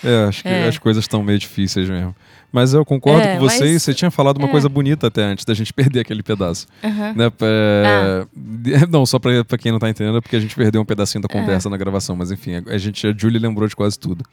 É, 0.05 0.25
acho 0.29 0.43
que 0.43 0.49
é. 0.49 0.69
as 0.69 0.79
coisas 0.79 1.05
estão 1.05 1.23
meio 1.23 1.39
difíceis 1.39 1.89
mesmo. 1.89 2.15
Mas 2.51 2.73
eu 2.73 2.85
concordo 2.85 3.21
é, 3.21 3.35
com 3.35 3.41
você 3.41 3.73
mas... 3.73 3.83
você 3.83 3.93
tinha 3.93 4.11
falado 4.11 4.39
uma 4.39 4.49
é. 4.49 4.51
coisa 4.51 4.69
bonita 4.69 5.09
até 5.09 5.23
antes 5.23 5.45
da 5.45 5.53
gente 5.53 5.73
perder 5.75 6.01
aquele 6.01 6.23
pedaço. 6.23 6.67
Uhum. 6.83 7.15
Né? 7.15 7.33
É... 7.41 8.25
Ah. 8.25 8.87
Não, 8.89 9.05
só 9.05 9.19
pra 9.19 9.59
quem 9.59 9.73
não 9.73 9.79
tá 9.79 9.89
entendendo, 9.89 10.19
é 10.19 10.21
porque 10.21 10.37
a 10.37 10.41
gente 10.41 10.55
perdeu 10.55 10.81
um 10.81 10.85
pedacinho 10.85 11.23
da 11.23 11.29
conversa 11.29 11.69
na 11.69 11.77
gravação. 11.77 12.17
Mas 12.17 12.31
enfim, 12.31 12.63
a, 12.67 12.79
gente, 12.79 13.07
a 13.07 13.15
Julie 13.17 13.39
lembrou 13.39 13.69
de 13.69 13.77
quase 13.77 13.99
tudo. 13.99 14.25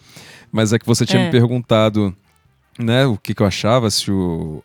Mas 0.52 0.72
é 0.72 0.80
que 0.80 0.86
você 0.86 1.06
tinha 1.06 1.26
me 1.26 1.32
perguntado 1.32 2.16
né, 2.80 3.06
o 3.06 3.18
que, 3.18 3.34
que 3.34 3.42
eu 3.42 3.48
achava, 3.48 3.90
se 3.90 4.12
o. 4.12 4.64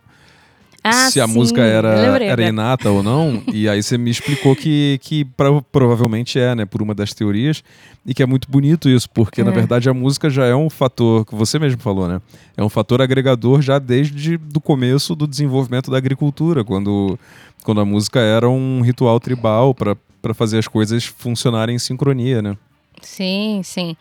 Ah, 0.83 1.11
se 1.11 1.21
a 1.21 1.27
sim. 1.27 1.35
música 1.35 1.61
era, 1.61 1.91
era 2.23 2.43
inata 2.49 2.91
ou 2.91 3.03
não, 3.03 3.43
e 3.53 3.69
aí 3.69 3.83
você 3.83 3.99
me 3.99 4.11
explicou 4.11 4.57
que, 4.57 4.99
que 5.03 5.25
pra, 5.25 5.61
provavelmente 5.71 6.39
é, 6.39 6.55
né, 6.55 6.65
por 6.65 6.81
uma 6.81 6.95
das 6.95 7.13
teorias, 7.13 7.63
e 8.05 8.15
que 8.15 8.23
é 8.23 8.27
muito 8.27 8.51
bonito 8.51 8.89
isso, 8.89 9.09
porque 9.11 9.43
é. 9.43 9.45
na 9.45 9.51
verdade 9.51 9.91
a 9.91 9.95
música 9.95 10.31
já 10.31 10.47
é 10.47 10.55
um 10.55 10.71
fator, 10.71 11.27
que 11.27 11.35
você 11.35 11.59
mesmo 11.59 11.81
falou, 11.81 12.09
né, 12.09 12.21
é 12.57 12.63
um 12.63 12.69
fator 12.69 13.03
agregador 13.03 13.61
já 13.61 13.79
desde 13.79 14.39
do 14.39 14.61
começo 14.61 15.15
do 15.15 15.27
desenvolvimento 15.27 15.91
da 15.91 15.99
agricultura, 15.99 16.65
quando, 16.65 17.19
quando 17.63 17.81
a 17.81 17.85
música 17.85 18.21
era 18.21 18.49
um 18.49 18.81
ritual 18.81 19.21
tribal 19.21 19.75
para 19.75 20.35
fazer 20.35 20.59
as 20.59 20.67
coisas 20.67 21.05
funcionarem 21.05 21.77
em 21.77 21.79
sincronia, 21.79 22.41
né. 22.41 22.57
Sim, 23.03 23.61
sim. 23.63 23.97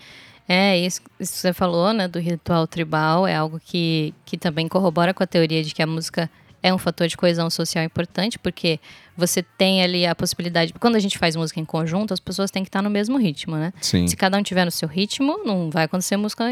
É, 0.47 0.75
isso, 0.79 1.01
isso 1.19 1.33
que 1.33 1.39
você 1.39 1.53
falou, 1.53 1.93
né, 1.93 2.07
do 2.07 2.19
ritual 2.19 2.65
tribal, 2.65 3.27
é 3.27 3.35
algo 3.35 3.59
que, 3.63 4.15
que 4.25 4.35
também 4.35 4.67
corrobora 4.67 5.13
com 5.13 5.21
a 5.21 5.27
teoria 5.27 5.63
de 5.63 5.75
que 5.75 5.81
a 5.83 5.85
música 5.85 6.27
é 6.61 6.73
um 6.73 6.77
fator 6.77 7.07
de 7.07 7.15
coesão 7.15 7.49
social 7.49 7.83
importante, 7.83 8.37
porque 8.37 8.79
você 9.15 9.43
tem 9.43 9.83
ali 9.83 10.05
a 10.05 10.15
possibilidade. 10.15 10.73
Quando 10.79 10.95
a 10.95 10.99
gente 10.99 11.17
faz 11.17 11.35
música 11.35 11.59
em 11.59 11.65
conjunto, 11.65 12.13
as 12.13 12.19
pessoas 12.19 12.51
têm 12.51 12.63
que 12.63 12.69
estar 12.69 12.81
no 12.81 12.89
mesmo 12.89 13.17
ritmo, 13.17 13.55
né? 13.55 13.73
Sim. 13.81 14.07
Se 14.07 14.15
cada 14.15 14.37
um 14.37 14.43
tiver 14.43 14.65
no 14.65 14.71
seu 14.71 14.87
ritmo, 14.87 15.39
não 15.45 15.69
vai 15.69 15.85
acontecer 15.85 16.17
música, 16.17 16.45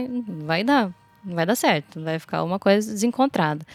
vai 0.46 0.64
dar, 0.64 0.92
não 1.24 1.36
vai 1.36 1.46
dar 1.46 1.56
certo, 1.56 2.02
vai 2.02 2.20
ficar 2.20 2.44
uma 2.44 2.60
coisa 2.60 2.92
desencontrada. 2.92 3.66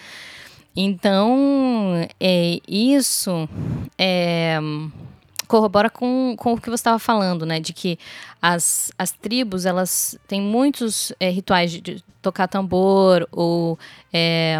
Então, 0.74 2.08
é, 2.18 2.58
isso 2.66 3.48
é 3.98 4.58
corrobora 5.52 5.90
com, 5.90 6.34
com 6.38 6.54
o 6.54 6.60
que 6.60 6.70
você 6.70 6.80
estava 6.80 6.98
falando, 6.98 7.44
né? 7.44 7.60
De 7.60 7.74
que 7.74 7.98
as, 8.40 8.90
as 8.98 9.10
tribos, 9.10 9.66
elas 9.66 10.18
têm 10.26 10.40
muitos 10.40 11.12
é, 11.20 11.28
rituais 11.28 11.70
de, 11.70 11.80
de, 11.82 12.04
tocar 12.22 12.48
tambor, 12.48 13.28
ou 13.30 13.78
é, 14.10 14.56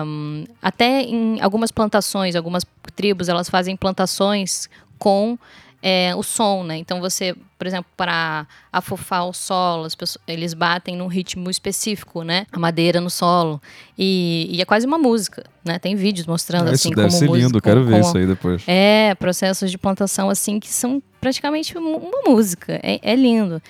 até 0.60 1.00
em 1.02 1.40
algumas 1.40 1.70
plantações, 1.72 2.36
algumas 2.36 2.66
tribos, 2.94 3.30
elas 3.30 3.48
fazem 3.48 3.74
plantações 3.74 4.68
com 4.98 5.38
é, 5.82 6.14
o 6.14 6.22
som, 6.22 6.62
né? 6.62 6.76
Então 6.76 7.00
você, 7.00 7.34
por 7.58 7.66
exemplo, 7.66 7.90
para 7.96 8.46
afofar 8.72 9.26
o 9.26 9.32
solo, 9.32 9.88
pessoas, 9.96 10.22
eles 10.28 10.54
batem 10.54 10.96
num 10.96 11.08
ritmo 11.08 11.50
específico, 11.50 12.22
né? 12.22 12.46
A 12.52 12.58
madeira 12.58 13.00
no 13.00 13.10
solo. 13.10 13.60
E, 13.98 14.48
e 14.48 14.62
é 14.62 14.64
quase 14.64 14.86
uma 14.86 14.96
música, 14.96 15.44
né? 15.64 15.80
Tem 15.80 15.96
vídeos 15.96 16.24
mostrando 16.26 16.68
ah, 16.68 16.72
assim 16.72 16.90
isso 16.90 16.96
deve 16.96 17.08
como 17.08 17.18
ser 17.18 17.30
lindo, 17.30 17.60
quero 17.60 17.84
ver 17.84 18.00
isso 18.00 18.16
aí 18.16 18.26
depois. 18.26 18.62
É, 18.68 19.14
processos 19.16 19.72
de 19.72 19.76
plantação 19.76 20.30
assim 20.30 20.60
que 20.60 20.68
são 20.68 21.02
praticamente 21.20 21.76
uma 21.76 22.22
música. 22.24 22.78
É, 22.80 23.00
é 23.02 23.16
lindo. 23.16 23.60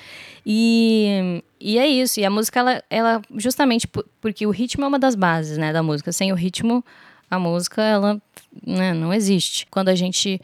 E, 0.45 1.43
e 1.59 1.79
é 1.79 1.87
isso. 1.87 2.21
E 2.21 2.27
a 2.27 2.31
música, 2.31 2.61
ela, 2.61 2.85
ela 2.91 3.23
justamente 3.37 3.89
porque 4.21 4.47
o 4.47 4.51
ritmo 4.51 4.85
é 4.85 4.89
uma 4.89 4.99
das 4.99 5.15
bases, 5.15 5.57
né, 5.57 5.73
da 5.73 5.83
música. 5.83 6.13
Sem 6.13 6.31
o 6.31 6.35
ritmo, 6.35 6.85
a 7.31 7.39
música, 7.39 7.81
ela 7.81 8.21
né, 8.67 8.93
não 8.93 9.15
existe. 9.15 9.67
Quando 9.71 9.89
a 9.89 9.95
gente 9.95 10.39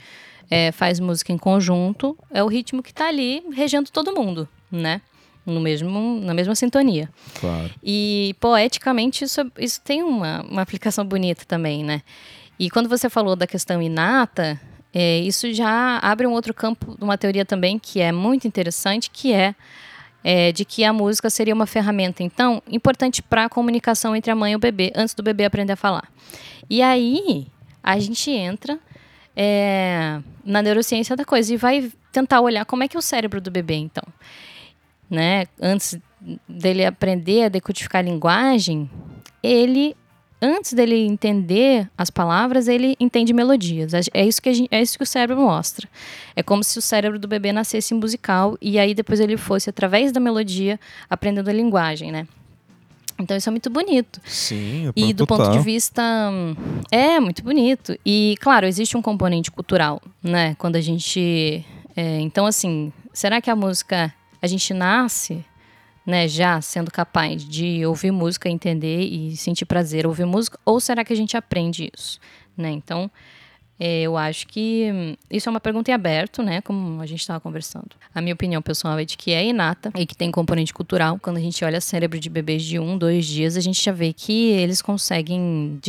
é, 0.50 0.72
faz 0.72 1.00
música 1.00 1.32
em 1.32 1.38
conjunto, 1.38 2.16
é 2.30 2.42
o 2.42 2.46
ritmo 2.46 2.82
que 2.82 2.90
está 2.90 3.08
ali 3.08 3.42
regendo 3.52 3.90
todo 3.90 4.14
mundo, 4.14 4.48
né? 4.70 5.00
no 5.52 5.60
mesmo, 5.60 6.20
na 6.20 6.34
mesma 6.34 6.54
sintonia. 6.54 7.08
Claro. 7.40 7.70
E 7.82 8.36
poeticamente 8.38 9.24
isso, 9.24 9.40
isso 9.58 9.80
tem 9.80 10.02
uma, 10.02 10.42
uma 10.42 10.62
aplicação 10.62 11.04
bonita 11.04 11.44
também, 11.46 11.82
né? 11.82 12.02
E 12.58 12.68
quando 12.70 12.88
você 12.88 13.08
falou 13.08 13.34
da 13.34 13.46
questão 13.46 13.80
inata, 13.80 14.60
é, 14.92 15.18
isso 15.20 15.52
já 15.52 15.98
abre 15.98 16.26
um 16.26 16.32
outro 16.32 16.52
campo 16.52 16.96
de 16.96 17.04
uma 17.04 17.16
teoria 17.16 17.44
também 17.44 17.78
que 17.78 18.00
é 18.00 18.12
muito 18.12 18.46
interessante, 18.46 19.10
que 19.10 19.32
é, 19.32 19.54
é 20.24 20.52
de 20.52 20.64
que 20.64 20.84
a 20.84 20.92
música 20.92 21.30
seria 21.30 21.54
uma 21.54 21.66
ferramenta, 21.66 22.22
então, 22.22 22.62
importante 22.68 23.22
para 23.22 23.44
a 23.44 23.48
comunicação 23.48 24.14
entre 24.14 24.30
a 24.30 24.34
mãe 24.34 24.52
e 24.52 24.56
o 24.56 24.58
bebê, 24.58 24.92
antes 24.94 25.14
do 25.14 25.22
bebê 25.22 25.44
aprender 25.44 25.72
a 25.72 25.76
falar. 25.76 26.10
E 26.68 26.82
aí 26.82 27.46
a 27.82 27.98
gente 27.98 28.30
entra 28.30 28.78
é, 29.40 30.18
na 30.44 30.60
neurociência 30.60 31.14
da 31.14 31.24
coisa 31.24 31.54
e 31.54 31.56
vai 31.56 31.92
tentar 32.10 32.40
olhar 32.40 32.64
como 32.64 32.82
é 32.82 32.88
que 32.88 32.96
é 32.96 32.98
o 32.98 33.02
cérebro 33.02 33.40
do 33.40 33.52
bebê, 33.52 33.76
então. 33.76 34.02
Né? 35.08 35.46
Antes 35.62 35.96
dele 36.48 36.84
aprender 36.84 37.44
a 37.44 37.48
decodificar 37.48 38.00
a 38.00 38.02
linguagem, 38.02 38.90
ele 39.40 39.96
antes 40.40 40.72
dele 40.72 40.96
entender 41.06 41.88
as 41.96 42.10
palavras, 42.10 42.68
ele 42.68 42.96
entende 43.00 43.32
melodias. 43.32 43.92
É 44.12 44.24
isso 44.24 44.40
que, 44.40 44.52
gente, 44.52 44.68
é 44.70 44.80
isso 44.80 44.96
que 44.96 45.02
o 45.02 45.06
cérebro 45.06 45.42
mostra. 45.42 45.88
É 46.34 46.42
como 46.42 46.62
se 46.62 46.78
o 46.78 46.82
cérebro 46.82 47.18
do 47.18 47.26
bebê 47.26 47.52
nascesse 47.52 47.94
musical 47.94 48.56
e 48.60 48.78
aí 48.78 48.94
depois 48.94 49.20
ele 49.20 49.36
fosse, 49.36 49.70
através 49.70 50.12
da 50.12 50.20
melodia, 50.20 50.78
aprendendo 51.08 51.48
a 51.48 51.52
linguagem, 51.52 52.12
né? 52.12 52.26
Então 53.18 53.36
isso 53.36 53.48
é 53.48 53.50
muito 53.50 53.68
bonito. 53.68 54.20
Sim, 54.24 54.88
é 54.88 54.92
E 54.94 55.12
do 55.12 55.26
total. 55.26 55.46
ponto 55.46 55.58
de 55.58 55.64
vista. 55.64 56.02
É, 56.90 57.18
muito 57.18 57.42
bonito. 57.42 57.98
E, 58.06 58.36
claro, 58.40 58.66
existe 58.66 58.96
um 58.96 59.02
componente 59.02 59.50
cultural, 59.50 60.00
né? 60.22 60.54
Quando 60.56 60.76
a 60.76 60.80
gente. 60.80 61.64
É, 61.96 62.20
então, 62.20 62.46
assim, 62.46 62.92
será 63.12 63.40
que 63.40 63.50
a 63.50 63.56
música. 63.56 64.14
A 64.40 64.46
gente 64.46 64.72
nasce 64.72 65.44
né, 66.06 66.26
já 66.26 66.58
sendo 66.62 66.90
capaz 66.90 67.44
de 67.44 67.84
ouvir 67.84 68.10
música, 68.12 68.48
entender 68.48 69.02
e 69.02 69.36
sentir 69.36 69.66
prazer 69.66 70.06
ouvir 70.06 70.24
música, 70.24 70.58
ou 70.64 70.80
será 70.80 71.04
que 71.04 71.12
a 71.12 71.16
gente 71.16 71.36
aprende 71.36 71.90
isso, 71.94 72.18
né? 72.56 72.70
Então, 72.70 73.10
é, 73.80 74.02
eu 74.02 74.16
acho 74.16 74.46
que 74.48 74.90
hum, 74.92 75.16
isso 75.30 75.48
é 75.48 75.50
uma 75.50 75.60
pergunta 75.60 75.90
em 75.90 75.94
aberto, 75.94 76.42
né? 76.42 76.60
Como 76.60 77.00
a 77.00 77.06
gente 77.06 77.20
estava 77.20 77.38
conversando. 77.38 77.90
A 78.12 78.20
minha 78.20 78.34
opinião 78.34 78.60
pessoal 78.60 78.98
é 78.98 79.04
de 79.04 79.16
que 79.16 79.30
é 79.30 79.44
inata 79.46 79.92
e 79.96 80.04
que 80.04 80.16
tem 80.16 80.30
componente 80.30 80.74
cultural. 80.74 81.18
Quando 81.22 81.36
a 81.36 81.40
gente 81.40 81.64
olha 81.64 81.80
cérebro 81.80 82.18
de 82.18 82.28
bebês 82.28 82.64
de 82.64 82.78
um, 82.78 82.98
dois 82.98 83.24
dias, 83.26 83.56
a 83.56 83.60
gente 83.60 83.82
já 83.82 83.92
vê 83.92 84.12
que 84.12 84.50
eles 84.50 84.82
conseguem. 84.82 85.80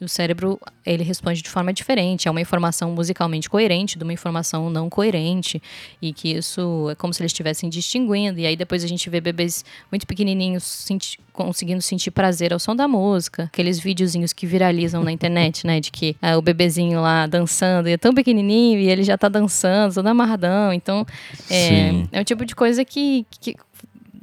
O 0.00 0.08
cérebro 0.08 0.58
ele 0.86 1.02
responde 1.02 1.42
de 1.42 1.50
forma 1.50 1.72
diferente. 1.72 2.28
É 2.28 2.30
uma 2.30 2.40
informação 2.40 2.90
musicalmente 2.92 3.48
coerente 3.48 3.98
de 3.98 4.04
uma 4.04 4.12
informação 4.12 4.70
não 4.70 4.88
coerente. 4.88 5.62
E 6.00 6.12
que 6.12 6.30
isso 6.30 6.88
é 6.90 6.94
como 6.94 7.12
se 7.12 7.20
eles 7.20 7.30
estivessem 7.32 7.68
distinguindo. 7.68 8.40
E 8.40 8.46
aí 8.46 8.56
depois 8.56 8.82
a 8.82 8.86
gente 8.86 9.10
vê 9.10 9.20
bebês 9.20 9.64
muito 9.90 10.06
pequenininhos 10.06 10.64
senti 10.64 11.18
conseguindo 11.34 11.82
sentir 11.82 12.12
prazer 12.12 12.52
ao 12.52 12.60
som 12.60 12.76
da 12.76 12.86
música. 12.86 13.44
Aqueles 13.44 13.78
videozinhos 13.80 14.32
que 14.32 14.46
viralizam 14.46 15.02
na 15.02 15.10
internet, 15.10 15.66
né? 15.66 15.80
De 15.80 15.90
que 15.90 16.16
ah, 16.22 16.38
o 16.38 16.42
bebezinho 16.42 17.00
lá 17.02 17.26
dançando, 17.34 17.88
e 17.88 17.92
é 17.92 17.96
tão 17.96 18.14
pequenininho 18.14 18.78
e 18.78 18.88
ele 18.88 19.02
já 19.02 19.18
tá 19.18 19.28
dançando, 19.28 19.94
todo 19.94 20.06
amarradão. 20.06 20.72
Então, 20.72 21.06
é, 21.50 22.04
é 22.12 22.20
o 22.20 22.24
tipo 22.24 22.44
de 22.44 22.54
coisa 22.54 22.84
que, 22.84 23.26
que 23.40 23.56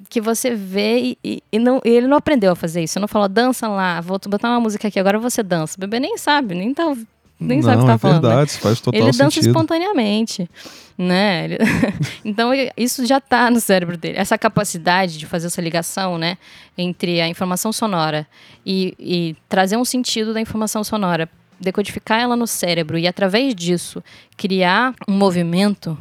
que 0.09 0.20
você 0.20 0.53
vê 0.53 1.18
e, 1.24 1.41
e, 1.53 1.57
não, 1.57 1.82
e 1.86 1.89
ele 1.89 2.05
não 2.05 2.18
aprendeu 2.18 2.51
a 2.51 2.55
fazer 2.55 2.84
isso. 2.84 2.95
Você 2.95 2.99
não 2.99 3.07
falou, 3.07 3.30
dança 3.30 3.70
lá, 3.70 4.01
vou 4.01 4.20
botar 4.28 4.49
uma 4.49 4.59
música 4.59 4.89
aqui, 4.89 4.99
agora 4.99 5.18
você 5.18 5.41
dança. 5.41 5.78
O 5.78 5.80
bebê 5.80 6.01
nem 6.01 6.18
sabe, 6.18 6.53
nem 6.53 6.74
tá 6.74 6.93
nem 7.39 7.57
não, 7.57 7.64
sabe 7.64 7.78
o 7.78 7.80
que 7.80 7.88
tá 7.88 7.93
é 7.93 7.97
falando. 7.97 8.22
verdade, 8.22 8.51
né? 8.53 8.59
faz 8.59 8.82
total 8.82 8.99
Ele 8.99 9.07
dança 9.07 9.32
sentido. 9.32 9.47
espontaneamente, 9.47 10.49
né? 10.97 11.45
Ele... 11.45 11.57
então 12.24 12.51
isso 12.76 13.05
já 13.05 13.22
tá 13.22 13.49
no 13.49 13.62
cérebro 13.62 13.97
dele. 13.97 14.18
Essa 14.18 14.38
capacidade 14.38 15.18
de 15.18 15.26
fazer 15.26 15.47
essa 15.47 15.62
ligação, 15.62 16.18
né, 16.18 16.38
entre 16.78 17.22
a 17.22 17.28
informação 17.28 17.72
sonora 17.72 18.28
e, 18.66 18.93
e 18.99 19.36
trazer 19.47 19.78
um 19.78 19.86
sentido 19.86 20.34
da 20.34 20.41
informação 20.41 20.84
sonora, 20.84 21.28
decodificar 21.62 22.20
ela 22.20 22.36
no 22.36 22.47
cérebro 22.47 22.97
e 22.97 23.07
através 23.07 23.53
disso 23.55 24.03
criar 24.36 24.93
um 25.07 25.14
movimento 25.14 25.97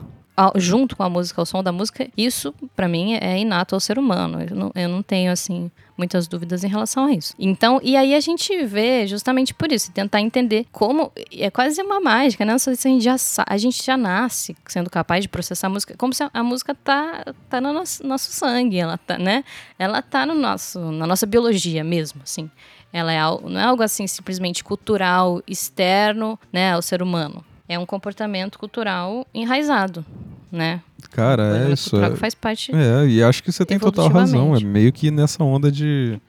junto 0.57 0.97
com 0.97 1.03
a 1.03 1.11
música, 1.11 1.43
o 1.43 1.45
som 1.45 1.63
da 1.63 1.73
música, 1.73 2.09
isso 2.17 2.55
para 2.75 2.89
mim 2.89 3.15
é 3.15 3.39
inato 3.39 3.75
ao 3.75 3.81
ser 3.81 3.99
humano. 3.99 4.41
Eu 4.41 4.57
não, 4.57 4.73
eu 4.75 4.89
não, 4.89 5.03
tenho 5.03 5.31
assim 5.31 5.71
muitas 5.99 6.27
dúvidas 6.27 6.65
em 6.65 6.69
relação 6.69 7.07
a 7.07 7.13
isso. 7.13 7.35
Então, 7.39 7.79
e 7.83 7.95
aí 7.95 8.15
a 8.15 8.21
gente 8.21 8.65
vê 8.65 9.07
justamente 9.07 9.53
por 9.53 9.71
isso, 9.71 9.93
tentar 9.93 10.21
entender 10.21 10.67
como 10.73 11.13
é 11.31 11.51
quase 11.51 11.83
uma 11.83 12.01
mágica, 12.01 12.45
né? 12.45 12.55
A 12.55 12.75
gente 12.75 13.05
já 13.05 13.17
a 13.47 13.57
gente 13.59 13.85
já 13.85 13.97
nasce 13.97 14.57
sendo 14.67 14.89
capaz 14.89 15.23
de 15.23 15.29
processar 15.29 15.67
a 15.67 15.71
música, 15.71 15.95
como 15.99 16.15
se 16.15 16.23
a, 16.23 16.31
a 16.33 16.43
música 16.43 16.75
tá 16.75 17.35
tá 17.49 17.61
no 17.61 17.73
nosso, 17.73 18.07
nosso 18.07 18.33
sangue, 18.33 18.79
ela 18.79 18.97
tá, 18.97 19.19
né? 19.19 19.45
Ela 19.79 20.01
tá 20.01 20.25
no 20.25 20.35
nosso 20.35 20.79
na 20.93 21.07
nossa 21.07 21.27
biologia 21.27 21.85
mesmo, 21.85 22.23
assim. 22.23 22.51
Ela 22.93 23.13
é 23.13 23.21
não 23.21 23.61
é 23.61 23.65
algo 23.65 23.83
assim 23.83 24.07
simplesmente 24.07 24.65
cultural, 24.65 25.43
externo, 25.47 26.39
né, 26.53 26.73
ao 26.73 26.83
ser 26.83 27.03
humano 27.03 27.45
é 27.71 27.79
um 27.79 27.87
comportamento 27.87 28.59
cultural 28.59 29.25
enraizado, 29.33 30.05
né? 30.51 30.81
Cara, 31.13 31.69
é 31.69 31.73
isso. 31.73 31.97
É, 32.03 32.11
que 32.11 32.17
faz 32.17 32.35
parte. 32.35 32.73
É, 32.75 33.07
e 33.07 33.23
acho 33.23 33.45
que 33.45 33.53
você 33.53 33.65
tem 33.65 33.79
total 33.79 34.09
razão. 34.09 34.57
É 34.57 34.61
meio 34.61 34.93
que 34.93 35.09
nessa 35.09 35.45
onda 35.45 35.71
de, 35.71 36.21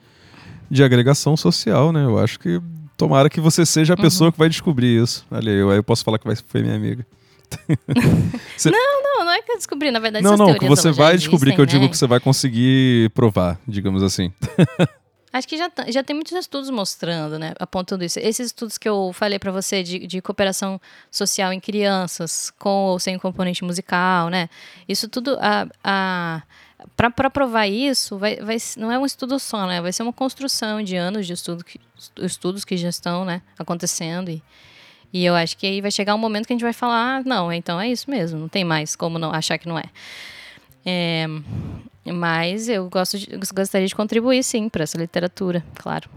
de 0.69 0.83
agregação 0.83 1.35
social, 1.35 1.91
né? 1.91 2.03
Eu 2.05 2.19
acho 2.19 2.39
que 2.39 2.61
tomara 2.95 3.27
que 3.27 3.41
você 3.41 3.65
seja 3.65 3.95
a 3.95 3.97
pessoa 3.97 4.27
uhum. 4.27 4.31
que 4.33 4.37
vai 4.37 4.49
descobrir 4.49 5.01
isso. 5.01 5.25
Olha, 5.31 5.49
eu, 5.49 5.71
aí 5.71 5.77
eu 5.77 5.83
posso 5.83 6.03
falar 6.03 6.19
que 6.19 6.27
vai, 6.27 6.35
foi 6.35 6.61
minha 6.61 6.75
amiga. 6.75 7.03
você... 8.55 8.69
Não, 8.69 9.03
não, 9.03 9.25
não 9.25 9.31
é 9.31 9.41
que 9.41 9.51
eu 9.51 9.57
descobri, 9.57 9.89
na 9.89 9.99
verdade. 9.99 10.23
Não, 10.23 10.37
não, 10.37 10.53
que 10.53 10.67
você 10.67 10.91
vai 10.91 11.17
descobrir, 11.17 11.49
existem, 11.49 11.55
que 11.55 11.61
eu 11.61 11.65
digo 11.65 11.85
né? 11.85 11.89
que 11.89 11.97
você 11.97 12.05
vai 12.05 12.19
conseguir 12.19 13.09
provar, 13.15 13.59
digamos 13.67 14.03
assim. 14.03 14.31
Acho 15.33 15.47
que 15.47 15.57
já, 15.57 15.71
já 15.87 16.03
tem 16.03 16.13
muitos 16.13 16.33
estudos 16.33 16.69
mostrando, 16.69 17.39
né, 17.39 17.53
apontando 17.57 18.03
isso. 18.03 18.19
Esses 18.19 18.47
estudos 18.47 18.77
que 18.77 18.87
eu 18.87 19.11
falei 19.13 19.39
para 19.39 19.51
você 19.51 19.81
de, 19.81 19.99
de 20.05 20.21
cooperação 20.21 20.79
social 21.09 21.53
em 21.53 21.59
crianças, 21.59 22.51
com 22.59 22.87
ou 22.87 22.99
sem 22.99 23.17
componente 23.17 23.63
musical, 23.63 24.29
né? 24.29 24.49
Isso 24.89 25.07
tudo, 25.07 25.37
a, 25.39 25.67
a, 25.83 26.43
para 26.97 27.29
provar 27.29 27.67
isso, 27.67 28.17
vai, 28.17 28.37
vai, 28.37 28.57
não 28.77 28.91
é 28.91 28.99
um 28.99 29.05
estudo 29.05 29.39
só, 29.39 29.65
né? 29.65 29.81
Vai 29.81 29.93
ser 29.93 30.03
uma 30.03 30.11
construção 30.11 30.83
de 30.83 30.97
anos 30.97 31.25
de 31.25 31.33
estudo 31.33 31.63
que, 31.63 31.79
estudos 32.17 32.65
que 32.65 32.75
já 32.75 32.89
estão 32.89 33.23
né, 33.23 33.41
acontecendo. 33.57 34.29
E, 34.29 34.43
e 35.13 35.23
eu 35.23 35.33
acho 35.33 35.57
que 35.57 35.65
aí 35.65 35.79
vai 35.79 35.91
chegar 35.91 36.13
um 36.13 36.17
momento 36.17 36.45
que 36.45 36.53
a 36.53 36.55
gente 36.55 36.63
vai 36.63 36.73
falar, 36.73 37.17
ah, 37.17 37.23
não, 37.25 37.51
então 37.53 37.79
é 37.79 37.87
isso 37.87 38.09
mesmo, 38.09 38.37
não 38.37 38.49
tem 38.49 38.63
mais 38.63 38.95
como 38.95 39.17
não 39.17 39.31
achar 39.31 39.57
que 39.57 39.67
não 39.67 39.79
é. 39.79 39.85
É, 40.85 41.25
mas 42.05 42.69
eu 42.69 42.89
gosto 42.89 43.17
de, 43.17 43.27
gostaria 43.53 43.87
de 43.87 43.95
contribuir, 43.95 44.43
sim, 44.43 44.69
para 44.69 44.83
essa 44.83 44.97
literatura, 44.97 45.63
claro. 45.75 46.09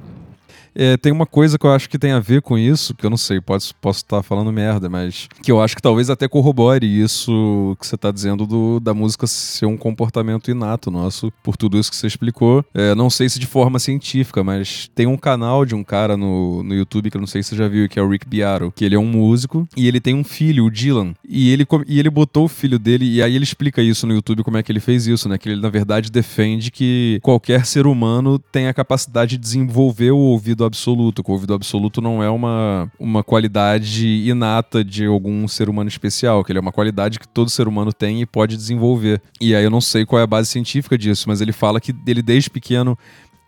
É, 0.75 0.97
tem 0.97 1.13
uma 1.13 1.27
coisa 1.27 1.59
que 1.59 1.67
eu 1.67 1.73
acho 1.73 1.89
que 1.89 1.99
tem 1.99 2.13
a 2.13 2.21
ver 2.21 2.43
com 2.43 2.59
isso, 2.59 2.95
que 2.95 3.07
eu 3.07 3.11
não 3.11 3.17
sei, 3.17 3.41
posso 3.41 3.75
estar 3.91 4.23
falando 4.23 4.53
merda, 4.53 4.89
mas 4.89 5.29
que 5.43 5.51
eu 5.53 5.61
acho 5.61 5.77
que 5.77 5.83
talvez 5.83 6.11
até 6.11 6.27
corrobore 6.27 6.85
isso 6.85 7.77
que 7.81 7.87
você 7.87 7.95
está 7.95 8.11
dizendo 8.11 8.47
do, 8.47 8.81
da 8.81 8.93
música 8.93 9.27
ser 9.27 9.67
um 9.67 9.77
comportamento 9.77 10.51
inato 10.51 10.91
nosso, 10.91 11.33
por 11.43 11.57
tudo 11.57 11.79
isso 11.79 11.91
que 11.91 11.97
você 11.97 12.07
explicou. 12.07 12.65
É, 12.75 12.95
não 12.95 13.09
sei 13.09 13.29
se 13.29 13.39
de 13.39 13.47
forma 13.47 13.79
científica, 13.79 14.43
mas 14.43 14.91
tem 14.95 15.07
um 15.07 15.17
canal 15.17 15.65
de 15.65 15.75
um 15.75 15.85
cara 15.85 16.17
no, 16.17 16.63
no 16.63 16.75
YouTube 16.75 17.11
que 17.11 17.17
eu 17.17 17.21
não 17.21 17.27
sei 17.27 17.43
se 17.43 17.51
você 17.51 17.57
já 17.57 17.69
viu, 17.69 17.89
que 17.89 17.99
é 17.99 18.03
o 18.03 18.09
Rick 18.09 18.29
Beato, 18.29 18.73
que 18.75 18.85
ele 18.85 18.95
é 18.95 18.99
um 18.99 19.07
músico 19.07 19.69
e 19.77 19.87
ele 19.87 20.01
tem 20.01 20.15
um 20.15 20.25
filho, 20.25 20.65
o 20.65 20.71
Dylan, 20.71 21.15
e 21.29 21.51
ele, 21.51 21.67
e 21.87 21.99
ele 21.99 22.11
botou 22.11 22.45
o 22.45 22.49
filho 22.49 22.79
dele, 22.79 23.05
e 23.05 23.23
aí 23.23 23.35
ele 23.35 23.45
explica 23.45 23.81
isso 23.83 24.07
no 24.07 24.15
YouTube, 24.15 24.43
como 24.43 24.57
é 24.57 24.63
que 24.63 24.73
ele 24.73 24.81
fez 24.81 25.07
isso, 25.07 25.29
né? 25.29 25.39
Que 25.39 25.49
ele, 25.51 25.61
na 25.61 25.69
verdade, 25.69 26.11
defende 26.11 26.71
que 26.71 27.19
qualquer 27.23 27.65
ser 27.67 27.87
humano 27.87 28.39
tem 28.39 28.67
a 28.67 28.75
capacidade 28.75 29.33
de 29.33 29.39
desenvolver 29.39 30.11
o 30.11 30.19
ouvido 30.19 30.64
absoluto, 30.65 31.23
o 31.27 31.33
ouvido 31.33 31.55
absoluto 31.55 32.01
não 32.01 32.23
é 32.23 32.29
uma, 32.31 32.91
uma 32.99 33.23
qualidade 33.23 34.07
inata 34.29 34.85
de 34.85 35.07
algum 35.07 35.47
ser 35.49 35.69
humano 35.69 35.89
especial, 35.89 36.45
que 36.45 36.53
ele 36.53 36.59
é 36.59 36.63
uma 36.63 36.73
qualidade 36.73 37.19
que 37.19 37.29
todo 37.29 37.51
ser 37.51 37.69
humano 37.69 37.93
tem 37.93 38.21
e 38.21 38.27
pode 38.27 38.57
desenvolver. 38.57 39.21
E 39.41 39.55
aí 39.55 39.65
eu 39.65 39.71
não 39.71 39.81
sei 39.81 40.05
qual 40.05 40.21
é 40.21 40.23
a 40.23 40.27
base 40.27 40.49
científica 40.49 40.97
disso, 40.99 41.29
mas 41.29 41.41
ele 41.41 41.53
fala 41.53 41.81
que 41.81 41.95
ele 42.07 42.23
desde 42.23 42.51
pequeno 42.51 42.99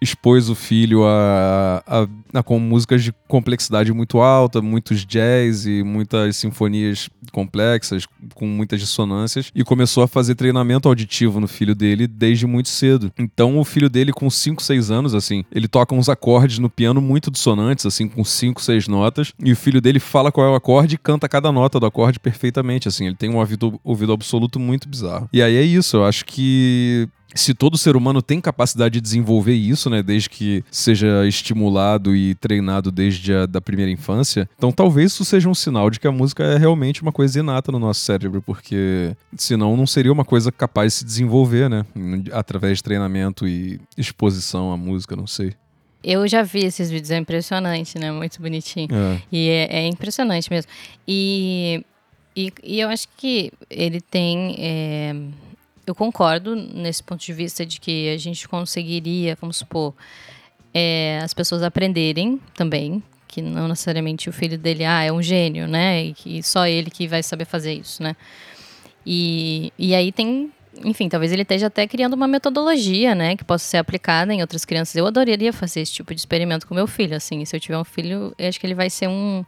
expôs 0.01 0.49
o 0.49 0.55
filho 0.55 1.05
a, 1.05 1.83
a, 1.87 2.39
a, 2.39 2.43
com 2.43 2.59
músicas 2.59 3.03
de 3.03 3.13
complexidade 3.27 3.93
muito 3.93 4.21
alta, 4.21 4.61
muitos 4.61 5.05
jazz 5.05 5.67
e 5.67 5.83
muitas 5.83 6.37
sinfonias 6.37 7.09
complexas, 7.33 8.07
com 8.35 8.47
muitas 8.47 8.81
dissonâncias, 8.81 9.51
e 9.55 9.65
começou 9.65 10.03
a 10.03 10.09
fazer 10.09 10.35
treinamento 10.35 10.89
auditivo 10.89 11.41
no 11.41 11.49
filho 11.49 11.75
dele 11.75 12.07
desde 12.07 12.47
muito 12.47 12.69
cedo. 12.69 13.13
Então 13.19 13.59
o 13.59 13.65
filho 13.65 13.89
dele, 13.91 14.13
com 14.13 14.29
5, 14.29 14.63
6 14.63 14.91
anos, 14.91 15.15
assim, 15.15 15.45
ele 15.53 15.69
toca 15.69 15.95
uns 15.95 16.09
acordes 16.09 16.59
no 16.59 16.71
piano 16.71 17.01
muito 17.01 17.31
dissonantes, 17.31 17.87
assim, 17.87 18.09
com 18.09 18.25
5, 18.25 18.63
6 18.63 18.89
notas, 18.89 19.33
e 19.43 19.53
o 19.53 19.57
filho 19.57 19.81
dele 19.81 20.01
fala 20.01 20.31
qual 20.31 20.47
é 20.47 20.51
o 20.51 20.55
acorde 20.55 20.95
e 20.95 20.99
canta 20.99 21.29
cada 21.29 21.51
nota 21.51 21.81
do 21.81 21.87
acorde 21.87 22.21
perfeitamente, 22.21 22.89
assim, 22.89 23.07
ele 23.07 23.17
tem 23.17 23.31
um 23.31 23.37
ouvido, 23.37 23.81
ouvido 23.83 24.13
absoluto 24.13 24.59
muito 24.59 24.89
bizarro. 24.89 25.29
E 25.33 25.43
aí 25.43 25.57
é 25.57 25.63
isso, 25.63 25.97
eu 25.97 26.05
acho 26.05 26.25
que 26.25 27.09
se 27.37 27.55
todo 27.55 27.79
ser 27.79 27.97
humano 27.97 28.23
tem 28.23 28.41
capacidade 28.41 28.95
de 28.95 29.01
desenvolver 29.01 29.55
isso, 29.55 29.89
né, 29.91 30.03
desde 30.03 30.29
que 30.31 30.65
seja 30.71 31.27
estimulado 31.27 32.17
e 32.17 32.35
treinado 32.35 32.91
desde 32.91 33.33
a 33.33 33.47
da 33.47 33.61
primeira 33.61 33.91
infância, 33.91 34.49
então 34.57 34.73
talvez 34.73 35.13
isso 35.13 35.25
seja 35.25 35.49
um 35.49 35.55
sinal 35.55 35.91
de 35.91 36.01
que 36.01 36.07
a 36.07 36.13
música 36.13 36.43
é 36.43 36.57
realmente 36.57 37.03
uma 37.03 37.13
coisa 37.13 37.39
inata 37.39 37.71
no 37.71 37.79
nosso 37.79 38.01
cérebro, 38.01 38.43
porque 38.43 39.15
senão 39.37 39.77
não 39.77 39.87
seria 39.87 40.13
uma 40.13 40.25
coisa 40.25 40.51
capaz 40.51 40.93
de 40.93 40.99
se 40.99 41.05
desenvolver, 41.05 41.69
né, 41.71 41.85
através 42.33 42.79
de 42.79 42.85
treinamento 42.85 43.47
e 43.47 43.81
exposição 43.97 44.73
à 44.73 44.77
música, 44.77 45.15
não 45.15 45.27
sei. 45.27 45.55
Eu 46.07 46.29
já 46.29 46.43
vi 46.43 46.65
esses 46.65 46.89
vídeos, 46.89 47.11
é 47.11 47.17
impressionante, 47.17 47.99
né? 47.99 48.13
Muito 48.13 48.41
bonitinho. 48.41 48.87
É. 48.93 49.23
E 49.33 49.49
é, 49.49 49.79
é, 49.79 49.89
impressionante 49.89 50.49
mesmo. 50.49 50.71
E, 51.07 51.85
e, 52.37 52.53
e, 52.63 52.81
eu 52.81 52.89
acho 52.89 53.09
que 53.17 53.53
ele 53.69 54.01
tem. 54.01 54.55
É, 54.57 55.17
eu 55.87 55.95
concordo 55.95 56.55
nesse 56.57 57.03
ponto 57.03 57.25
de 57.25 57.33
vista 57.33 57.65
de 57.65 57.81
que 57.81 58.11
a 58.11 58.19
gente 58.19 58.49
conseguiria, 58.49 59.37
vamos 59.41 59.57
supor, 59.57 59.95
é, 60.75 61.21
as 61.23 61.33
pessoas 61.33 61.63
aprenderem 61.63 62.41
também, 62.55 63.03
que 63.29 63.41
não 63.41 63.69
necessariamente 63.69 64.29
o 64.29 64.33
filho 64.33 64.59
dele 64.59 64.85
ah, 64.85 65.03
é 65.03 65.13
um 65.13 65.23
gênio, 65.23 65.67
né? 65.67 66.05
E 66.05 66.15
que 66.15 66.43
só 66.43 66.67
ele 66.67 66.91
que 66.91 67.07
vai 67.07 67.23
saber 67.23 67.45
fazer 67.45 67.75
isso, 67.75 68.03
né? 68.03 68.17
E, 69.05 69.73
e 69.79 69.95
aí 69.95 70.11
tem 70.11 70.51
enfim, 70.85 71.09
talvez 71.09 71.33
ele 71.33 71.41
esteja 71.41 71.69
até 71.69 71.87
criando 71.87 72.13
uma 72.13 72.29
metodologia, 72.29 73.15
né, 73.15 73.35
que 73.35 73.43
possa 73.43 73.65
ser 73.65 73.79
aplicada 73.79 74.35
em 74.35 74.43
outras 74.43 74.63
crianças. 74.65 74.95
Eu 74.95 75.07
adoraria 75.07 75.51
fazer 75.51 75.81
esse 75.81 75.93
tipo 75.93 76.15
de 76.15 76.21
experimento 76.21 76.67
com 76.67 76.75
meu 76.75 76.87
filho, 76.87 77.17
assim. 77.17 77.43
Se 77.47 77.57
eu 77.57 77.61
tiver 77.61 77.79
um 77.79 77.85
filho, 77.85 78.35
eu 78.39 78.49
acho 78.49 78.61
que 78.61 78.67
ele 78.67 78.75
vai 78.75 78.91
ser 78.91 79.09
um 79.09 79.45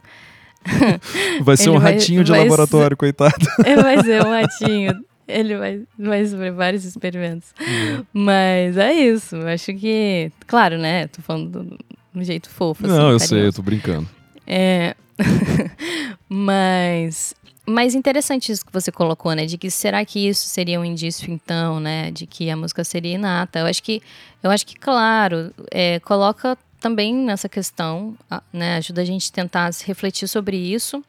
vai 1.41 1.55
ser 1.57 1.69
um 1.69 1.77
ratinho 1.77 2.23
de 2.23 2.31
laboratório, 2.31 2.89
ser... 2.89 2.95
coitado. 2.95 3.47
Ele 3.65 3.77
vai 3.83 4.03
ser 4.03 4.25
um 4.25 4.29
ratinho. 4.29 5.08
Ele 5.29 5.57
vai, 5.57 5.81
vai 5.97 6.25
sofrer 6.25 6.51
vários 6.51 6.85
experimentos. 6.85 7.53
Uhum. 7.59 8.05
Mas 8.13 8.77
é 8.77 8.93
isso. 8.93 9.35
Eu 9.35 9.47
acho 9.47 9.73
que. 9.73 10.31
Claro, 10.47 10.77
né? 10.77 11.07
Tô 11.07 11.21
falando 11.21 11.63
do, 11.63 11.79
um 12.15 12.23
jeito 12.23 12.49
fofo. 12.49 12.85
Não, 12.85 12.93
assim, 12.93 12.99
eu 12.99 13.03
carinhoso. 13.05 13.27
sei, 13.27 13.47
eu 13.47 13.53
tô 13.53 13.61
brincando. 13.61 14.09
É. 14.45 14.95
Mas 16.29 17.35
mas 17.69 17.93
interessante 17.93 18.51
isso 18.51 18.65
que 18.65 18.73
você 18.73 18.91
colocou, 18.91 19.31
né? 19.33 19.45
De 19.45 19.55
que 19.55 19.69
será 19.69 20.03
que 20.03 20.27
isso 20.27 20.47
seria 20.47 20.79
um 20.79 20.83
indício, 20.83 21.31
então, 21.31 21.79
né? 21.79 22.09
De 22.09 22.25
que 22.25 22.49
a 22.49 22.57
música 22.57 22.83
seria 22.83 23.13
inata. 23.13 23.59
Eu 23.59 23.67
acho 23.67 23.83
que, 23.83 24.01
eu 24.41 24.49
acho 24.49 24.65
que 24.65 24.75
claro, 24.75 25.53
é, 25.69 25.99
coloca 25.99 26.57
também 26.79 27.13
nessa 27.13 27.47
questão, 27.47 28.17
né? 28.51 28.77
Ajuda 28.77 29.01
a 29.03 29.05
gente 29.05 29.29
a 29.29 29.35
tentar 29.35 29.71
se 29.71 29.85
refletir 29.85 30.27
sobre 30.27 30.57
isso. 30.57 31.03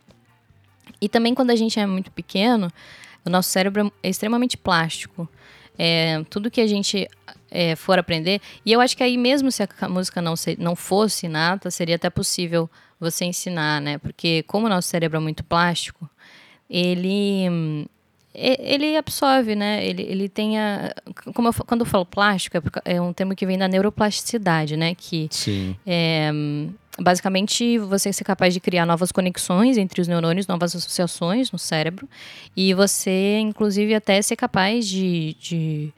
E 1.01 1.09
também 1.09 1.35
quando 1.35 1.51
a 1.51 1.57
gente 1.57 1.81
é 1.81 1.87
muito 1.87 2.11
pequeno, 2.11 2.71
o 3.25 3.31
nosso 3.31 3.51
cérebro 3.51 3.93
é 4.03 4.09
extremamente 4.09 4.57
plástico. 4.57 5.29
É, 5.79 6.23
tudo 6.29 6.51
que 6.51 6.61
a 6.61 6.66
gente 6.66 7.09
é, 7.51 7.75
for 7.75 7.99
aprender. 7.99 8.41
E 8.64 8.73
eu 8.73 8.81
acho 8.81 8.97
que 8.97 9.03
aí, 9.03 9.16
mesmo 9.16 9.51
se 9.51 9.62
a 9.62 9.89
música 9.89 10.21
não, 10.21 10.37
se, 10.37 10.57
não 10.59 10.77
fosse 10.77 11.27
inata, 11.27 11.71
seria 11.71 11.97
até 11.97 12.11
possível 12.11 12.68
você 12.99 13.25
ensinar, 13.25 13.81
né? 13.81 13.99
Porque 13.99 14.43
como 14.45 14.66
o 14.66 14.68
nosso 14.68 14.89
cérebro 14.89 15.16
é 15.16 15.21
muito 15.21 15.43
plástico, 15.43 16.09
ele 16.68 17.89
ele 18.35 18.97
absorve, 18.97 19.55
né? 19.55 19.85
Ele, 19.85 20.03
ele 20.03 20.28
tem 20.28 20.59
a. 20.59 20.95
Como 21.35 21.49
eu, 21.49 21.53
quando 21.66 21.81
eu 21.81 21.87
falo 21.87 22.07
plástico, 22.07 22.57
é, 22.57 22.95
é 22.97 23.01
um 23.01 23.12
termo 23.12 23.35
que 23.35 23.45
vem 23.45 23.59
da 23.59 23.66
neuroplasticidade, 23.66 24.76
né? 24.76 24.95
Que 24.95 25.28
Sim. 25.31 25.76
É, 25.87 26.31
basicamente 26.99 27.78
você 27.78 28.12
ser 28.12 28.24
capaz 28.24 28.55
de 28.55 28.61
criar 28.61 28.87
novas 28.87 29.11
conexões 29.11 29.76
entre 29.76 30.01
os 30.01 30.09
neurônios, 30.09 30.47
novas 30.47 30.76
associações 30.76 31.51
no 31.51 31.59
cérebro, 31.59 32.09
e 32.57 32.72
você, 32.72 33.39
inclusive, 33.39 33.95
até 33.95 34.20
ser 34.22 34.37
capaz 34.37 34.87
de, 34.87 35.37
de 35.41 35.93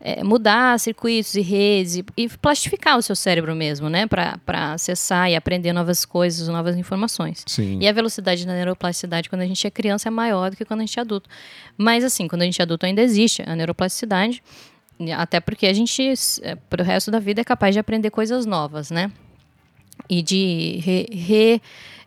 é, 0.00 0.24
mudar 0.24 0.80
circuitos 0.80 1.34
e 1.34 1.42
redes 1.42 1.96
e, 1.96 2.04
e, 2.16 2.28
plastificar 2.28 2.96
o 2.96 3.02
seu 3.02 3.14
cérebro 3.14 3.54
mesmo, 3.54 3.90
né? 3.90 4.06
Para 4.06 4.72
acessar 4.72 5.30
e 5.30 5.36
aprender 5.36 5.74
novas 5.74 6.06
coisas, 6.06 6.48
novas 6.48 6.76
informações. 6.76 7.44
Sim. 7.46 7.78
E 7.80 7.86
a 7.86 7.92
velocidade 7.92 8.46
da 8.46 8.54
neuroplasticidade 8.54 9.28
quando 9.28 9.42
a 9.42 9.46
gente 9.46 9.66
é 9.66 9.70
criança 9.70 10.08
é 10.08 10.10
maior 10.10 10.50
do 10.50 10.56
que 10.56 10.64
quando 10.64 10.80
a 10.80 10.84
gente 10.84 10.98
é 10.98 11.02
adulto. 11.02 11.28
Mas, 11.76 12.02
assim, 12.02 12.26
quando 12.26 12.42
a 12.42 12.44
gente 12.46 12.60
é 12.60 12.62
adulto 12.62 12.86
ainda 12.86 13.02
existe 13.02 13.42
a 13.46 13.54
neuroplasticidade, 13.54 14.42
até 15.16 15.38
porque 15.38 15.66
a 15.66 15.72
gente, 15.72 16.14
é, 16.42 16.54
para 16.54 16.82
o 16.82 16.84
resto 16.84 17.10
da 17.10 17.18
vida, 17.18 17.42
é 17.42 17.44
capaz 17.44 17.74
de 17.74 17.78
aprender 17.78 18.10
coisas 18.10 18.46
novas, 18.46 18.90
né? 18.90 19.12
E 20.08 20.22
de 20.22 20.80
re, 20.82 21.06
re 21.12 21.62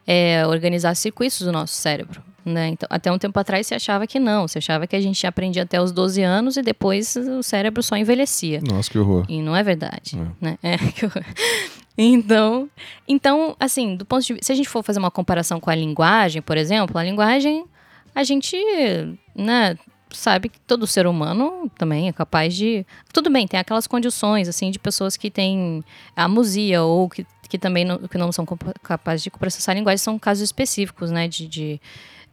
é, 0.08 0.46
organizar 0.48 0.96
circuitos 0.96 1.40
do 1.42 1.52
nosso 1.52 1.76
cérebro. 1.76 2.24
Né? 2.46 2.70
Então, 2.70 2.88
até 2.90 3.10
um 3.12 3.18
tempo 3.18 3.40
atrás 3.40 3.68
você 3.68 3.76
achava 3.76 4.06
que 4.06 4.20
não, 4.20 4.48
você 4.48 4.58
achava 4.58 4.86
que 4.86 4.96
a 4.96 5.02
gente 5.02 5.26
aprendia 5.26 5.64
até 5.64 5.82
os 5.82 5.94
12 5.94 6.22
anos 6.22 6.58
e 6.58 6.62
depois 6.62 7.16
o 7.16 7.42
cérebro 7.42 7.82
só 7.82 7.96
envelhecia. 7.96 8.60
Nossa, 8.62 8.92
que 8.92 9.00
horror. 9.00 9.26
E 9.30 9.42
não 9.42 9.56
é 9.56 9.64
verdade. 9.64 10.18
É. 10.18 10.46
Né? 10.46 10.58
É, 10.62 10.78
que 10.92 11.06
horror. 11.06 11.24
Então, 11.98 12.70
então, 13.08 13.56
assim, 13.60 13.96
do 13.96 14.06
ponto 14.06 14.26
de 14.26 14.38
se 14.42 14.52
a 14.52 14.56
gente 14.56 14.68
for 14.68 14.84
fazer 14.84 15.00
uma 15.00 15.12
comparação 15.12 15.60
com 15.60 15.70
a 15.70 15.76
linguagem, 15.76 16.42
por 16.42 16.58
exemplo, 16.58 16.98
a 16.98 17.04
linguagem, 17.04 17.66
a 18.14 18.24
gente, 18.24 18.58
né, 19.36 19.78
sabe 20.12 20.50
que 20.50 20.60
todo 20.62 20.88
ser 20.88 21.08
humano 21.08 21.70
também 21.78 22.08
é 22.08 22.14
capaz 22.14 22.56
de. 22.56 22.86
Tudo 23.12 23.30
bem, 23.30 23.48
tem 23.48 23.60
aquelas 23.60 23.88
condições, 23.88 24.48
assim, 24.48 24.72
de 24.72 24.80
pessoas 24.80 25.18
que 25.18 25.30
têm 25.30 25.84
amusia 26.16 26.84
ou 26.84 27.10
que, 27.10 27.26
que 27.48 27.58
também 27.58 27.86
não, 27.86 28.00
que 28.00 28.18
não 28.18 28.32
são 28.32 28.46
capazes 28.82 29.24
de 29.24 29.32
processar 29.32 29.72
a 29.72 29.76
linguagem, 29.76 29.98
são 29.98 30.18
casos 30.18 30.44
específicos, 30.44 31.12
né, 31.12 31.28
de, 31.28 31.48
de 31.48 31.82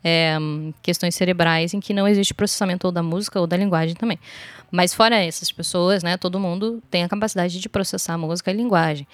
é, 0.03 0.37
questões 0.83 1.15
cerebrais 1.15 1.75
em 1.75 1.81
que 1.81 1.93
não 1.93 2.07
existe 2.09 2.35
processamento 2.35 2.87
ou 2.87 2.93
da 2.93 3.03
música 3.03 3.41
ou 3.41 3.47
da 3.47 3.57
linguagem 3.57 3.95
também. 3.95 4.19
Mas 4.71 4.95
fora 4.95 5.17
essas 5.17 5.51
pessoas, 5.51 6.03
né, 6.03 6.17
todo 6.17 6.39
mundo 6.39 6.83
tem 6.91 7.03
a 7.03 7.09
capacidade 7.09 7.59
de 7.61 7.69
processar 7.69 8.17
música 8.17 8.51
e 8.51 8.55
linguagem. 8.55 9.07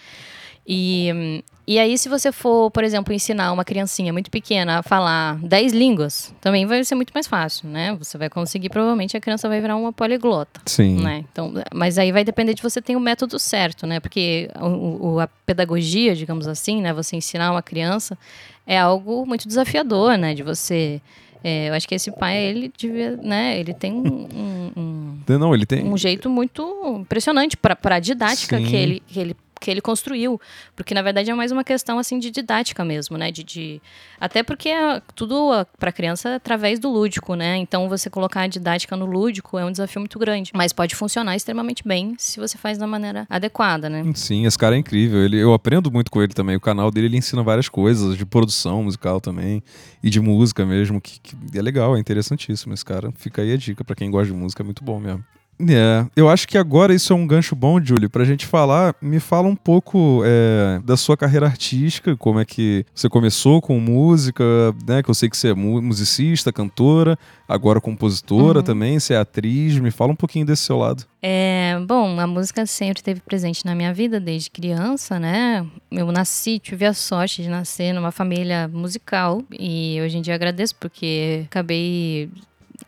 E, 0.68 1.42
e 1.64 1.78
aí, 1.78 1.96
se 1.96 2.08
você 2.08 2.32
for, 2.32 2.70
por 2.72 2.82
exemplo, 2.82 3.14
ensinar 3.14 3.52
uma 3.52 3.64
criancinha 3.64 4.12
muito 4.12 4.30
pequena 4.30 4.80
a 4.80 4.82
falar 4.82 5.38
10 5.38 5.72
línguas, 5.72 6.34
também 6.40 6.66
vai 6.66 6.82
ser 6.82 6.96
muito 6.96 7.12
mais 7.14 7.28
fácil, 7.28 7.68
né? 7.68 7.94
Você 7.98 8.18
vai 8.18 8.28
conseguir, 8.28 8.68
provavelmente, 8.68 9.16
a 9.16 9.20
criança 9.20 9.48
vai 9.48 9.60
virar 9.60 9.76
uma 9.76 9.92
poliglota. 9.92 10.60
Sim. 10.66 10.96
Né? 11.00 11.24
Então, 11.30 11.52
mas 11.72 11.98
aí 11.98 12.10
vai 12.10 12.24
depender 12.24 12.52
de 12.52 12.62
você 12.62 12.82
ter 12.82 12.96
o 12.96 13.00
método 13.00 13.38
certo, 13.38 13.86
né? 13.86 14.00
Porque 14.00 14.50
o, 14.60 15.14
o, 15.14 15.20
a 15.20 15.28
pedagogia, 15.28 16.16
digamos 16.16 16.48
assim, 16.48 16.82
né? 16.82 16.92
Você 16.92 17.14
ensinar 17.14 17.52
uma 17.52 17.62
criança 17.62 18.18
é 18.66 18.78
algo 18.78 19.24
muito 19.24 19.46
desafiador, 19.46 20.18
né? 20.18 20.34
De 20.34 20.42
você. 20.42 21.00
É, 21.44 21.68
eu 21.68 21.74
acho 21.74 21.86
que 21.86 21.94
esse 21.94 22.10
pai, 22.10 22.42
ele 22.42 22.72
devia, 22.76 23.16
né? 23.18 23.58
Ele 23.60 23.72
tem 23.72 23.92
um, 23.92 24.26
um, 24.34 24.72
um 24.76 25.38
não, 25.38 25.54
ele 25.54 25.66
tem 25.66 25.84
um 25.84 25.96
jeito 25.96 26.28
muito 26.28 26.98
impressionante 27.00 27.56
para 27.56 27.76
a 27.82 28.00
didática 28.00 28.60
que 28.60 28.74
ele, 28.74 29.02
que 29.06 29.20
ele 29.20 29.36
que 29.66 29.70
ele 29.72 29.80
construiu, 29.80 30.40
porque 30.76 30.94
na 30.94 31.02
verdade 31.02 31.28
é 31.28 31.34
mais 31.34 31.50
uma 31.50 31.64
questão 31.64 31.98
assim 31.98 32.20
de 32.20 32.30
didática 32.30 32.84
mesmo, 32.84 33.18
né? 33.18 33.32
De, 33.32 33.42
de... 33.42 33.82
até 34.20 34.44
porque 34.44 34.68
é 34.68 35.02
tudo 35.12 35.50
para 35.76 35.90
criança 35.90 36.28
é 36.28 36.34
através 36.36 36.78
do 36.78 36.88
lúdico, 36.88 37.34
né? 37.34 37.56
Então 37.56 37.88
você 37.88 38.08
colocar 38.08 38.42
a 38.42 38.46
didática 38.46 38.96
no 38.96 39.04
lúdico 39.04 39.58
é 39.58 39.64
um 39.64 39.72
desafio 39.72 40.00
muito 40.00 40.20
grande, 40.20 40.52
mas 40.54 40.72
pode 40.72 40.94
funcionar 40.94 41.34
extremamente 41.34 41.82
bem 41.84 42.14
se 42.16 42.38
você 42.38 42.56
faz 42.56 42.78
da 42.78 42.86
maneira 42.86 43.26
adequada, 43.28 43.90
né? 43.90 44.04
Sim, 44.14 44.46
esse 44.46 44.56
cara 44.56 44.76
é 44.76 44.78
incrível. 44.78 45.24
Ele, 45.24 45.36
eu 45.36 45.52
aprendo 45.52 45.90
muito 45.90 46.12
com 46.12 46.22
ele 46.22 46.32
também. 46.32 46.54
O 46.54 46.60
canal 46.60 46.88
dele 46.92 47.06
ele 47.06 47.16
ensina 47.16 47.42
várias 47.42 47.68
coisas 47.68 48.16
de 48.16 48.24
produção 48.24 48.84
musical 48.84 49.20
também 49.20 49.64
e 50.00 50.08
de 50.08 50.20
música 50.20 50.64
mesmo, 50.64 51.00
que, 51.00 51.18
que 51.18 51.36
é 51.58 51.60
legal, 51.60 51.96
é 51.96 51.98
interessantíssimo. 51.98 52.72
Esse 52.72 52.84
cara 52.84 53.10
fica 53.16 53.42
aí 53.42 53.52
a 53.52 53.56
dica 53.56 53.82
para 53.82 53.96
quem 53.96 54.12
gosta 54.12 54.32
de 54.32 54.38
música, 54.38 54.62
é 54.62 54.64
muito 54.64 54.84
bom 54.84 55.00
mesmo. 55.00 55.24
É, 55.58 56.04
eu 56.14 56.28
acho 56.28 56.46
que 56.46 56.58
agora 56.58 56.94
isso 56.94 57.12
é 57.12 57.16
um 57.16 57.26
gancho 57.26 57.56
bom, 57.56 57.82
Julie, 57.82 58.08
pra 58.08 58.24
gente 58.24 58.46
falar. 58.46 58.94
Me 59.00 59.18
fala 59.18 59.48
um 59.48 59.56
pouco 59.56 60.22
é, 60.24 60.80
da 60.84 60.96
sua 60.96 61.16
carreira 61.16 61.46
artística, 61.46 62.16
como 62.16 62.38
é 62.38 62.44
que 62.44 62.84
você 62.94 63.08
começou 63.08 63.62
com 63.62 63.80
música, 63.80 64.44
né? 64.86 65.02
Que 65.02 65.10
eu 65.10 65.14
sei 65.14 65.30
que 65.30 65.36
você 65.36 65.50
é 65.50 65.54
musicista, 65.54 66.52
cantora, 66.52 67.18
agora 67.48 67.80
compositora 67.80 68.58
uhum. 68.58 68.64
também, 68.64 69.00
você 69.00 69.14
é 69.14 69.18
atriz. 69.18 69.78
Me 69.78 69.90
fala 69.90 70.12
um 70.12 70.16
pouquinho 70.16 70.44
desse 70.44 70.64
seu 70.64 70.76
lado. 70.76 71.04
É, 71.22 71.78
bom, 71.86 72.20
a 72.20 72.26
música 72.26 72.66
sempre 72.66 72.98
esteve 72.98 73.20
presente 73.20 73.64
na 73.64 73.74
minha 73.74 73.92
vida 73.92 74.20
desde 74.20 74.50
criança, 74.50 75.18
né? 75.18 75.66
Eu 75.90 76.12
nasci, 76.12 76.58
tive 76.58 76.84
a 76.84 76.92
sorte 76.92 77.42
de 77.42 77.48
nascer 77.48 77.92
numa 77.92 78.12
família 78.12 78.68
musical 78.68 79.42
e 79.50 79.98
hoje 80.02 80.18
em 80.18 80.22
dia 80.22 80.34
agradeço 80.34 80.74
porque 80.76 81.44
acabei 81.46 82.28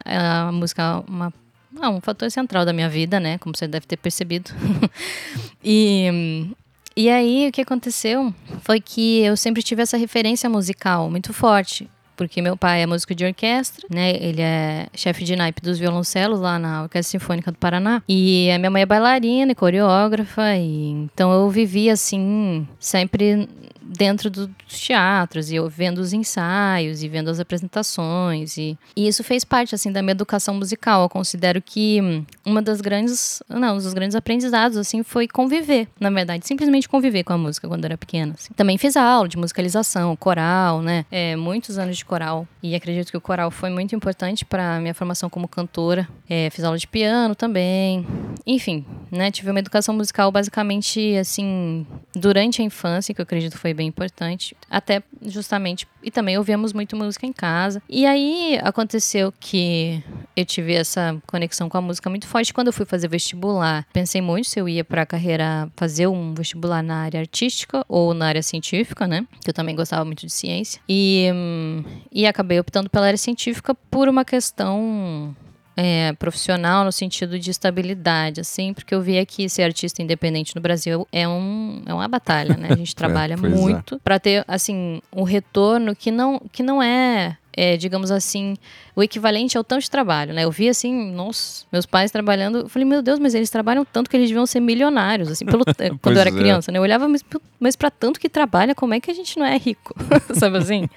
a 0.05 0.53
música 0.53 1.03
uma 1.09 1.33
ah, 1.81 1.91
um 1.91 2.01
fator 2.01 2.31
central 2.31 2.64
da 2.64 2.72
minha 2.72 2.89
vida, 2.89 3.18
né? 3.18 3.39
Como 3.39 3.57
você 3.57 3.66
deve 3.66 3.87
ter 3.87 3.97
percebido. 3.97 4.51
e, 5.62 6.47
e 6.97 7.09
aí, 7.09 7.49
o 7.49 7.53
que 7.53 7.61
aconteceu 7.61 8.35
foi 8.62 8.81
que 8.81 9.20
eu 9.20 9.37
sempre 9.37 9.62
tive 9.62 9.83
essa 9.83 9.97
referência 9.97 10.49
musical 10.49 11.11
muito 11.11 11.33
forte. 11.33 11.89
Porque 12.16 12.43
meu 12.43 12.57
pai 12.57 12.83
é 12.83 12.87
músico 12.87 13.14
de 13.14 13.24
orquestra, 13.24 13.87
né? 13.89 14.11
Ele 14.16 14.43
é 14.43 14.89
chefe 14.93 15.22
de 15.22 15.37
naipe 15.37 15.62
dos 15.62 15.79
violoncelos 15.79 16.41
lá 16.41 16.59
na 16.59 16.83
Orquestra 16.83 17.16
Sinfônica 17.16 17.53
do 17.53 17.59
Paraná. 17.59 18.03
E 18.09 18.51
a 18.51 18.59
minha 18.59 18.70
mãe 18.70 18.83
é 18.83 18.87
bailarina 18.87 19.53
e 19.53 19.55
coreógrafa. 19.55 20.57
E 20.57 20.91
então 20.91 21.31
eu 21.33 21.49
vivi 21.49 21.89
assim, 21.89 22.66
sempre 22.81 23.49
dentro 23.89 24.28
dos 24.28 24.49
teatros 24.68 25.51
e 25.51 25.57
eu 25.57 25.68
vendo 25.68 25.99
os 25.99 26.12
ensaios 26.12 27.03
e 27.03 27.09
vendo 27.09 27.30
as 27.30 27.41
apresentações 27.41 28.59
e, 28.59 28.78
e 28.95 29.09
isso 29.09 29.24
fez 29.24 29.45
parte 29.45 29.74
assim 29.74 29.91
da 29.91 30.03
minha 30.03 30.12
educação 30.12 30.55
musical. 30.55 31.03
Eu 31.03 31.09
considero 31.09 31.62
que 31.62 32.24
uma 32.45 32.61
das 32.61 32.80
grandes, 32.80 33.43
não, 33.49 33.74
um 33.74 33.78
dos 33.78 33.95
grandes 33.95 34.14
aprendizados 34.14 34.76
assim 34.76 35.03
foi 35.03 35.26
conviver, 35.26 35.89
na 35.99 36.11
verdade, 36.11 36.47
simplesmente 36.47 36.89
conviver 36.89 37.24
com 37.24 37.32
a 37.32 37.39
música 37.39 37.66
quando 37.66 37.84
eu 37.84 37.89
era 37.89 37.99
pequena. 37.99 38.34
Assim. 38.34 38.53
Também 38.55 38.76
fiz 38.76 38.97
aula 38.97 39.28
de 39.28 39.36
musicalização, 39.36 40.14
coral, 40.16 40.82
né? 40.82 41.07
É, 41.11 41.36
muitos 41.36 41.78
anos 41.78 41.97
de 41.97 42.05
coral 42.05 42.47
e 42.62 42.74
acredito 42.74 43.11
que 43.11 43.16
o 43.16 43.20
coral 43.20 43.51
foi 43.51 43.70
muito 43.70 43.95
importante 43.95 44.45
para 44.45 44.78
minha 44.80 44.95
formação 44.95 45.30
como 45.30 45.49
cantora. 45.49 46.09
É, 46.28 46.51
fiz 46.51 46.64
aula 46.64 46.76
de 46.76 46.86
piano 46.86 47.34
também, 47.34 48.07
enfim, 48.49 48.83
né? 49.11 49.31
Tive 49.31 49.51
uma 49.51 49.59
educação 49.59 49.95
musical 49.95 50.33
basicamente 50.33 51.15
assim 51.17 51.87
durante 52.15 52.63
a 52.63 52.65
infância, 52.65 53.13
que 53.13 53.21
eu 53.21 53.23
acredito 53.25 53.59
foi 53.59 53.75
bem 53.75 53.87
importante, 53.87 54.57
até 54.71 55.03
justamente 55.21 55.87
e 56.03 56.11
também 56.11 56.39
ouvimos 56.39 56.73
muito 56.73 56.97
música 56.97 57.27
em 57.27 57.33
casa. 57.33 57.83
E 57.87 58.07
aí 58.07 58.59
aconteceu 58.63 59.31
que 59.39 60.03
eu 60.35 60.47
tive 60.47 60.73
essa 60.73 61.21
conexão 61.27 61.69
com 61.69 61.77
a 61.77 61.83
música 61.83 62.09
muito 62.09 62.27
forte 62.27 62.55
quando 62.55 62.69
eu 62.69 62.73
fui 62.73 62.87
fazer 62.87 63.09
vestibular. 63.09 63.87
Pensei 63.93 64.23
muito 64.23 64.49
se 64.49 64.59
eu 64.59 64.67
ia 64.67 64.83
para 64.83 65.03
a 65.03 65.07
carreira 65.07 65.71
fazer 65.77 66.07
um 66.07 66.33
vestibular 66.33 66.83
na 66.83 67.03
área 67.03 67.21
artística 67.21 67.85
ou 67.87 68.15
na 68.15 68.29
área 68.29 68.43
científica, 68.43 69.07
né? 69.07 69.27
Que 69.45 69.51
eu 69.51 69.55
também 69.55 69.77
gostava 69.77 70.07
muito 70.07 70.25
de 70.25 70.33
ciência. 70.33 70.81
E, 70.89 71.31
hum, 71.35 71.85
e 72.11 72.27
acabei 72.27 72.59
optando 72.59 72.89
pela 72.89 73.07
área 73.07 73.19
científica 73.19 73.75
por 73.75 74.09
uma 74.09 74.25
questão 74.25 75.37
é, 75.81 76.12
profissional 76.14 76.85
no 76.85 76.91
sentido 76.91 77.39
de 77.39 77.53
estabilidade, 77.53 78.41
assim, 78.41 78.74
porque 78.74 78.93
eu 78.93 79.01
vi 79.01 79.24
que 79.24 79.49
ser 79.49 79.62
artista 79.62 80.03
independente 80.03 80.57
no 80.57 80.61
Brasil 80.61 81.07
é, 81.12 81.29
um, 81.29 81.83
é 81.87 81.95
uma 81.95 82.09
batalha, 82.09 82.57
né? 82.57 82.70
A 82.72 82.74
gente 82.74 82.95
trabalha 82.97 83.35
é, 83.35 83.37
muito 83.37 83.95
é. 83.95 83.99
para 84.03 84.18
ter, 84.18 84.45
assim, 84.49 85.01
um 85.14 85.22
retorno 85.22 85.95
que 85.95 86.11
não, 86.11 86.43
que 86.51 86.64
não 86.64 86.83
é 86.83 87.37
é, 87.53 87.77
digamos 87.77 88.11
assim, 88.11 88.57
o 88.95 89.03
equivalente 89.03 89.59
ao 89.59 89.65
tanto 89.65 89.83
de 89.83 89.91
trabalho, 89.91 90.33
né? 90.33 90.45
Eu 90.45 90.51
vi 90.51 90.69
assim, 90.69 91.13
nossa, 91.13 91.65
meus 91.73 91.87
pais 91.87 92.11
trabalhando, 92.11 92.61
eu 92.61 92.69
falei, 92.69 92.87
meu 92.87 93.03
Deus, 93.03 93.19
mas 93.19 93.35
eles 93.35 93.51
trabalham 93.51 93.85
tanto 93.85 94.09
que 94.09 94.17
eles 94.17 94.29
deviam 94.29 94.47
ser 94.47 94.61
milionários, 94.61 95.29
assim, 95.29 95.45
pelo, 95.45 95.65
quando 96.01 96.17
eu 96.17 96.21
era 96.21 96.31
é. 96.31 96.33
criança, 96.33 96.71
né? 96.71 96.79
Eu 96.79 96.83
olhava, 96.83 97.09
mas, 97.09 97.25
mas 97.59 97.75
para 97.75 97.91
tanto 97.91 98.21
que 98.21 98.29
trabalha, 98.29 98.75
como 98.77 98.95
é 98.95 99.01
que 99.01 99.11
a 99.11 99.15
gente 99.15 99.39
não 99.39 99.45
é 99.45 99.57
rico? 99.57 99.93
Sabe 100.35 100.59
assim? 100.59 100.89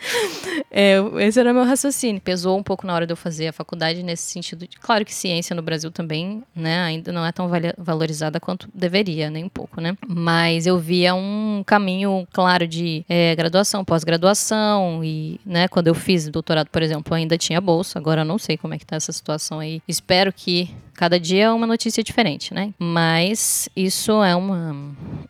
É, 0.69 0.97
esse 1.19 1.39
era 1.39 1.51
meu 1.51 1.63
raciocínio. 1.63 2.21
Pesou 2.21 2.57
um 2.57 2.63
pouco 2.63 2.85
na 2.85 2.93
hora 2.93 3.07
de 3.07 3.13
eu 3.13 3.17
fazer 3.17 3.47
a 3.47 3.53
faculdade 3.53 4.03
nesse 4.03 4.23
sentido. 4.23 4.67
De, 4.67 4.77
claro 4.77 5.03
que 5.03 5.13
ciência 5.13 5.55
no 5.55 5.63
Brasil 5.63 5.89
também, 5.91 6.43
né, 6.55 6.83
ainda 6.83 7.11
não 7.11 7.25
é 7.25 7.31
tão 7.31 7.49
valorizada 7.77 8.39
quanto 8.39 8.69
deveria, 8.73 9.29
nem 9.29 9.43
um 9.43 9.49
pouco, 9.49 9.81
né? 9.81 9.97
Mas 10.07 10.67
eu 10.67 10.77
via 10.77 11.15
um 11.15 11.63
caminho 11.65 12.27
claro 12.31 12.67
de 12.67 13.03
é, 13.09 13.35
graduação, 13.35 13.83
pós-graduação 13.83 15.03
e, 15.03 15.39
né, 15.43 15.67
quando 15.67 15.87
eu 15.87 15.95
fiz 15.95 16.27
doutorado 16.29 16.50
doutorado, 16.51 16.67
por 16.67 16.81
exemplo, 16.81 17.13
ainda 17.13 17.37
tinha 17.37 17.59
bolsa. 17.61 17.97
Agora 17.97 18.21
eu 18.21 18.25
não 18.25 18.37
sei 18.37 18.57
como 18.57 18.73
é 18.73 18.77
que 18.77 18.85
tá 18.85 18.95
essa 18.95 19.11
situação 19.11 19.59
aí. 19.59 19.81
Espero 19.87 20.31
que 20.33 20.69
cada 20.93 21.19
dia 21.19 21.45
é 21.45 21.51
uma 21.51 21.65
notícia 21.65 22.03
diferente, 22.03 22.53
né? 22.53 22.73
Mas 22.77 23.69
isso 23.75 24.23
é 24.23 24.35
uma, 24.35 24.75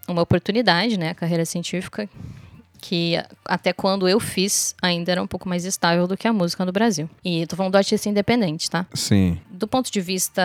uma 0.08 0.22
oportunidade, 0.22 0.98
né? 0.98 1.10
A 1.10 1.16
carreira 1.16 1.46
científica 1.46 2.10
que 2.84 3.14
até 3.46 3.72
quando 3.72 4.10
eu 4.10 4.20
fiz 4.20 4.74
ainda 4.82 5.12
era 5.12 5.22
um 5.22 5.28
pouco 5.28 5.48
mais 5.48 5.66
estável 5.66 6.08
do 6.08 6.18
que 6.18 6.28
a 6.28 6.34
música 6.34 6.66
no 6.66 6.72
Brasil. 6.72 7.08
E 7.24 7.46
tô 7.46 7.56
falando 7.56 7.74
do 7.74 7.78
artista 7.78 8.10
independente, 8.10 8.72
tá? 8.72 8.88
Sim. 8.92 9.38
Do 9.52 9.68
ponto 9.68 9.92
de 9.92 10.02
vista 10.02 10.44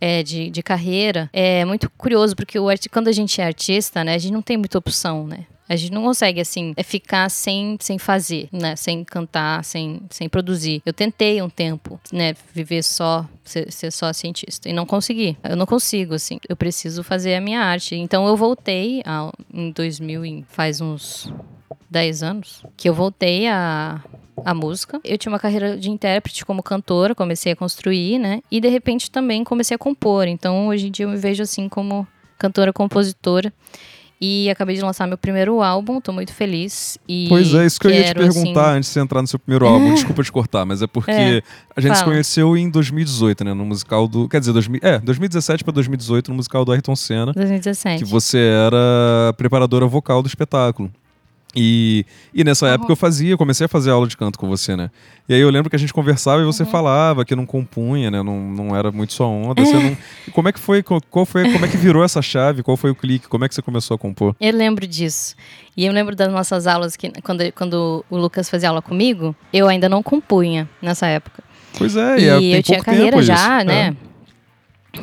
é, 0.00 0.20
de, 0.24 0.50
de 0.50 0.62
carreira, 0.64 1.30
é 1.32 1.64
muito 1.64 1.88
curioso, 1.90 2.34
porque 2.34 2.58
o 2.58 2.66
quando 2.90 3.06
a 3.06 3.12
gente 3.12 3.40
é 3.40 3.46
artista, 3.46 4.02
né, 4.02 4.14
a 4.14 4.18
gente 4.18 4.32
não 4.32 4.42
tem 4.42 4.56
muita 4.56 4.76
opção, 4.76 5.28
né? 5.28 5.46
A 5.68 5.74
gente 5.74 5.92
não 5.92 6.02
consegue, 6.02 6.40
assim, 6.40 6.72
é 6.76 6.82
ficar 6.82 7.28
sem, 7.28 7.76
sem 7.80 7.98
fazer, 7.98 8.48
né? 8.52 8.76
Sem 8.76 9.02
cantar, 9.02 9.64
sem, 9.64 10.00
sem 10.10 10.28
produzir. 10.28 10.80
Eu 10.86 10.92
tentei 10.92 11.42
um 11.42 11.48
tempo, 11.48 12.00
né? 12.12 12.34
Viver 12.54 12.82
só, 12.82 13.26
ser, 13.44 13.72
ser 13.72 13.90
só 13.90 14.12
cientista. 14.12 14.68
E 14.68 14.72
não 14.72 14.86
consegui. 14.86 15.36
Eu 15.42 15.56
não 15.56 15.66
consigo, 15.66 16.14
assim. 16.14 16.38
Eu 16.48 16.56
preciso 16.56 17.02
fazer 17.02 17.34
a 17.34 17.40
minha 17.40 17.60
arte. 17.60 17.96
Então 17.96 18.26
eu 18.26 18.36
voltei 18.36 19.02
ao, 19.04 19.32
em 19.52 19.72
2000, 19.72 20.44
faz 20.48 20.80
uns 20.80 21.32
10 21.90 22.22
anos, 22.22 22.64
que 22.76 22.88
eu 22.88 22.94
voltei 22.94 23.48
a, 23.48 24.02
a 24.44 24.54
música. 24.54 25.00
Eu 25.02 25.18
tinha 25.18 25.32
uma 25.32 25.38
carreira 25.38 25.76
de 25.76 25.90
intérprete 25.90 26.44
como 26.44 26.62
cantora, 26.62 27.14
comecei 27.14 27.52
a 27.52 27.56
construir, 27.56 28.18
né? 28.18 28.42
E 28.50 28.60
de 28.60 28.68
repente 28.68 29.10
também 29.10 29.42
comecei 29.42 29.74
a 29.74 29.78
compor. 29.78 30.28
Então 30.28 30.68
hoje 30.68 30.88
em 30.88 30.90
dia 30.90 31.06
eu 31.06 31.10
me 31.10 31.16
vejo 31.16 31.42
assim 31.42 31.68
como 31.68 32.06
cantora, 32.38 32.72
compositora. 32.72 33.52
E 34.20 34.48
acabei 34.48 34.74
de 34.74 34.82
lançar 34.82 35.06
meu 35.06 35.18
primeiro 35.18 35.62
álbum, 35.62 36.00
tô 36.00 36.10
muito 36.10 36.32
feliz. 36.32 36.98
E 37.06 37.26
pois 37.28 37.52
é, 37.52 37.66
isso 37.66 37.78
que 37.78 37.88
quero, 37.88 37.96
eu 37.96 38.00
ia 38.00 38.30
te 38.30 38.34
perguntar 38.34 38.68
assim... 38.68 38.78
antes 38.78 38.94
de 38.94 39.00
entrar 39.00 39.20
no 39.20 39.28
seu 39.28 39.38
primeiro 39.38 39.66
álbum. 39.66 39.92
Desculpa 39.92 40.22
te 40.22 40.32
cortar, 40.32 40.64
mas 40.64 40.80
é 40.80 40.86
porque 40.86 41.10
é, 41.10 41.42
a 41.76 41.80
gente 41.80 41.90
fala. 41.90 41.94
se 41.94 42.04
conheceu 42.04 42.56
em 42.56 42.70
2018, 42.70 43.44
né? 43.44 43.52
No 43.52 43.66
musical 43.66 44.08
do. 44.08 44.26
Quer 44.28 44.40
dizer, 44.40 44.52
2000, 44.52 44.80
é, 44.82 44.98
2017 44.98 45.64
para 45.64 45.72
2018, 45.74 46.28
no 46.30 46.36
musical 46.36 46.64
do 46.64 46.72
Ayrton 46.72 46.96
Senna. 46.96 47.32
2017. 47.34 48.04
Que 48.04 48.10
você 48.10 48.38
era 48.38 49.34
preparadora 49.36 49.86
vocal 49.86 50.22
do 50.22 50.28
espetáculo. 50.28 50.90
E, 51.56 52.04
e 52.34 52.44
nessa 52.44 52.66
uhum. 52.66 52.72
época 52.72 52.92
eu 52.92 52.96
fazia, 52.96 53.34
comecei 53.34 53.64
a 53.64 53.68
fazer 53.68 53.90
aula 53.90 54.06
de 54.06 54.14
canto 54.14 54.38
com 54.38 54.46
você, 54.46 54.76
né? 54.76 54.90
E 55.26 55.32
aí 55.32 55.40
eu 55.40 55.48
lembro 55.48 55.70
que 55.70 55.74
a 55.76 55.78
gente 55.78 55.92
conversava 55.92 56.42
e 56.42 56.44
você 56.44 56.64
uhum. 56.64 56.68
falava 56.68 57.24
que 57.24 57.34
não 57.34 57.46
compunha, 57.46 58.10
né? 58.10 58.22
Não, 58.22 58.38
não 58.38 58.76
era 58.76 58.92
muito 58.92 59.14
sua 59.14 59.26
onda. 59.26 59.62
Não... 59.62 59.96
Como 60.32 60.48
é 60.48 60.52
que 60.52 60.60
foi? 60.60 60.82
Qual 60.82 61.24
foi? 61.24 61.50
Como 61.50 61.64
é 61.64 61.68
que 61.68 61.78
virou 61.78 62.04
essa 62.04 62.20
chave? 62.20 62.62
Qual 62.62 62.76
foi 62.76 62.90
o 62.90 62.94
clique? 62.94 63.26
Como 63.26 63.42
é 63.44 63.48
que 63.48 63.54
você 63.54 63.62
começou 63.62 63.94
a 63.94 63.98
compor? 63.98 64.36
Eu 64.38 64.52
lembro 64.52 64.86
disso. 64.86 65.34
E 65.74 65.86
eu 65.86 65.92
lembro 65.92 66.14
das 66.14 66.30
nossas 66.30 66.66
aulas 66.66 66.94
que 66.94 67.10
quando, 67.22 67.50
quando 67.52 68.04
o 68.10 68.16
Lucas 68.18 68.50
fazia 68.50 68.68
aula 68.68 68.82
comigo, 68.82 69.34
eu 69.50 69.66
ainda 69.66 69.88
não 69.88 70.02
compunha 70.02 70.68
nessa 70.82 71.06
época. 71.06 71.42
Pois 71.78 71.96
é, 71.96 72.18
e, 72.18 72.22
e 72.22 72.54
eu 72.54 72.62
tinha 72.62 72.82
carreira 72.82 73.22
já, 73.22 73.58
isso. 73.58 73.66
né? 73.66 73.96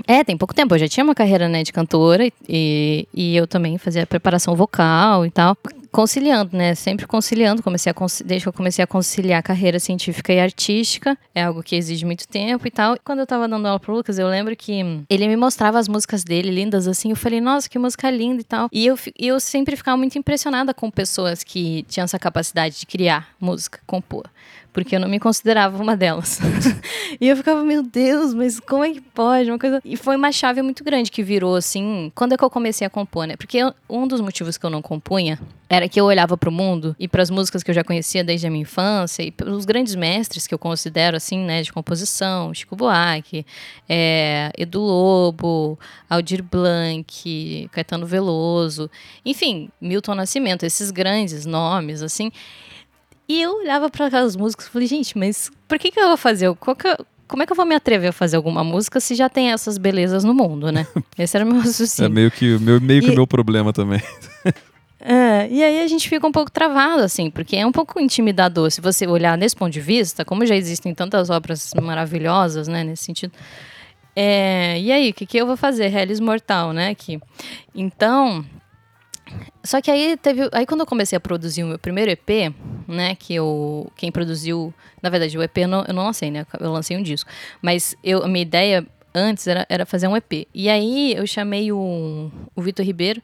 É. 0.07 0.17
é. 0.19 0.23
tem 0.23 0.37
pouco 0.37 0.53
tempo. 0.53 0.75
Eu 0.75 0.79
já 0.79 0.87
tinha 0.87 1.03
uma 1.03 1.15
carreira 1.15 1.49
né, 1.49 1.63
de 1.63 1.73
cantora 1.73 2.27
e, 2.47 3.07
e 3.11 3.35
eu 3.35 3.47
também 3.47 3.77
fazia 3.79 4.05
preparação 4.05 4.55
vocal 4.55 5.25
e 5.25 5.31
tal 5.31 5.57
conciliando, 5.93 6.57
né? 6.57 6.73
Sempre 6.73 7.05
conciliando. 7.05 7.61
Comecei 7.61 7.91
a 7.91 7.95
desde 8.25 8.43
que 8.43 8.49
eu 8.49 8.53
comecei 8.53 8.83
a 8.83 8.87
conciliar 8.87 9.41
carreira 9.43 9.79
científica 9.79 10.33
e 10.33 10.39
artística, 10.39 11.17
é 11.33 11.43
algo 11.43 11.61
que 11.61 11.75
exige 11.75 12.03
muito 12.03 12.27
tempo 12.27 12.67
e 12.67 12.71
tal. 12.71 12.97
Quando 13.05 13.19
eu 13.19 13.27
tava 13.27 13.47
dando 13.47 13.65
aula 13.67 13.79
pro 13.79 13.93
Lucas, 13.93 14.17
eu 14.17 14.27
lembro 14.27 14.55
que 14.55 15.05
ele 15.09 15.27
me 15.27 15.37
mostrava 15.37 15.77
as 15.77 15.87
músicas 15.87 16.23
dele 16.23 16.49
lindas 16.49 16.87
assim. 16.87 17.11
Eu 17.11 17.15
falei, 17.15 17.39
nossa, 17.39 17.69
que 17.69 17.77
música 17.77 18.09
linda 18.09 18.41
e 18.41 18.43
tal. 18.43 18.67
E 18.73 18.85
eu, 18.85 18.97
eu 19.17 19.39
sempre 19.39 19.75
ficava 19.75 19.95
muito 19.95 20.17
impressionada 20.17 20.73
com 20.73 20.89
pessoas 20.89 21.43
que 21.43 21.83
tinham 21.87 22.05
essa 22.05 22.17
capacidade 22.17 22.79
de 22.79 22.85
criar 22.87 23.29
música, 23.39 23.79
compor 23.85 24.27
porque 24.73 24.95
eu 24.95 24.99
não 24.99 25.07
me 25.07 25.19
considerava 25.19 25.81
uma 25.81 25.95
delas. 25.95 26.39
e 27.21 27.29
eu 27.29 27.37
ficava, 27.37 27.63
meu 27.63 27.83
Deus, 27.83 28.33
mas 28.33 28.59
como 28.59 28.83
é 28.83 28.91
que 28.91 28.99
pode? 28.99 29.49
Uma 29.49 29.59
coisa. 29.59 29.79
E 29.85 29.95
foi 29.95 30.15
uma 30.15 30.31
chave 30.31 30.61
muito 30.63 30.83
grande 30.83 31.11
que 31.11 31.21
virou 31.21 31.55
assim. 31.55 32.11
Quando 32.15 32.33
é 32.33 32.37
que 32.37 32.43
eu 32.43 32.49
comecei 32.49 32.85
a 32.85 32.89
compor, 32.89 33.27
né? 33.27 33.35
Porque 33.37 33.57
eu, 33.57 33.73
um 33.87 34.07
dos 34.07 34.19
motivos 34.19 34.57
que 34.57 34.65
eu 34.65 34.71
não 34.71 34.81
compunha 34.81 35.39
era 35.69 35.87
que 35.87 35.99
eu 35.99 36.05
olhava 36.05 36.35
para 36.35 36.49
o 36.49 36.51
mundo 36.51 36.95
e 36.99 37.07
para 37.07 37.21
as 37.21 37.29
músicas 37.29 37.63
que 37.63 37.69
eu 37.69 37.75
já 37.75 37.83
conhecia 37.83 38.23
desde 38.23 38.47
a 38.47 38.49
minha 38.49 38.63
infância 38.63 39.23
e 39.23 39.31
pelos 39.31 39.65
grandes 39.65 39.95
mestres 39.95 40.45
que 40.45 40.53
eu 40.53 40.59
considero 40.59 41.17
assim, 41.17 41.39
né, 41.39 41.61
de 41.61 41.71
composição, 41.71 42.53
Chico 42.53 42.75
Buarque, 42.75 43.45
é, 43.87 44.51
Edu 44.57 44.81
Lobo, 44.81 45.79
Aldir 46.09 46.43
Blanc, 46.43 47.69
Caetano 47.71 48.05
Veloso, 48.05 48.89
enfim, 49.25 49.69
Milton 49.81 50.15
Nascimento, 50.15 50.63
esses 50.63 50.91
grandes 50.91 51.45
nomes 51.45 52.01
assim. 52.01 52.31
E 53.27 53.41
eu 53.41 53.57
olhava 53.57 53.89
para 53.89 54.07
aquelas 54.07 54.35
músicas 54.35 54.67
e 54.67 54.69
falei, 54.69 54.87
gente, 54.87 55.17
mas 55.17 55.49
por 55.67 55.79
que, 55.79 55.91
que 55.91 55.99
eu 55.99 56.07
vou 56.07 56.17
fazer? 56.17 56.53
Que, 56.53 57.05
como 57.27 57.43
é 57.43 57.45
que 57.45 57.51
eu 57.51 57.55
vou 57.55 57.65
me 57.65 57.75
atrever 57.75 58.09
a 58.09 58.13
fazer 58.13 58.35
alguma 58.35 58.63
música 58.63 58.99
se 58.99 59.15
já 59.15 59.29
tem 59.29 59.51
essas 59.51 59.77
belezas 59.77 60.23
no 60.23 60.33
mundo, 60.33 60.71
né? 60.71 60.85
Esse 61.17 61.37
era 61.37 61.45
o 61.45 61.49
meu 61.49 61.61
raciocínio. 61.61 62.07
É 62.07 62.13
meio 62.13 62.31
que, 62.31 62.57
meu, 62.59 62.81
meio 62.81 63.01
que 63.01 63.09
o 63.09 63.15
meu 63.15 63.27
problema 63.27 63.71
também. 63.71 64.01
É, 65.05 65.49
e 65.49 65.61
aí 65.61 65.81
a 65.81 65.87
gente 65.87 66.07
fica 66.07 66.25
um 66.25 66.31
pouco 66.31 66.49
travado, 66.49 67.03
assim, 67.03 67.29
porque 67.29 67.57
é 67.57 67.65
um 67.65 67.73
pouco 67.73 67.99
intimidador. 67.99 68.71
Se 68.71 68.79
você 68.79 69.05
olhar 69.05 69.37
nesse 69.37 69.53
ponto 69.53 69.73
de 69.73 69.81
vista, 69.81 70.23
como 70.23 70.45
já 70.45 70.55
existem 70.55 70.95
tantas 70.95 71.29
obras 71.29 71.73
maravilhosas, 71.81 72.69
né, 72.69 72.85
nesse 72.85 73.03
sentido. 73.03 73.33
É, 74.15 74.79
e 74.79 74.93
aí, 74.93 75.09
o 75.09 75.13
que, 75.13 75.25
que 75.25 75.37
eu 75.37 75.45
vou 75.45 75.57
fazer? 75.57 75.93
Hellis 75.93 76.21
Mortal, 76.21 76.71
né, 76.71 76.87
aqui. 76.87 77.19
Então, 77.75 78.45
só 79.63 79.81
que 79.81 79.89
aí 79.89 80.17
teve. 80.17 80.49
Aí 80.51 80.65
quando 80.65 80.81
eu 80.81 80.85
comecei 80.85 81.15
a 81.15 81.19
produzir 81.19 81.63
o 81.63 81.67
meu 81.67 81.79
primeiro 81.79 82.11
EP, 82.11 82.53
né? 82.87 83.15
Que 83.15 83.35
eu. 83.35 83.91
Quem 83.95 84.11
produziu. 84.11 84.73
Na 85.01 85.09
verdade, 85.09 85.37
o 85.37 85.43
EP 85.43 85.57
eu 85.59 85.67
não, 85.67 85.85
eu 85.87 85.93
não 85.93 86.03
lancei, 86.05 86.29
né? 86.29 86.45
Eu 86.59 86.71
lancei 86.71 86.97
um 86.97 87.01
disco. 87.01 87.29
Mas 87.61 87.95
eu, 88.03 88.23
a 88.23 88.27
minha 88.27 88.41
ideia 88.41 88.85
antes 89.13 89.47
era, 89.47 89.65
era 89.69 89.85
fazer 89.85 90.07
um 90.07 90.17
EP. 90.17 90.47
E 90.53 90.69
aí 90.69 91.13
eu 91.13 91.25
chamei 91.27 91.71
o, 91.71 92.31
o 92.55 92.61
Vitor 92.61 92.85
Ribeiro. 92.85 93.21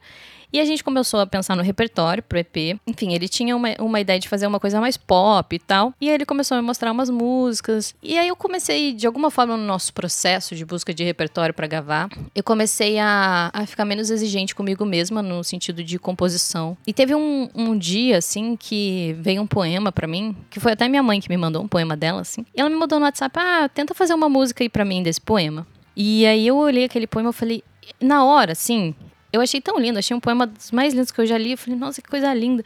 E 0.52 0.60
a 0.60 0.64
gente 0.64 0.82
começou 0.82 1.20
a 1.20 1.26
pensar 1.26 1.56
no 1.56 1.62
repertório 1.62 2.22
pro 2.22 2.38
EP. 2.38 2.78
Enfim, 2.86 3.12
ele 3.12 3.28
tinha 3.28 3.56
uma, 3.56 3.68
uma 3.78 4.00
ideia 4.00 4.18
de 4.18 4.28
fazer 4.28 4.46
uma 4.46 4.58
coisa 4.58 4.80
mais 4.80 4.96
pop 4.96 5.54
e 5.54 5.58
tal. 5.58 5.94
E 6.00 6.08
aí 6.08 6.14
ele 6.14 6.26
começou 6.26 6.56
a 6.56 6.60
me 6.60 6.66
mostrar 6.66 6.90
umas 6.90 7.08
músicas. 7.08 7.94
E 8.02 8.18
aí 8.18 8.28
eu 8.28 8.36
comecei, 8.36 8.92
de 8.92 9.06
alguma 9.06 9.30
forma, 9.30 9.56
no 9.56 9.64
nosso 9.64 9.92
processo 9.92 10.54
de 10.54 10.64
busca 10.64 10.92
de 10.92 11.04
repertório 11.04 11.54
para 11.54 11.66
gravar, 11.66 12.08
eu 12.34 12.42
comecei 12.42 12.98
a, 12.98 13.50
a 13.52 13.66
ficar 13.66 13.84
menos 13.84 14.10
exigente 14.10 14.54
comigo 14.54 14.84
mesma 14.84 15.22
no 15.22 15.44
sentido 15.44 15.84
de 15.84 15.98
composição. 15.98 16.76
E 16.86 16.92
teve 16.92 17.14
um, 17.14 17.48
um 17.54 17.78
dia, 17.78 18.18
assim, 18.18 18.56
que 18.56 19.14
veio 19.20 19.42
um 19.42 19.46
poema 19.46 19.92
para 19.92 20.06
mim, 20.06 20.36
que 20.50 20.58
foi 20.58 20.72
até 20.72 20.88
minha 20.88 21.02
mãe 21.02 21.20
que 21.20 21.28
me 21.28 21.36
mandou 21.36 21.62
um 21.62 21.68
poema 21.68 21.96
dela, 21.96 22.20
assim. 22.20 22.44
E 22.54 22.60
ela 22.60 22.70
me 22.70 22.76
mandou 22.76 22.98
no 22.98 23.04
WhatsApp: 23.04 23.38
ah, 23.38 23.68
tenta 23.68 23.94
fazer 23.94 24.14
uma 24.14 24.28
música 24.28 24.64
aí 24.64 24.68
para 24.68 24.84
mim 24.84 25.02
desse 25.02 25.20
poema. 25.20 25.66
E 25.96 26.24
aí 26.26 26.46
eu 26.46 26.56
olhei 26.56 26.84
aquele 26.84 27.06
poema 27.06 27.30
e 27.30 27.32
falei, 27.32 27.64
na 28.00 28.24
hora, 28.24 28.52
assim, 28.52 28.94
eu 29.32 29.40
achei 29.40 29.60
tão 29.60 29.78
lindo, 29.78 29.98
achei 29.98 30.16
um 30.16 30.20
poema 30.20 30.46
dos 30.46 30.70
mais 30.70 30.92
lindos 30.92 31.10
que 31.10 31.20
eu 31.20 31.26
já 31.26 31.38
li. 31.38 31.52
Eu 31.52 31.58
falei, 31.58 31.78
nossa, 31.78 32.02
que 32.02 32.08
coisa 32.08 32.32
linda. 32.34 32.64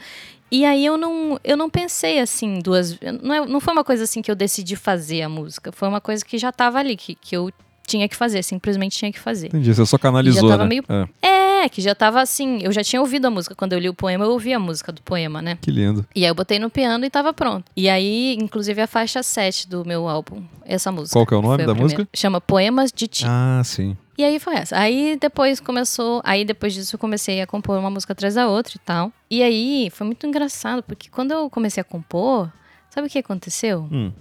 E 0.51 0.65
aí 0.65 0.85
eu 0.85 0.97
não, 0.97 1.39
eu 1.43 1.57
não 1.57 1.69
pensei 1.69 2.21
assim 2.21 2.61
duas 2.61 2.99
não, 3.23 3.35
é, 3.35 3.47
não 3.47 3.61
foi 3.61 3.73
uma 3.73 3.83
coisa 3.83 4.05
assim 4.05 4.23
que 4.23 4.31
eu 4.31 4.37
decidi 4.37 4.77
fazer 4.77 5.23
a 5.23 5.29
música. 5.29 5.73
Foi 5.73 5.89
uma 5.89 6.01
coisa 6.01 6.25
que 6.25 6.39
já 6.39 6.51
estava 6.51 6.79
ali, 6.79 6.97
que, 6.97 7.15
que 7.15 7.37
eu 7.37 7.51
tinha 7.87 8.09
que 8.09 8.17
fazer, 8.17 8.43
simplesmente 8.43 8.97
tinha 8.97 9.13
que 9.13 9.19
fazer. 9.19 9.49
Entendi, 9.49 9.75
você 9.75 9.85
só 9.85 9.99
canalizou, 9.99 10.49
já 10.49 10.59
né? 10.59 10.65
Meio... 10.65 10.85
É. 11.23 11.65
é. 11.65 11.69
que 11.69 11.81
já 11.81 11.93
estava 11.93 12.21
assim, 12.21 12.61
eu 12.63 12.73
já 12.73 12.83
tinha 12.83 13.01
ouvido 13.01 13.27
a 13.27 13.31
música. 13.31 13.55
Quando 13.55 13.73
eu 13.73 13.79
li 13.79 13.89
o 13.89 13.95
poema, 13.95 14.25
eu 14.25 14.31
ouvi 14.31 14.53
a 14.53 14.59
música 14.59 14.93
do 14.93 15.03
poema, 15.03 15.43
né? 15.43 15.59
Que 15.61 15.71
lindo. 15.71 16.07
E 16.15 16.25
aí 16.25 16.31
eu 16.31 16.35
botei 16.35 16.59
no 16.59 16.71
piano 16.71 17.05
e 17.05 17.09
estava 17.09 17.33
pronto. 17.33 17.65
E 17.77 17.89
aí, 17.89 18.37
inclusive, 18.41 18.81
a 18.81 18.87
faixa 18.87 19.23
7 19.23 19.69
do 19.69 19.85
meu 19.85 20.09
álbum, 20.09 20.43
essa 20.65 20.91
música. 20.93 21.15
Qual 21.15 21.27
que 21.27 21.35
é 21.35 21.37
o 21.37 21.43
nome 21.43 21.67
da 21.67 21.75
música? 21.75 22.09
Chama 22.15 22.41
Poemas 22.41 22.93
de 22.93 23.09
Ti. 23.09 23.25
Ah, 23.27 23.61
sim. 23.65 23.97
E 24.17 24.25
aí 24.25 24.39
foi 24.39 24.55
essa. 24.55 24.79
Aí 24.79 25.17
depois 25.21 25.61
começou. 25.61 26.21
Aí 26.25 26.45
depois 26.45 26.73
disso 26.73 26.95
eu 26.95 26.99
comecei 26.99 27.41
a 27.41 27.47
compor 27.47 27.79
uma 27.79 27.91
música 27.91 28.13
atrás 28.13 28.35
da 28.35 28.49
outra 28.49 28.75
e 28.77 28.79
tal. 28.79 29.13
E 29.29 29.43
aí 29.43 29.91
foi 29.91 30.07
muito 30.07 30.27
engraçado, 30.27 30.83
porque 30.83 31.09
quando 31.11 31.33
eu 31.33 31.51
comecei 31.51 31.81
a 31.81 31.85
compor, 31.85 32.51
sabe 32.91 33.09
o 33.09 33.11
que 33.11 33.19
aconteceu? 33.19 33.89
Hum. 33.91 34.13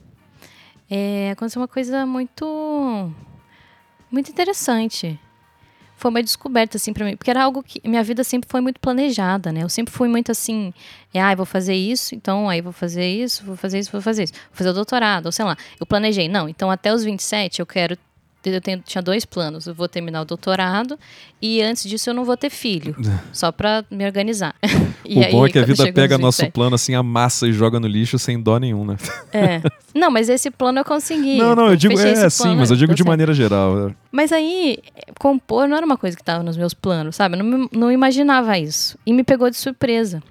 É, 0.89 1.31
aconteceu 1.31 1.61
uma 1.61 1.67
coisa 1.67 2.05
muito. 2.05 3.11
Muito 4.11 4.29
interessante. 4.29 5.19
Foi 5.95 6.09
uma 6.09 6.21
descoberta, 6.21 6.77
assim, 6.77 6.91
pra 6.91 7.05
mim. 7.05 7.15
Porque 7.15 7.29
era 7.29 7.43
algo 7.43 7.63
que. 7.63 7.79
Minha 7.87 8.03
vida 8.03 8.23
sempre 8.23 8.49
foi 8.49 8.61
muito 8.61 8.79
planejada, 8.79 9.51
né? 9.51 9.63
Eu 9.63 9.69
sempre 9.69 9.93
fui 9.93 10.07
muito 10.07 10.31
assim. 10.31 10.73
É, 11.13 11.21
ah, 11.21 11.33
vou 11.35 11.45
fazer 11.45 11.75
isso, 11.75 12.15
então 12.15 12.49
aí 12.49 12.61
vou 12.61 12.73
fazer 12.73 13.07
isso, 13.07 13.45
vou 13.45 13.55
fazer 13.55 13.79
isso, 13.79 13.91
vou 13.91 14.01
fazer 14.01 14.23
isso. 14.23 14.33
Vou 14.33 14.57
fazer 14.57 14.69
o 14.69 14.73
doutorado, 14.73 15.27
ou 15.27 15.31
sei 15.31 15.45
lá. 15.45 15.55
Eu 15.79 15.85
planejei. 15.85 16.27
Não, 16.27 16.49
então 16.49 16.69
até 16.71 16.93
os 16.93 17.03
27 17.03 17.59
eu 17.59 17.65
quero 17.65 17.97
eu 18.45 18.61
tenho, 18.61 18.81
tinha 18.85 19.01
dois 19.01 19.25
planos. 19.25 19.67
Eu 19.67 19.73
vou 19.73 19.87
terminar 19.87 20.21
o 20.21 20.25
doutorado 20.25 20.97
e 21.41 21.61
antes 21.61 21.83
disso 21.83 22.09
eu 22.09 22.13
não 22.13 22.25
vou 22.25 22.35
ter 22.37 22.49
filho. 22.49 22.95
só 23.31 23.51
para 23.51 23.83
me 23.89 24.05
organizar. 24.05 24.55
o 25.05 25.19
aí, 25.19 25.31
bom 25.31 25.45
é 25.45 25.49
que 25.49 25.59
a 25.59 25.65
vida 25.65 25.91
pega 25.91 26.17
nosso 26.17 26.49
plano 26.51 26.75
assim, 26.75 26.95
amassa 26.95 27.47
e 27.47 27.53
joga 27.53 27.79
no 27.79 27.87
lixo 27.87 28.17
sem 28.19 28.41
dó 28.41 28.57
nenhum, 28.57 28.85
né? 28.85 28.97
É. 29.31 29.61
Não, 29.93 30.09
mas 30.09 30.29
esse 30.29 30.49
plano 30.49 30.79
eu 30.79 30.85
consegui. 30.85 31.37
Não, 31.37 31.55
não, 31.55 31.65
eu, 31.65 31.71
eu 31.71 31.75
digo, 31.75 31.99
é 31.99 32.29
sim, 32.29 32.55
mas 32.55 32.71
eu 32.71 32.77
digo 32.77 32.93
de 32.95 33.03
maneira 33.03 33.33
geral. 33.33 33.89
É. 33.89 33.95
Mas 34.11 34.31
aí, 34.31 34.79
compor 35.19 35.67
não 35.67 35.77
era 35.77 35.85
uma 35.85 35.97
coisa 35.97 36.15
que 36.15 36.21
estava 36.21 36.43
nos 36.43 36.57
meus 36.57 36.73
planos, 36.73 37.15
sabe? 37.15 37.37
Eu 37.37 37.43
não, 37.43 37.69
não 37.71 37.91
imaginava 37.91 38.57
isso. 38.57 38.97
E 39.05 39.13
me 39.13 39.23
pegou 39.23 39.49
de 39.49 39.57
surpresa. 39.57 40.21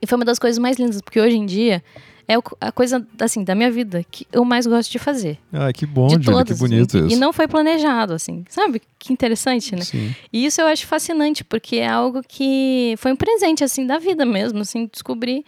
E 0.00 0.06
foi 0.06 0.16
uma 0.16 0.24
das 0.24 0.38
coisas 0.38 0.58
mais 0.58 0.78
lindas, 0.78 1.00
porque 1.00 1.20
hoje 1.20 1.36
em 1.36 1.46
dia 1.46 1.82
é 2.28 2.34
a 2.60 2.70
coisa, 2.70 3.04
assim, 3.18 3.42
da 3.42 3.54
minha 3.54 3.70
vida 3.70 4.04
que 4.10 4.26
eu 4.30 4.44
mais 4.44 4.66
gosto 4.66 4.92
de 4.92 4.98
fazer. 4.98 5.38
Ah, 5.50 5.72
que 5.72 5.86
bom, 5.86 6.08
de 6.08 6.22
Julia, 6.22 6.44
que 6.44 6.52
bonito 6.52 6.98
assim, 6.98 7.06
isso. 7.06 7.16
E 7.16 7.18
não 7.18 7.32
foi 7.32 7.48
planejado, 7.48 8.12
assim, 8.12 8.44
sabe? 8.50 8.82
Que 8.98 9.14
interessante, 9.14 9.74
né? 9.74 9.80
Sim. 9.80 10.14
E 10.30 10.44
isso 10.44 10.60
eu 10.60 10.66
acho 10.66 10.86
fascinante, 10.86 11.42
porque 11.42 11.76
é 11.76 11.88
algo 11.88 12.22
que 12.22 12.94
foi 12.98 13.12
um 13.12 13.16
presente, 13.16 13.64
assim, 13.64 13.86
da 13.86 13.98
vida 13.98 14.26
mesmo, 14.26 14.60
assim, 14.60 14.86
descobrir. 14.92 15.42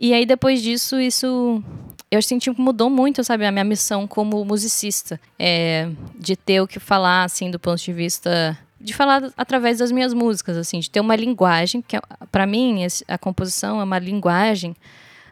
E 0.00 0.14
aí, 0.14 0.24
depois 0.24 0.62
disso, 0.62 0.98
isso 0.98 1.62
eu 2.10 2.22
senti 2.22 2.50
que 2.50 2.60
mudou 2.60 2.88
muito, 2.88 3.22
sabe, 3.22 3.44
a 3.44 3.52
minha 3.52 3.64
missão 3.64 4.06
como 4.06 4.42
musicista. 4.42 5.20
É, 5.38 5.90
de 6.18 6.34
ter 6.34 6.62
o 6.62 6.66
que 6.66 6.80
falar, 6.80 7.24
assim, 7.24 7.50
do 7.50 7.58
ponto 7.58 7.82
de 7.82 7.92
vista 7.92 8.58
de 8.80 8.92
falar 8.94 9.30
através 9.36 9.78
das 9.78 9.92
minhas 9.92 10.12
músicas, 10.12 10.56
assim, 10.56 10.80
de 10.80 10.90
ter 10.90 10.98
uma 10.98 11.14
linguagem 11.14 11.80
que 11.80 11.96
para 12.32 12.46
mim 12.46 12.80
a 13.06 13.16
composição 13.16 13.80
é 13.80 13.84
uma 13.84 13.98
linguagem 13.98 14.74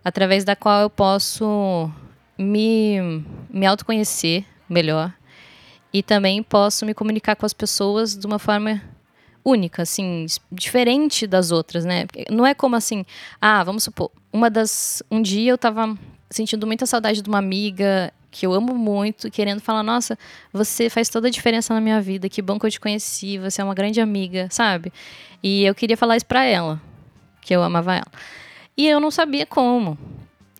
através 0.05 0.44
da 0.44 0.57
qual 0.57 0.82
eu 0.82 0.90
posso 0.90 1.90
me, 2.38 3.24
me 3.51 3.66
autoconhecer 3.66 4.44
melhor 4.68 5.12
e 5.92 6.03
também 6.03 6.42
posso 6.42 6.86
me 6.86 6.94
comunicar 6.94 7.36
com 7.36 7.44
as 7.44 7.53
pessoas 7.53 8.16
de 8.16 8.26
uma 8.26 8.38
forma 8.38 8.80
única, 9.44 9.82
assim, 9.82 10.26
diferente 10.53 11.26
das 11.26 11.51
outras, 11.51 11.84
né? 11.84 12.07
Não 12.30 12.46
é 12.46 12.55
como 12.55 12.76
assim, 12.76 13.05
ah, 13.40 13.64
vamos 13.64 13.84
supor, 13.84 14.11
uma 14.32 14.51
das 14.51 15.03
um 15.11 15.20
dia 15.20 15.51
eu 15.51 15.59
tava 15.59 15.96
sentindo 16.28 16.66
muita 16.66 16.86
saudade 16.86 17.22
de 17.22 17.28
uma 17.28 17.38
amiga 17.38 18.12
que 18.30 18.46
eu 18.46 18.53
amo 18.53 18.74
muito, 18.74 19.28
querendo 19.30 19.61
falar, 19.61 19.82
nossa, 19.82 20.16
você 20.53 20.88
faz 20.88 21.09
toda 21.09 21.26
a 21.26 21.30
diferença 21.30 21.74
na 21.74 21.80
minha 21.80 22.01
vida, 22.01 22.28
que 22.28 22.40
bom 22.40 22.59
que 22.59 22.66
eu 22.66 22.70
te 22.70 22.78
conheci, 22.78 23.38
você 23.38 23.61
é 23.61 23.64
uma 23.64 23.74
grande 23.74 24.01
amiga, 24.01 24.46
sabe? 24.51 24.92
E 25.42 25.64
eu 25.64 25.74
queria 25.74 25.96
falar 25.96 26.16
isso 26.16 26.26
para 26.26 26.44
ela, 26.44 26.80
que 27.40 27.55
eu 27.55 27.62
amava 27.62 27.94
ela. 27.94 28.12
E 28.77 28.87
eu 28.87 29.01
não 29.01 29.11
sabia 29.11 29.47
como. 29.47 29.99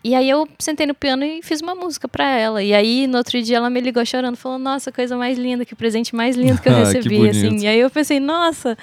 E 0.03 0.15
aí 0.15 0.29
eu 0.29 0.49
sentei 0.59 0.87
no 0.87 0.95
piano 0.95 1.25
e 1.25 1.43
fiz 1.43 1.61
uma 1.61 1.75
música 1.75 2.09
para 2.09 2.27
ela. 2.27 2.63
E 2.63 2.73
aí 2.73 3.07
no 3.07 3.19
outro 3.19 3.41
dia 3.43 3.59
ela 3.59 3.69
me 3.69 3.81
ligou 3.81 4.05
chorando, 4.05 4.37
falou: 4.37 4.59
"Nossa, 4.59 4.91
coisa 4.91 5.17
mais 5.17 5.39
linda, 5.39 5.65
que 5.65 5.75
presente 5.75 6.15
mais 6.15 6.37
lindo 6.37 6.61
que 6.61 6.69
eu 6.69 6.73
recebi", 6.77 7.21
que 7.21 7.29
assim. 7.29 7.59
E 7.59 7.67
aí 7.67 7.79
eu 7.79 7.91
pensei: 7.91 8.19
"Nossa, 8.19 8.79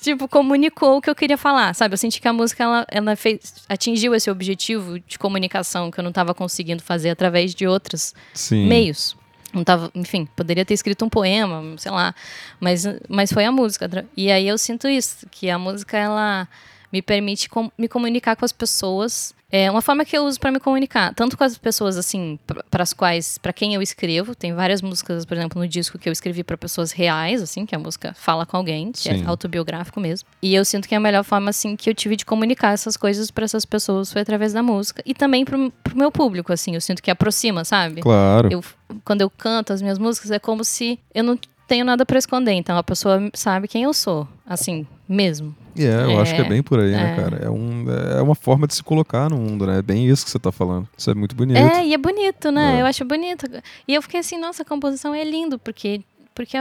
tipo, 0.00 0.28
comunicou 0.28 0.98
o 0.98 1.00
que 1.02 1.10
eu 1.10 1.16
queria 1.16 1.36
falar, 1.36 1.74
sabe? 1.74 1.94
Eu 1.94 1.98
senti 1.98 2.20
que 2.20 2.28
a 2.28 2.32
música 2.32 2.62
ela, 2.62 2.86
ela 2.88 3.16
fez, 3.16 3.64
atingiu 3.68 4.14
esse 4.14 4.30
objetivo 4.30 5.00
de 5.00 5.18
comunicação 5.18 5.90
que 5.90 5.98
eu 5.98 6.02
não 6.04 6.10
estava 6.10 6.32
conseguindo 6.32 6.82
fazer 6.82 7.10
através 7.10 7.52
de 7.52 7.66
outros 7.66 8.14
Sim. 8.32 8.68
meios. 8.68 9.16
Não 9.52 9.64
tava, 9.64 9.90
enfim, 9.94 10.28
poderia 10.36 10.64
ter 10.64 10.74
escrito 10.74 11.04
um 11.04 11.08
poema, 11.08 11.62
sei 11.78 11.90
lá, 11.90 12.14
mas 12.60 12.84
mas 13.08 13.32
foi 13.32 13.44
a 13.44 13.50
música. 13.50 14.06
E 14.16 14.30
aí 14.30 14.46
eu 14.46 14.58
sinto 14.58 14.86
isso, 14.86 15.26
que 15.28 15.50
a 15.50 15.58
música 15.58 15.96
ela 15.96 16.46
me 16.92 17.02
permite 17.02 17.48
com, 17.48 17.70
me 17.76 17.88
comunicar 17.88 18.36
com 18.36 18.44
as 18.44 18.52
pessoas. 18.52 19.34
É 19.50 19.70
uma 19.70 19.80
forma 19.80 20.04
que 20.04 20.16
eu 20.16 20.24
uso 20.24 20.40
para 20.40 20.50
me 20.50 20.58
comunicar, 20.58 21.14
tanto 21.14 21.38
com 21.38 21.44
as 21.44 21.56
pessoas 21.56 21.96
assim, 21.96 22.36
para 22.68 22.82
as 22.82 22.92
quais, 22.92 23.38
para 23.38 23.52
quem 23.52 23.74
eu 23.74 23.80
escrevo. 23.80 24.34
Tem 24.34 24.52
várias 24.52 24.82
músicas, 24.82 25.24
por 25.24 25.36
exemplo, 25.36 25.60
no 25.60 25.68
disco 25.68 25.98
que 25.98 26.08
eu 26.08 26.12
escrevi 26.12 26.42
para 26.42 26.56
pessoas 26.56 26.90
reais, 26.90 27.40
assim, 27.40 27.64
que 27.64 27.74
a 27.74 27.78
música 27.78 28.12
fala 28.14 28.44
com 28.44 28.56
alguém, 28.56 28.90
que 28.90 29.08
é 29.08 29.14
Sim. 29.14 29.24
é 29.24 29.26
autobiográfico 29.26 30.00
mesmo. 30.00 30.28
E 30.42 30.52
eu 30.52 30.64
sinto 30.64 30.88
que 30.88 30.94
a 30.96 31.00
melhor 31.00 31.22
forma 31.22 31.50
assim 31.50 31.76
que 31.76 31.88
eu 31.88 31.94
tive 31.94 32.16
de 32.16 32.24
comunicar 32.26 32.72
essas 32.72 32.96
coisas 32.96 33.30
para 33.30 33.44
essas 33.44 33.64
pessoas 33.64 34.12
foi 34.12 34.22
através 34.22 34.52
da 34.52 34.64
música 34.64 35.00
e 35.06 35.14
também 35.14 35.44
pro, 35.44 35.70
pro 35.82 35.96
meu 35.96 36.10
público, 36.10 36.52
assim. 36.52 36.74
Eu 36.74 36.80
sinto 36.80 37.00
que 37.00 37.10
aproxima, 37.10 37.64
sabe? 37.64 38.00
Claro. 38.00 38.48
Eu, 38.50 38.64
quando 39.04 39.20
eu 39.20 39.30
canto 39.30 39.72
as 39.72 39.80
minhas 39.80 39.98
músicas 39.98 40.32
é 40.32 40.40
como 40.40 40.64
se 40.64 40.98
eu 41.14 41.22
não 41.22 41.38
tenho 41.66 41.84
nada 41.84 42.06
para 42.06 42.18
esconder, 42.18 42.52
então 42.52 42.76
a 42.76 42.82
pessoa 42.82 43.30
sabe 43.34 43.68
quem 43.68 43.82
eu 43.82 43.92
sou, 43.92 44.26
assim, 44.46 44.86
mesmo. 45.08 45.54
É, 45.76 46.04
eu 46.04 46.10
é, 46.12 46.16
acho 46.22 46.34
que 46.34 46.40
é 46.40 46.48
bem 46.48 46.62
por 46.62 46.80
aí, 46.80 46.92
né, 46.92 47.12
é. 47.12 47.16
cara? 47.16 47.44
É, 47.44 47.50
um, 47.50 47.84
é 47.90 48.22
uma 48.22 48.34
forma 48.34 48.66
de 48.66 48.74
se 48.74 48.82
colocar 48.82 49.28
no 49.28 49.36
mundo, 49.36 49.66
né? 49.66 49.78
É 49.78 49.82
bem 49.82 50.08
isso 50.08 50.24
que 50.24 50.30
você 50.30 50.38
tá 50.38 50.50
falando. 50.50 50.88
Isso 50.96 51.10
é 51.10 51.14
muito 51.14 51.34
bonito. 51.36 51.58
É, 51.58 51.86
e 51.86 51.92
é 51.92 51.98
bonito, 51.98 52.50
né? 52.50 52.78
É. 52.78 52.82
Eu 52.82 52.86
acho 52.86 53.04
bonito. 53.04 53.46
E 53.86 53.94
eu 53.94 54.00
fiquei 54.00 54.20
assim, 54.20 54.38
nossa, 54.38 54.62
a 54.62 54.66
composição 54.66 55.14
é 55.14 55.24
lindo, 55.24 55.58
porque 55.58 56.02
porque 56.34 56.58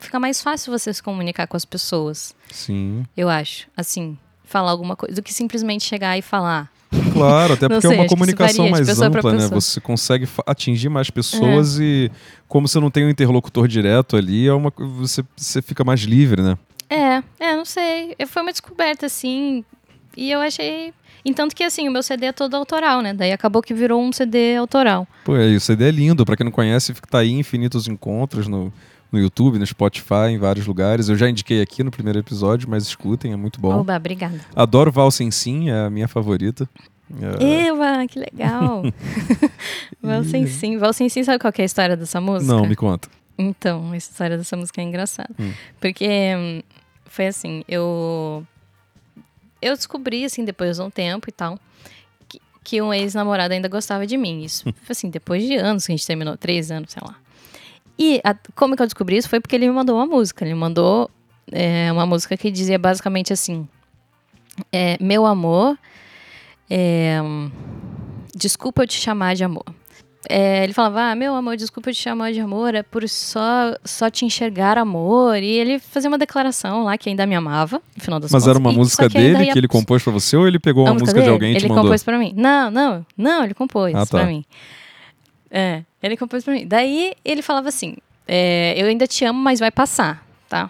fica 0.00 0.18
mais 0.18 0.40
fácil 0.40 0.72
você 0.72 0.92
se 0.92 1.02
comunicar 1.02 1.46
com 1.46 1.56
as 1.56 1.66
pessoas. 1.66 2.34
Sim. 2.50 3.04
Eu 3.14 3.28
acho. 3.28 3.68
Assim, 3.76 4.16
falar 4.42 4.70
alguma 4.70 4.96
coisa, 4.96 5.14
do 5.14 5.22
que 5.22 5.34
simplesmente 5.34 5.84
chegar 5.84 6.16
e 6.16 6.22
falar. 6.22 6.72
Claro, 7.12 7.54
até 7.54 7.68
porque 7.68 7.86
sei, 7.86 7.96
é 7.96 8.00
uma 8.00 8.08
comunicação 8.08 8.68
mais 8.70 9.00
ampla, 9.00 9.32
né? 9.32 9.48
Você 9.48 9.80
consegue 9.80 10.26
atingir 10.46 10.88
mais 10.88 11.10
pessoas 11.10 11.78
é. 11.78 11.82
e 11.82 12.10
como 12.46 12.66
você 12.66 12.80
não 12.80 12.90
tem 12.90 13.04
um 13.04 13.10
interlocutor 13.10 13.68
direto 13.68 14.16
ali, 14.16 14.46
é 14.46 14.52
uma, 14.52 14.72
você, 14.76 15.22
você 15.36 15.60
fica 15.60 15.84
mais 15.84 16.00
livre, 16.00 16.42
né? 16.42 16.56
É, 16.88 17.22
é, 17.38 17.56
não 17.56 17.64
sei. 17.64 18.16
Foi 18.26 18.42
uma 18.42 18.52
descoberta, 18.52 19.06
assim, 19.06 19.64
e 20.16 20.30
eu 20.30 20.40
achei. 20.40 20.92
Entanto 21.24 21.54
que, 21.54 21.62
assim, 21.62 21.88
o 21.88 21.92
meu 21.92 22.02
CD 22.02 22.26
é 22.26 22.32
todo 22.32 22.54
autoral, 22.54 23.02
né? 23.02 23.12
Daí 23.12 23.32
acabou 23.32 23.60
que 23.60 23.74
virou 23.74 24.00
um 24.00 24.12
CD 24.12 24.56
autoral. 24.56 25.06
Pô, 25.24 25.36
e 25.36 25.56
o 25.56 25.60
CD 25.60 25.88
é 25.88 25.90
lindo. 25.90 26.24
Pra 26.24 26.36
quem 26.36 26.44
não 26.44 26.52
conhece, 26.52 26.94
tá 27.10 27.18
aí 27.18 27.32
infinitos 27.32 27.86
encontros 27.86 28.48
no, 28.48 28.72
no 29.10 29.18
YouTube, 29.18 29.58
no 29.58 29.66
Spotify, 29.66 30.30
em 30.30 30.38
vários 30.38 30.66
lugares. 30.66 31.08
Eu 31.08 31.16
já 31.16 31.28
indiquei 31.28 31.60
aqui 31.62 31.82
no 31.82 31.90
primeiro 31.90 32.18
episódio, 32.18 32.68
mas 32.68 32.84
escutem, 32.84 33.32
é 33.32 33.36
muito 33.36 33.60
bom. 33.60 33.80
Oba, 33.80 33.96
obrigada. 33.96 34.40
Adoro 34.54 34.92
Valsen 34.92 35.30
Sim, 35.30 35.70
é 35.70 35.86
a 35.86 35.90
minha 35.90 36.08
favorita. 36.08 36.68
É... 37.40 37.66
Eva, 37.68 38.06
que 38.06 38.18
legal! 38.18 38.82
Valsen 40.02 40.46
Sim. 40.46 40.78
Valsen 40.78 41.08
Sim, 41.08 41.24
sabe 41.24 41.38
qual 41.38 41.52
é 41.56 41.62
a 41.62 41.64
história 41.64 41.96
dessa 41.96 42.20
música? 42.20 42.52
Não, 42.52 42.66
me 42.66 42.76
conta. 42.76 43.08
Então, 43.38 43.92
a 43.92 43.96
história 43.96 44.36
dessa 44.36 44.56
música 44.56 44.80
é 44.80 44.84
engraçada. 44.84 45.30
Hum. 45.38 45.52
Porque 45.80 46.08
hum, 46.36 46.62
foi 47.06 47.28
assim, 47.28 47.64
eu. 47.68 48.46
Eu 49.60 49.74
descobri, 49.74 50.24
assim, 50.24 50.44
depois 50.44 50.76
de 50.76 50.82
um 50.82 50.90
tempo 50.90 51.28
e 51.28 51.32
tal, 51.32 51.58
que, 52.28 52.40
que 52.62 52.80
um 52.80 52.94
ex-namorado 52.94 53.54
ainda 53.54 53.68
gostava 53.68 54.06
de 54.06 54.16
mim. 54.16 54.44
Isso, 54.44 54.72
assim, 54.88 55.08
depois 55.08 55.42
de 55.42 55.56
anos 55.56 55.86
que 55.86 55.92
a 55.92 55.96
gente 55.96 56.06
terminou, 56.06 56.36
três 56.36 56.70
anos, 56.70 56.92
sei 56.92 57.02
lá. 57.04 57.16
E 57.98 58.20
a, 58.24 58.34
como 58.54 58.76
que 58.76 58.82
eu 58.82 58.86
descobri 58.86 59.16
isso? 59.16 59.28
Foi 59.28 59.40
porque 59.40 59.56
ele 59.56 59.66
me 59.66 59.72
mandou 59.74 59.96
uma 59.96 60.06
música. 60.06 60.44
Ele 60.44 60.54
me 60.54 60.60
mandou 60.60 61.10
É 61.50 61.90
uma 61.92 62.04
música 62.06 62.36
que 62.36 62.50
dizia 62.50 62.78
basicamente 62.78 63.32
assim: 63.32 63.66
é, 64.72 64.96
Meu 65.00 65.24
amor, 65.26 65.78
é, 66.70 67.18
desculpa 68.34 68.82
eu 68.82 68.86
te 68.86 69.00
chamar 69.00 69.34
de 69.34 69.44
amor. 69.44 69.64
É, 70.28 70.64
ele 70.64 70.74
falava, 70.74 71.00
ah, 71.12 71.14
meu 71.14 71.34
amor, 71.34 71.56
desculpa 71.56 71.88
eu 71.88 71.94
te 71.94 72.02
chamar 72.02 72.32
de 72.32 72.40
amor, 72.40 72.74
é 72.74 72.82
por 72.82 73.08
só, 73.08 73.74
só 73.84 74.10
te 74.10 74.26
enxergar 74.26 74.76
amor. 74.76 75.36
E 75.42 75.46
ele 75.48 75.78
fazia 75.78 76.10
uma 76.10 76.18
declaração 76.18 76.84
lá 76.84 76.98
que 76.98 77.08
ainda 77.08 77.24
me 77.24 77.34
amava, 77.34 77.80
no 77.96 78.02
final 78.02 78.20
das 78.20 78.30
Mas 78.30 78.42
contas. 78.42 78.56
era 78.56 78.58
uma 78.58 78.72
E- 78.72 78.76
música 78.76 79.08
que 79.08 79.14
dele 79.16 79.44
ia- 79.44 79.52
que 79.52 79.58
ele 79.58 79.68
compôs 79.68 80.02
pra 80.02 80.12
você 80.12 80.36
ou 80.36 80.46
ele 80.46 80.58
pegou 80.58 80.86
a 80.86 80.90
uma 80.90 80.94
música 80.98 81.12
de 81.14 81.20
dele, 81.20 81.30
alguém 81.32 81.52
e 81.52 81.54
te 81.54 81.60
Ele 81.62 81.68
mandou? 81.68 81.84
compôs 81.84 82.02
pra 82.02 82.18
mim. 82.18 82.34
Não, 82.36 82.70
não, 82.70 83.06
não, 83.16 83.44
ele 83.44 83.54
compôs 83.54 83.94
Ah, 83.94 84.00
tá. 84.00 84.18
pra 84.18 84.26
mim. 84.26 84.44
É, 85.50 85.82
ele 86.02 86.16
compôs 86.16 86.44
pra 86.44 86.52
mim. 86.54 86.66
Daí 86.66 87.14
ele 87.24 87.42
falava 87.42 87.68
assim: 87.68 87.96
é, 88.26 88.74
Eu 88.76 88.86
ainda 88.86 89.06
te 89.06 89.24
amo, 89.24 89.38
mas 89.40 89.58
vai 89.60 89.70
passar, 89.70 90.26
tá? 90.48 90.68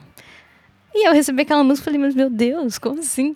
E 0.94 1.06
eu 1.06 1.12
recebi 1.12 1.42
aquela 1.42 1.62
música 1.64 1.84
e 1.84 1.86
falei: 1.92 2.00
Mas 2.00 2.14
meu 2.14 2.30
Deus, 2.30 2.78
como 2.78 3.00
assim? 3.00 3.34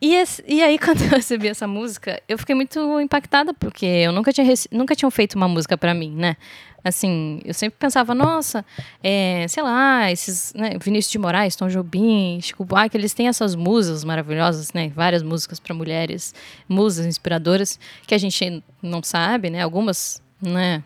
E, 0.00 0.14
esse- 0.16 0.42
e 0.48 0.62
aí, 0.62 0.78
quando 0.80 1.00
eu 1.02 1.10
recebi 1.10 1.48
essa 1.48 1.66
música, 1.66 2.20
eu 2.28 2.36
fiquei 2.38 2.54
muito 2.54 3.00
impactada, 3.00 3.54
porque 3.54 3.86
eu 3.86 4.12
nunca 4.12 4.32
tinha, 4.32 4.52
nunca 4.72 4.94
tinha 4.96 5.10
feito 5.10 5.34
uma 5.36 5.46
música 5.48 5.76
pra 5.78 5.94
mim, 5.94 6.10
né? 6.14 6.36
Assim, 6.84 7.40
eu 7.44 7.54
sempre 7.54 7.78
pensava, 7.78 8.12
nossa, 8.12 8.64
é, 9.00 9.46
sei 9.48 9.62
lá, 9.62 10.10
esses, 10.10 10.52
né, 10.52 10.70
Vinícius 10.82 11.12
de 11.12 11.18
Moraes, 11.18 11.54
Tom 11.54 11.68
Jobim, 11.68 12.40
Chico 12.42 12.64
Buarque, 12.64 12.96
eles 12.96 13.14
têm 13.14 13.28
essas 13.28 13.54
musas 13.54 14.02
maravilhosas, 14.02 14.72
né? 14.72 14.90
Várias 14.92 15.22
músicas 15.22 15.60
pra 15.60 15.72
mulheres, 15.72 16.34
musas 16.68 17.06
inspiradoras, 17.06 17.78
que 18.04 18.12
a 18.12 18.18
gente 18.18 18.64
não 18.82 19.00
sabe, 19.00 19.48
né? 19.48 19.62
Algumas, 19.62 20.20
né? 20.42 20.82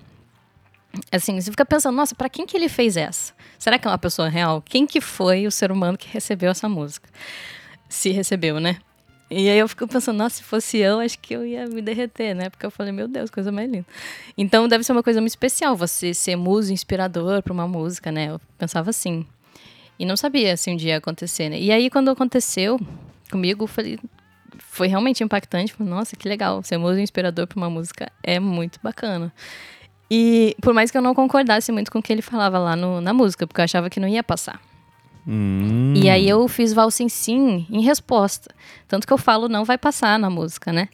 Assim, 1.10 1.40
você 1.40 1.50
fica 1.50 1.64
pensando, 1.64 1.96
nossa, 1.96 2.14
pra 2.14 2.28
quem 2.28 2.46
que 2.46 2.56
ele 2.56 2.68
fez 2.68 2.96
essa? 2.96 3.32
Será 3.58 3.78
que 3.78 3.86
é 3.86 3.90
uma 3.90 3.98
pessoa 3.98 4.28
real? 4.28 4.62
Quem 4.62 4.86
que 4.86 5.00
foi 5.00 5.46
o 5.46 5.50
ser 5.50 5.72
humano 5.72 5.96
que 5.96 6.08
recebeu 6.08 6.50
essa 6.50 6.68
música? 6.68 7.08
Se 7.88 8.10
recebeu, 8.10 8.60
né? 8.60 8.78
E 9.28 9.48
aí 9.48 9.58
eu 9.58 9.66
fico 9.66 9.88
pensando, 9.88 10.18
nossa, 10.18 10.36
se 10.36 10.42
fosse 10.44 10.78
eu, 10.78 11.00
acho 11.00 11.18
que 11.18 11.34
eu 11.34 11.44
ia 11.44 11.66
me 11.66 11.82
derreter, 11.82 12.34
né? 12.34 12.48
Porque 12.48 12.64
eu 12.64 12.70
falei, 12.70 12.92
meu 12.92 13.08
Deus, 13.08 13.28
coisa 13.28 13.50
mais 13.50 13.68
linda. 13.68 13.86
Então 14.38 14.68
deve 14.68 14.84
ser 14.84 14.92
uma 14.92 15.02
coisa 15.02 15.20
muito 15.20 15.32
especial 15.32 15.74
você 15.74 16.14
ser 16.14 16.36
muso 16.36 16.72
inspirador 16.72 17.42
pra 17.42 17.52
uma 17.52 17.66
música, 17.66 18.12
né? 18.12 18.30
Eu 18.30 18.40
pensava 18.56 18.90
assim. 18.90 19.26
E 19.98 20.04
não 20.04 20.16
sabia 20.16 20.56
se 20.56 20.70
um 20.70 20.76
dia 20.76 20.90
ia 20.90 20.98
acontecer, 20.98 21.48
né? 21.48 21.58
E 21.58 21.72
aí 21.72 21.90
quando 21.90 22.10
aconteceu 22.10 22.78
comigo, 23.28 23.64
eu 23.64 23.68
falei, 23.68 23.98
foi 24.58 24.88
realmente 24.88 25.22
impactante. 25.24 25.74
Nossa, 25.78 26.16
que 26.16 26.28
legal. 26.28 26.62
Ser 26.62 26.76
muso 26.78 26.98
inspirador 26.98 27.46
pra 27.46 27.56
uma 27.56 27.70
música 27.70 28.10
é 28.22 28.38
muito 28.40 28.78
bacana. 28.82 29.32
E 30.10 30.54
por 30.62 30.72
mais 30.72 30.90
que 30.90 30.96
eu 30.96 31.02
não 31.02 31.14
concordasse 31.14 31.72
muito 31.72 31.90
com 31.90 31.98
o 31.98 32.02
que 32.02 32.12
ele 32.12 32.22
falava 32.22 32.58
lá 32.58 32.76
no- 32.76 33.00
na 33.00 33.12
música, 33.12 33.46
porque 33.46 33.60
eu 33.60 33.64
achava 33.64 33.90
que 33.90 33.98
não 33.98 34.06
ia 34.08 34.22
passar. 34.22 34.60
Hum, 35.26 35.92
E 35.96 36.08
aí 36.08 36.28
eu 36.28 36.46
fiz 36.46 36.72
valsem 36.72 37.08
sim 37.08 37.66
em 37.68 37.80
resposta. 37.82 38.54
Tanto 38.86 39.06
que 39.06 39.12
eu 39.12 39.18
falo 39.18 39.48
não 39.48 39.64
vai 39.64 39.76
passar 39.76 40.18
na 40.18 40.30
música, 40.30 40.72
né? 40.72 40.88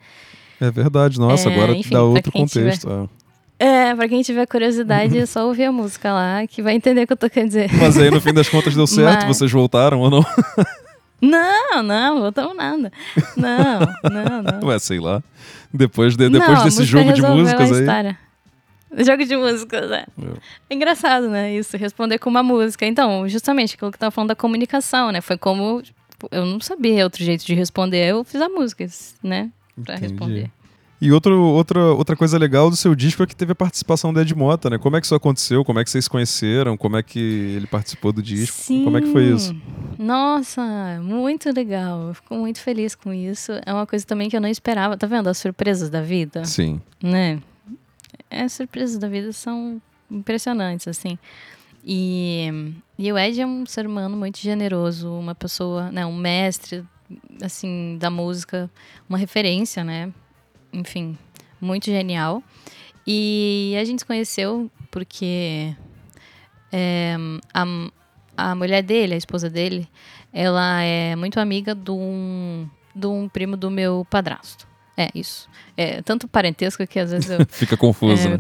É 0.59 0.71
verdade, 0.71 1.19
nossa, 1.19 1.51
É, 1.51 1.55
agora 1.55 1.77
enfim, 1.77 1.91
dá 1.93 2.03
outro 2.03 2.33
quem 2.33 2.47
tiver- 2.47 2.71
contexto. 2.79 3.09
é. 3.11 3.23
É, 3.65 3.95
pra 3.95 4.09
quem 4.09 4.23
tiver 4.23 4.47
curiosidade, 4.47 5.19
é 5.19 5.27
só 5.27 5.47
ouvir 5.47 5.65
a 5.65 5.73
música 5.73 6.13
lá 6.13 6.47
que 6.47 6.63
vai 6.63 6.75
entender 6.75 7.03
o 7.03 7.07
que 7.07 7.13
eu 7.13 7.17
tô 7.17 7.29
querendo 7.29 7.49
dizer. 7.49 7.71
Mas 7.75 7.99
aí 7.99 8.11
no 8.11 8.21
fim 8.21 8.33
das 8.33 8.49
contas 8.51 8.75
deu 8.75 8.87
certo, 8.87 9.27
Mas- 9.27 9.37
vocês 9.37 9.53
voltaram 9.53 10.01
ou 10.01 10.09
não? 10.11 10.25
Não, 11.23 11.83
não, 11.83 12.21
voltamos 12.21 12.57
nada. 12.57 12.93
Não, 13.37 13.81
não, 14.11 14.43
não. 14.43 14.69
Ué, 14.69 14.79
sei 14.81 14.99
lá. 14.99 15.23
Depois, 15.73 16.17
de, 16.17 16.29
depois 16.29 16.59
Não, 16.59 16.65
desse 16.65 16.85
jogo 16.85 17.13
de 17.13 17.23
músicas 17.23 17.73
aí. 17.73 17.81
história. 17.81 18.19
Jogo 18.99 19.25
de 19.25 19.37
músicas, 19.37 19.89
né? 19.89 20.05
É 20.69 20.75
engraçado, 20.75 21.29
né? 21.31 21.55
Isso, 21.55 21.77
responder 21.79 22.19
com 22.19 22.29
uma 22.29 22.43
música. 22.43 22.85
Então, 22.85 23.27
justamente 23.29 23.75
aquilo 23.75 23.91
que 23.91 23.97
eu 23.97 24.01
tava 24.01 24.11
falando 24.11 24.29
da 24.29 24.37
comunicação, 24.37 25.11
né? 25.11 25.21
Foi 25.23 25.39
como 25.39 25.81
tipo, 25.81 26.29
eu 26.31 26.45
não 26.45 26.61
sabia 26.61 27.05
outro 27.05 27.25
jeito 27.25 27.45
de 27.45 27.55
responder, 27.55 28.07
eu 28.09 28.23
fiz 28.25 28.41
a 28.41 28.49
música, 28.49 28.87
né? 29.23 29.51
Pra 29.83 29.95
Entendi. 29.95 30.13
responder. 30.13 30.51
E 31.03 31.11
outro, 31.11 31.37
outra, 31.37 31.81
outra 31.87 32.15
coisa 32.15 32.39
legal 32.39 32.71
do 32.71 32.77
seu 32.77 32.95
disco 32.95 33.25
é 33.25 33.27
que 33.27 33.35
teve 33.35 33.51
a 33.51 33.57
participação 33.57 34.13
do 34.13 34.21
Ed 34.21 34.33
Mota, 34.37 34.71
né? 34.71 34.79
Como 34.79 34.97
é 34.97 35.01
que 35.01 35.07
isso 35.07 35.17
aconteceu? 35.17 35.65
Como 35.65 35.81
é 35.81 35.83
que 35.83 35.91
vocês 35.91 36.05
se 36.05 36.09
conheceram? 36.09 36.77
Como 36.77 36.97
é 36.97 37.03
que 37.03 37.19
ele 37.19 37.67
participou 37.67 38.13
do 38.13 38.23
disco? 38.23 38.63
Como 38.69 38.97
é 38.97 39.01
que 39.01 39.11
foi 39.11 39.25
isso? 39.25 39.49
Sim. 39.49 39.61
Nossa, 39.99 40.63
muito 41.03 41.51
legal. 41.51 42.07
Eu 42.07 42.15
fico 42.15 42.37
muito 42.37 42.61
feliz 42.61 42.95
com 42.95 43.13
isso. 43.13 43.51
É 43.67 43.75
uma 43.75 43.85
coisa 43.85 44.07
também 44.07 44.31
que 44.31 44.37
eu 44.37 44.41
não 44.41 44.49
esperava. 44.49 44.97
Tá 44.97 45.09
vendo 45.09 45.27
as 45.27 45.39
surpresas 45.39 45.91
da 45.91 46.01
vida? 46.01 46.45
Sim. 46.45 46.81
né? 47.03 47.43
As 48.31 48.53
surpresas 48.53 48.97
da 48.97 49.09
vida 49.09 49.33
são 49.33 49.83
impressionantes, 50.09 50.87
assim. 50.87 51.19
E, 51.85 52.75
e 52.97 53.13
o 53.13 53.19
Ed 53.19 53.41
é 53.41 53.47
um 53.47 53.67
ser 53.67 53.89
humano 53.89 54.17
muito 54.17 54.39
generoso, 54.39 55.11
uma 55.11 55.35
pessoa, 55.35 55.91
né, 55.91 56.07
um 56.07 56.17
mestre, 56.17 56.85
assim, 57.43 57.97
da 57.99 58.09
música, 58.09 58.71
uma 59.09 59.19
referência, 59.19 59.83
né? 59.83 60.13
Enfim, 60.73 61.19
muito 61.61 61.87
genial. 61.87 62.43
E 63.07 63.77
a 63.81 63.85
gente 63.85 64.01
se 64.01 64.07
conheceu 64.07 64.71
porque 64.91 65.75
é, 66.73 67.17
a, 67.53 67.65
a 68.37 68.55
mulher 68.55 68.83
dele, 68.83 69.15
a 69.15 69.17
esposa 69.17 69.51
dele, 69.51 69.89
ela 70.33 70.83
é 70.83 71.15
muito 71.17 71.39
amiga 71.41 71.75
de 71.75 71.91
um, 71.91 72.69
de 72.95 73.07
um 73.07 73.29
primo 73.29 73.57
do 73.57 73.71
meu 73.71 74.07
padrasto. 74.09 74.67
É, 74.97 75.09
isso. 75.15 75.49
É 75.77 76.03
tanto 76.03 76.29
parentesco 76.29 76.87
que 76.87 76.99
às 76.99 77.11
vezes 77.11 77.31
eu 77.31 77.45
Fica 77.49 77.77
confuso, 77.77 78.29
é, 78.29 78.31
né? 78.31 78.39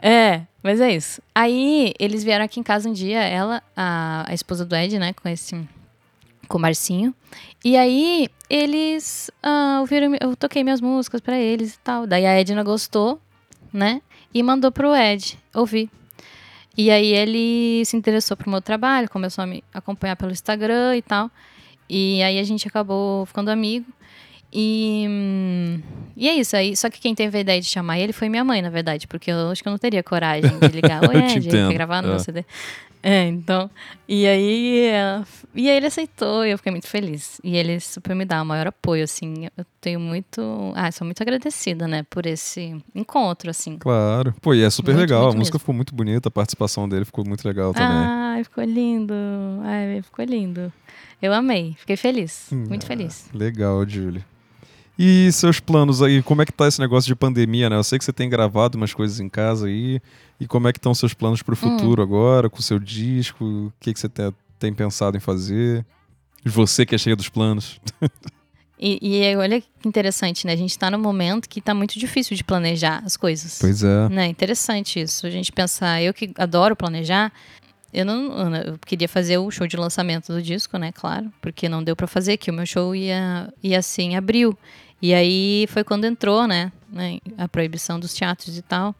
É, 0.00 0.42
mas 0.62 0.80
é 0.80 0.92
isso. 0.92 1.20
Aí 1.34 1.94
eles 1.98 2.22
vieram 2.22 2.44
aqui 2.44 2.60
em 2.60 2.62
casa 2.62 2.88
um 2.88 2.92
dia, 2.92 3.20
ela, 3.22 3.62
a, 3.76 4.24
a 4.28 4.34
esposa 4.34 4.64
do 4.64 4.76
Ed, 4.76 4.98
né, 4.98 5.12
com 5.14 5.28
esse 5.28 5.56
com 6.46 6.58
o 6.58 6.60
Marcinho. 6.60 7.14
E 7.64 7.76
aí 7.76 8.28
eles 8.48 9.30
ah, 9.42 9.78
ouviram, 9.80 10.12
eu 10.20 10.36
toquei 10.36 10.62
minhas 10.62 10.80
músicas 10.80 11.20
pra 11.20 11.38
eles 11.38 11.74
e 11.74 11.78
tal. 11.80 12.06
Daí 12.06 12.24
a 12.26 12.38
Edna 12.38 12.62
gostou, 12.62 13.20
né? 13.72 14.00
E 14.32 14.42
mandou 14.42 14.70
pro 14.70 14.94
Ed 14.94 15.38
ouvir. 15.54 15.90
E 16.76 16.90
aí 16.90 17.12
ele 17.12 17.84
se 17.84 17.96
interessou 17.96 18.36
pro 18.36 18.50
meu 18.50 18.60
trabalho, 18.60 19.08
começou 19.08 19.42
a 19.42 19.46
me 19.46 19.64
acompanhar 19.72 20.16
pelo 20.16 20.30
Instagram 20.30 20.96
e 20.96 21.02
tal. 21.02 21.30
E 21.88 22.22
aí 22.22 22.38
a 22.38 22.44
gente 22.44 22.68
acabou 22.68 23.24
ficando 23.26 23.48
amigo. 23.48 23.86
E, 24.52 25.06
hum, 25.08 25.80
e 26.16 26.28
é 26.28 26.34
isso 26.34 26.56
aí. 26.56 26.76
Só 26.76 26.88
que 26.88 27.00
quem 27.00 27.14
teve 27.14 27.38
a 27.38 27.40
ideia 27.40 27.60
de 27.60 27.66
chamar 27.66 27.98
ele 27.98 28.12
foi 28.12 28.28
minha 28.28 28.44
mãe, 28.44 28.62
na 28.62 28.70
verdade, 28.70 29.06
porque 29.06 29.30
eu 29.30 29.50
acho 29.50 29.62
que 29.62 29.68
eu 29.68 29.70
não 29.70 29.78
teria 29.78 30.02
coragem 30.02 30.58
de 30.58 30.68
ligar. 30.68 31.02
Oi, 31.08 31.22
te 31.28 31.38
Ed, 31.38 31.48
quer 31.48 31.72
gravar 31.72 32.02
no 32.02 32.08
é. 32.08 32.10
meu 32.12 32.18
CD. 32.20 32.44
É, 33.08 33.24
então. 33.28 33.70
E 34.08 34.26
aí, 34.26 34.90
e 35.54 35.70
aí 35.70 35.76
ele 35.76 35.86
aceitou 35.86 36.44
e 36.44 36.50
eu 36.50 36.56
fiquei 36.58 36.72
muito 36.72 36.88
feliz. 36.88 37.40
E 37.44 37.56
ele 37.56 37.78
super 37.78 38.16
me 38.16 38.24
dá 38.24 38.42
o 38.42 38.44
maior 38.44 38.66
apoio, 38.66 39.04
assim. 39.04 39.46
Eu 39.56 39.64
tenho 39.80 40.00
muito. 40.00 40.72
Ah, 40.74 40.90
sou 40.90 41.04
muito 41.04 41.22
agradecida, 41.22 41.86
né, 41.86 42.02
por 42.10 42.26
esse 42.26 42.74
encontro, 42.92 43.48
assim. 43.48 43.78
Claro. 43.78 44.34
Pô, 44.42 44.52
e 44.54 44.62
é 44.64 44.70
super 44.70 44.92
Muito, 44.94 45.02
legal. 45.08 45.22
muito 45.22 45.34
a 45.36 45.38
música 45.38 45.54
mesmo. 45.54 45.60
ficou 45.60 45.74
muito 45.76 45.94
bonita, 45.94 46.28
a 46.28 46.32
participação 46.32 46.88
dele 46.88 47.04
ficou 47.04 47.24
muito 47.24 47.46
legal 47.46 47.72
também. 47.72 47.88
Ai, 48.08 48.42
ficou 48.42 48.64
lindo. 48.64 49.14
Ai, 49.62 50.02
ficou 50.02 50.24
lindo. 50.24 50.72
Eu 51.22 51.32
amei, 51.32 51.76
fiquei 51.78 51.96
feliz. 51.96 52.48
Muito 52.50 52.82
Ah, 52.84 52.88
feliz. 52.88 53.28
Legal, 53.32 53.88
Julie. 53.88 54.24
E 54.98 55.30
seus 55.32 55.60
planos 55.60 56.00
aí, 56.02 56.22
como 56.22 56.40
é 56.42 56.46
que 56.46 56.52
tá 56.52 56.66
esse 56.66 56.80
negócio 56.80 57.06
de 57.06 57.14
pandemia, 57.14 57.68
né? 57.68 57.76
Eu 57.76 57.84
sei 57.84 57.98
que 57.98 58.04
você 58.04 58.12
tem 58.12 58.28
gravado 58.30 58.78
umas 58.78 58.94
coisas 58.94 59.20
em 59.20 59.28
casa 59.28 59.66
aí. 59.66 60.00
E 60.40 60.46
como 60.46 60.68
é 60.68 60.72
que 60.72 60.78
estão 60.78 60.94
seus 60.94 61.12
planos 61.12 61.40
Hum. 61.40 61.44
pro 61.44 61.56
futuro 61.56 62.02
agora, 62.02 62.48
com 62.48 62.58
o 62.58 62.62
seu 62.62 62.78
disco? 62.78 63.44
O 63.44 63.72
que, 63.78 63.92
que 63.92 64.00
você 64.00 64.08
tem, 64.08 64.34
tem 64.58 64.72
pensado 64.74 65.16
em 65.16 65.20
fazer? 65.20 65.84
Você 66.44 66.86
que 66.86 66.94
é 66.94 66.98
cheio 66.98 67.16
dos 67.16 67.28
planos. 67.28 67.80
E, 68.78 68.98
e 69.00 69.22
aí, 69.24 69.34
olha 69.36 69.58
que 69.58 69.88
interessante, 69.88 70.46
né? 70.46 70.52
A 70.52 70.56
gente 70.56 70.78
tá 70.78 70.90
num 70.90 70.98
momento 70.98 71.48
que 71.48 71.62
tá 71.62 71.72
muito 71.72 71.98
difícil 71.98 72.36
de 72.36 72.44
planejar 72.44 73.02
as 73.06 73.16
coisas. 73.16 73.58
Pois 73.58 73.82
é. 73.82 74.08
Né? 74.10 74.26
Interessante 74.26 75.00
isso. 75.00 75.26
A 75.26 75.30
gente 75.30 75.50
pensar, 75.50 76.02
eu 76.02 76.12
que 76.12 76.30
adoro 76.36 76.76
planejar, 76.76 77.32
eu 77.90 78.04
não 78.04 78.54
eu 78.54 78.78
queria 78.84 79.08
fazer 79.08 79.38
o 79.38 79.50
show 79.50 79.66
de 79.66 79.78
lançamento 79.78 80.30
do 80.30 80.42
disco, 80.42 80.76
né? 80.76 80.92
Claro, 80.92 81.32
porque 81.40 81.70
não 81.70 81.82
deu 81.82 81.96
pra 81.96 82.06
fazer, 82.06 82.36
que 82.36 82.50
o 82.50 82.54
meu 82.54 82.66
show 82.66 82.94
ia, 82.94 83.50
ia 83.62 83.80
ser 83.80 84.02
em 84.02 84.16
abril. 84.16 84.56
E 85.00 85.14
aí 85.14 85.66
foi 85.68 85.84
quando 85.84 86.04
entrou, 86.04 86.46
né? 86.46 86.72
né, 86.90 87.18
A 87.36 87.48
proibição 87.48 88.00
dos 88.00 88.14
teatros 88.14 88.56
e 88.56 88.62
tal. 88.62 88.94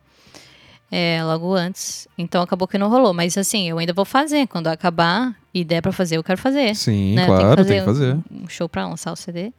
É, 0.90 1.22
logo 1.24 1.52
antes. 1.54 2.06
Então 2.16 2.42
acabou 2.42 2.68
que 2.68 2.78
não 2.78 2.88
rolou. 2.88 3.12
Mas 3.12 3.36
assim, 3.36 3.68
eu 3.68 3.78
ainda 3.78 3.92
vou 3.92 4.04
fazer. 4.04 4.46
Quando 4.46 4.68
acabar 4.68 5.34
e 5.52 5.64
der 5.64 5.82
pra 5.82 5.92
fazer, 5.92 6.16
eu 6.16 6.24
quero 6.24 6.38
fazer. 6.38 6.74
Sim, 6.76 7.14
né? 7.14 7.26
claro, 7.26 7.64
tem 7.64 7.80
que 7.80 7.84
fazer. 7.84 8.14
Um, 8.14 8.44
um 8.44 8.48
show 8.48 8.68
pra 8.68 8.86
lançar 8.86 9.12
o 9.12 9.16
CD. 9.16 9.52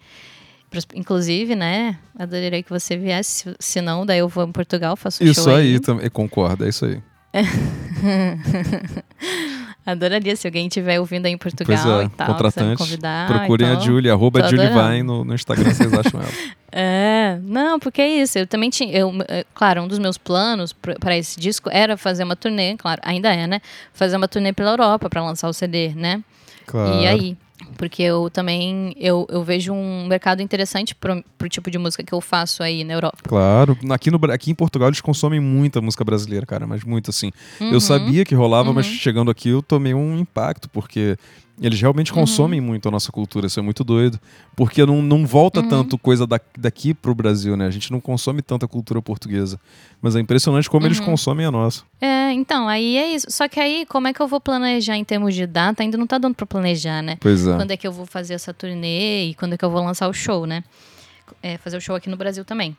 Inclusive, 0.94 1.56
né? 1.56 1.98
Adoraria 2.18 2.62
que 2.62 2.70
você 2.70 2.98
viesse. 2.98 3.56
Se, 3.60 3.82
não, 3.82 4.06
daí 4.06 4.20
eu 4.20 4.28
vou 4.28 4.46
em 4.46 4.52
Portugal, 4.52 4.96
faço 4.96 5.24
um 5.24 5.28
Isso 5.28 5.44
show 5.44 5.56
aí, 5.56 5.74
aí. 5.74 5.80
também, 5.80 6.10
concordo, 6.10 6.66
é 6.66 6.70
isso 6.70 6.86
aí. 6.86 7.02
Adoraria 9.88 10.36
se 10.36 10.46
alguém 10.46 10.68
estiver 10.68 11.00
ouvindo 11.00 11.28
aí 11.28 11.32
em 11.32 11.38
Portugal 11.38 12.02
é, 12.02 12.04
e 12.04 12.10
tal. 12.10 12.28
contratantes, 12.28 12.86
convidar. 12.86 13.26
Procurem 13.26 13.70
a 13.70 13.72
então- 13.72 13.86
Julie, 13.86 14.12
arroba 14.12 14.46
Julie 14.50 15.02
no, 15.02 15.24
no 15.24 15.34
Instagram, 15.34 15.74
vocês 15.74 15.94
acham 15.94 16.22
ela. 16.22 16.32
É, 16.70 17.40
não, 17.44 17.80
porque 17.80 18.02
é 18.02 18.22
isso. 18.22 18.38
Eu 18.38 18.46
também 18.46 18.70
tinha. 18.70 18.92
Eu, 18.92 19.12
é, 19.30 19.46
claro, 19.54 19.82
um 19.82 19.88
dos 19.88 19.98
meus 19.98 20.18
planos 20.18 20.74
para 20.74 21.18
esse 21.18 21.40
disco 21.40 21.70
era 21.72 21.96
fazer 21.96 22.26
uma 22.26 22.36
turnê, 22.36 22.76
claro, 22.76 23.02
ainda 23.06 23.34
é, 23.34 23.48
né? 23.48 23.62
Fazer 23.94 24.18
uma 24.18 24.28
turnê 24.28 24.52
pela 24.52 24.72
Europa 24.72 25.10
para 25.10 25.24
lançar 25.24 25.48
o 25.48 25.54
CD, 25.54 25.94
né? 25.96 26.22
Claro. 26.66 27.02
E 27.02 27.08
aí? 27.08 27.38
Porque 27.76 28.03
eu 28.03 28.30
também 28.30 28.93
eu, 28.97 29.26
eu 29.30 29.43
vejo 29.43 29.74
um 29.74 30.05
mercado 30.08 30.41
interessante 30.41 30.93
pro, 30.93 31.24
pro 31.38 31.49
tipo 31.49 31.72
de 31.72 31.78
música 31.78 32.03
que 32.03 32.14
eu 32.14 32.22
faço 32.22 32.62
aí 32.62 32.84
na 32.84 32.93
Europa. 32.93 33.18
Claro. 33.28 33.78
Aqui, 33.89 34.12
no, 34.12 34.20
aqui 34.32 34.51
em 34.51 34.55
Portugal 34.55 34.89
eles 34.89 35.01
consomem 35.01 35.39
muita 35.39 35.82
música 35.82 36.03
brasileira, 36.03 36.45
cara, 36.45 36.68
mas 36.68 36.84
muito 36.84 37.10
assim. 37.10 37.32
Eu 37.60 37.74
Uhum. 37.74 37.80
sabia 37.80 38.24
que 38.24 38.36
rolava, 38.36 38.72
mas 38.72 38.86
Uhum. 38.88 38.93
chegando 38.93 39.32
aqui 39.32 39.49
eu 39.49 39.62
tomei 39.64 39.93
um 39.93 40.18
impacto, 40.20 40.70
porque 40.70 41.18
eles 41.62 41.80
realmente 41.82 42.12
Uhum. 42.12 42.20
consomem 42.20 42.62
muito 42.62 42.88
a 42.88 42.91
nossa 42.91 43.12
cultura, 43.12 43.47
isso 43.47 43.60
é 43.60 43.64
muito 43.64 43.84
doido. 43.84 44.20
Porque 44.55 44.86
não, 44.86 45.01
não 45.01 45.26
volta 45.26 45.60
Uhum. 45.62 45.68
tanto 45.68 45.97
coisa 45.97 46.28
da, 46.28 46.39
daqui 46.58 46.93
pro 46.93 47.16
Brasil, 47.16 47.58
né? 47.58 47.66
A 47.66 47.72
gente 47.72 47.91
não 47.91 47.99
consome 47.99 48.41
tanta 48.41 48.68
cultura 48.68 49.01
portuguesa. 49.01 49.60
Mas 50.01 50.16
é 50.16 50.20
impressionante 50.20 50.70
como 50.70 50.86
eles 50.86 50.99
Uhum. 50.99 51.05
consomem 51.05 51.45
a 51.45 51.51
nossa. 51.51 51.84
É, 51.99 52.32
então, 52.32 52.68
aí 52.68 52.97
é 52.97 53.14
isso. 53.16 53.28
Só 53.30 53.47
que 53.47 53.60
aí, 53.60 53.86
como 53.88 54.08
é 54.08 54.14
que 54.14 54.22
eu 54.22 54.28
vou 54.28 54.39
planejar 54.39 54.95
em 54.97 55.03
termos 55.03 55.34
de 55.34 55.47
data? 55.47 55.82
Ainda 55.82 55.97
não 55.97 56.05
tá 56.08 56.18
dando 56.18 56.36
pra 56.36 56.45
planejar, 56.45 57.01
né? 57.01 57.18
Pois 57.20 57.47
é. 57.47 57.55
Quando 57.55 57.72
é 57.72 57.78
que 57.78 57.88
eu 57.88 57.91
vou 57.91 58.05
fazer 58.05 58.36
essa 58.36 58.53
turnê 58.53 59.30
e 59.30 59.34
quando 59.34 59.53
é 59.53 59.58
que 59.58 59.66
eu 59.66 59.72
vou 59.72 59.84
lançar 59.84 60.08
o 60.08 60.14
show, 60.14 60.45
né? 60.45 60.64
É, 61.41 61.58
fazer 61.58 61.78
o 61.78 61.82
show 61.82 61.95
aqui 61.95 62.10
no 62.10 62.16
Brasil 62.18 62.45
também. 62.45 62.76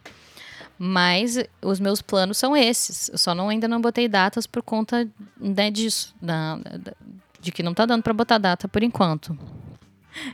Mas 0.79 1.37
os 1.61 1.81
meus 1.81 2.01
planos 2.01 2.39
são 2.39 2.57
esses. 2.57 3.09
Eu 3.09 3.19
só 3.19 3.35
não, 3.35 3.49
ainda 3.49 3.67
não 3.67 3.81
botei 3.81 4.07
datas 4.09 4.47
por 4.47 4.63
conta 4.63 5.09
né, 5.41 5.71
disso. 5.71 6.15
da- 6.23 6.57
da- 6.57 6.93
de 7.41 7.53
que 7.53 7.63
não 7.63 7.73
tá 7.75 7.87
dando 7.87 8.03
pra 8.03 8.13
botar 8.13 8.39
data 8.39 8.67
por 8.69 8.83
enquanto. 8.83 9.37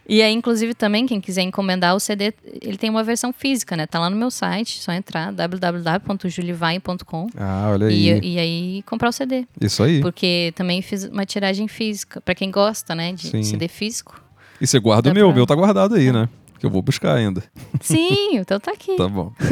E 0.08 0.22
aí, 0.22 0.32
inclusive, 0.32 0.72
também, 0.72 1.04
quem 1.06 1.20
quiser 1.20 1.42
encomendar 1.42 1.94
o 1.94 2.00
CD, 2.00 2.32
ele 2.62 2.78
tem 2.78 2.88
uma 2.88 3.04
versão 3.04 3.32
física, 3.34 3.76
né? 3.76 3.86
Tá 3.86 3.98
lá 3.98 4.08
no 4.08 4.16
meu 4.16 4.30
site, 4.30 4.80
só 4.80 4.92
entrar, 4.92 5.30
www.julivai.com. 5.32 7.26
Ah, 7.36 7.68
olha 7.70 7.88
aí. 7.88 8.08
E, 8.22 8.34
e 8.34 8.38
aí 8.38 8.82
comprar 8.86 9.10
o 9.10 9.12
CD. 9.12 9.46
Isso 9.60 9.82
aí. 9.82 10.00
Porque 10.00 10.52
também 10.56 10.80
fiz 10.80 11.04
uma 11.04 11.26
tiragem 11.26 11.68
física. 11.68 12.20
Pra 12.22 12.34
quem 12.34 12.50
gosta, 12.50 12.94
né, 12.94 13.12
de 13.12 13.28
Sim. 13.28 13.42
CD 13.42 13.68
físico. 13.68 14.18
E 14.58 14.66
você 14.66 14.78
guarda 14.78 15.10
o 15.10 15.14
meu, 15.14 15.26
o 15.26 15.28
pra- 15.30 15.36
meu 15.36 15.46
tá 15.46 15.54
guardado 15.54 15.96
aí, 15.96 16.10
né? 16.10 16.28
Que 16.58 16.64
eu 16.64 16.70
vou 16.70 16.80
buscar 16.80 17.14
ainda. 17.16 17.42
Sim, 17.80 18.36
então 18.38 18.58
tá 18.58 18.70
aqui. 18.72 18.96
Tá 18.96 19.06
bom. 19.08 19.32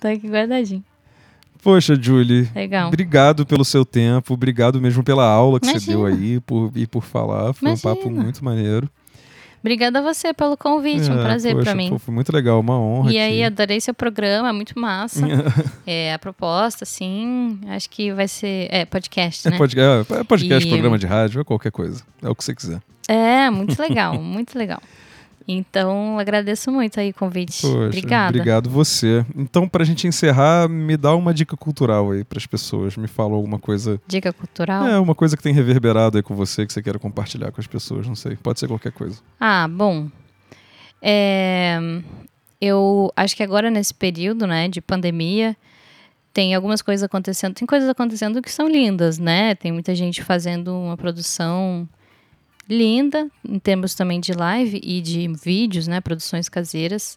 Tá 0.00 0.10
aqui 0.10 0.28
guardadinho. 0.28 0.84
Poxa, 1.62 1.96
Julie. 2.00 2.48
Legal. 2.54 2.88
Obrigado 2.88 3.44
pelo 3.44 3.64
seu 3.64 3.84
tempo, 3.84 4.34
obrigado 4.34 4.80
mesmo 4.80 5.02
pela 5.02 5.24
aula 5.28 5.58
que 5.60 5.66
você 5.66 5.72
Imagina. 5.72 5.96
deu 5.96 6.06
aí 6.06 6.40
por, 6.40 6.70
e 6.74 6.86
por 6.86 7.02
falar. 7.02 7.52
Foi 7.52 7.70
um 7.70 7.76
papo 7.76 8.02
Imagina. 8.02 8.22
muito 8.22 8.44
maneiro. 8.44 8.88
Obrigada 9.60 9.98
a 9.98 10.02
você 10.02 10.32
pelo 10.32 10.56
convite, 10.56 11.10
um 11.10 11.18
É, 11.18 11.22
prazer 11.22 11.52
poxa, 11.52 11.64
pra 11.64 11.74
mim. 11.74 11.88
pô, 11.90 11.98
foi 11.98 12.14
muito 12.14 12.32
legal, 12.32 12.60
uma 12.60 12.78
honra. 12.78 13.12
E 13.12 13.18
aí, 13.18 13.42
adorei 13.42 13.80
seu 13.80 13.92
programa, 13.92 14.52
muito 14.52 14.78
massa. 14.78 15.26
é, 15.84 16.14
a 16.14 16.18
proposta, 16.18 16.84
sim, 16.84 17.58
acho 17.66 17.90
que 17.90 18.12
vai 18.12 18.28
ser. 18.28 18.68
É, 18.70 18.84
podcast, 18.84 19.46
É, 19.46 19.50
né? 19.50 19.58
pod- 19.58 19.76
é, 19.78 20.20
é 20.20 20.24
podcast, 20.24 20.66
E- 20.66 20.70
programa 20.70 20.96
de 20.96 21.06
rádio, 21.06 21.40
é 21.40 21.44
qualquer 21.44 21.72
coisa. 21.72 22.04
É 22.22 22.28
o 22.28 22.36
que 22.36 22.44
você 22.44 22.54
quiser. 22.54 22.80
É, 23.08 23.50
muito 23.50 23.76
legal, 23.82 24.14
muito 24.22 24.56
legal. 24.56 24.80
Então, 25.50 26.18
agradeço 26.18 26.70
muito 26.70 27.00
aí 27.00 27.08
o 27.08 27.14
convite. 27.14 27.62
Poxa, 27.62 27.86
Obrigada. 27.86 28.28
Obrigado 28.28 28.68
você. 28.68 29.24
Então, 29.34 29.66
pra 29.66 29.82
gente 29.82 30.06
encerrar, 30.06 30.68
me 30.68 30.94
dá 30.94 31.14
uma 31.14 31.32
dica 31.32 31.56
cultural 31.56 32.10
aí 32.10 32.22
pras 32.22 32.46
pessoas. 32.46 32.98
Me 32.98 33.08
fala 33.08 33.34
alguma 33.34 33.58
coisa. 33.58 33.98
Dica 34.06 34.30
cultural? 34.30 34.86
É, 34.86 34.98
uma 34.98 35.14
coisa 35.14 35.38
que 35.38 35.42
tem 35.42 35.54
reverberado 35.54 36.18
aí 36.18 36.22
com 36.22 36.34
você, 36.34 36.66
que 36.66 36.72
você 36.72 36.82
queira 36.82 36.98
compartilhar 36.98 37.50
com 37.50 37.62
as 37.62 37.66
pessoas, 37.66 38.06
não 38.06 38.14
sei. 38.14 38.36
Pode 38.36 38.60
ser 38.60 38.68
qualquer 38.68 38.92
coisa. 38.92 39.18
Ah, 39.40 39.66
bom. 39.66 40.08
É, 41.00 41.78
eu 42.60 43.10
acho 43.16 43.34
que 43.34 43.42
agora 43.42 43.70
nesse 43.70 43.94
período, 43.94 44.46
né, 44.46 44.68
de 44.68 44.82
pandemia, 44.82 45.56
tem 46.34 46.54
algumas 46.54 46.82
coisas 46.82 47.02
acontecendo. 47.02 47.54
Tem 47.54 47.66
coisas 47.66 47.88
acontecendo 47.88 48.42
que 48.42 48.50
são 48.50 48.68
lindas, 48.68 49.18
né? 49.18 49.54
Tem 49.54 49.72
muita 49.72 49.94
gente 49.94 50.22
fazendo 50.22 50.76
uma 50.76 50.96
produção 50.96 51.88
linda, 52.68 53.28
em 53.48 53.58
termos 53.58 53.94
também 53.94 54.20
de 54.20 54.32
live 54.32 54.80
e 54.82 55.00
de 55.00 55.28
vídeos, 55.28 55.86
né? 55.86 56.00
Produções 56.00 56.48
caseiras. 56.48 57.16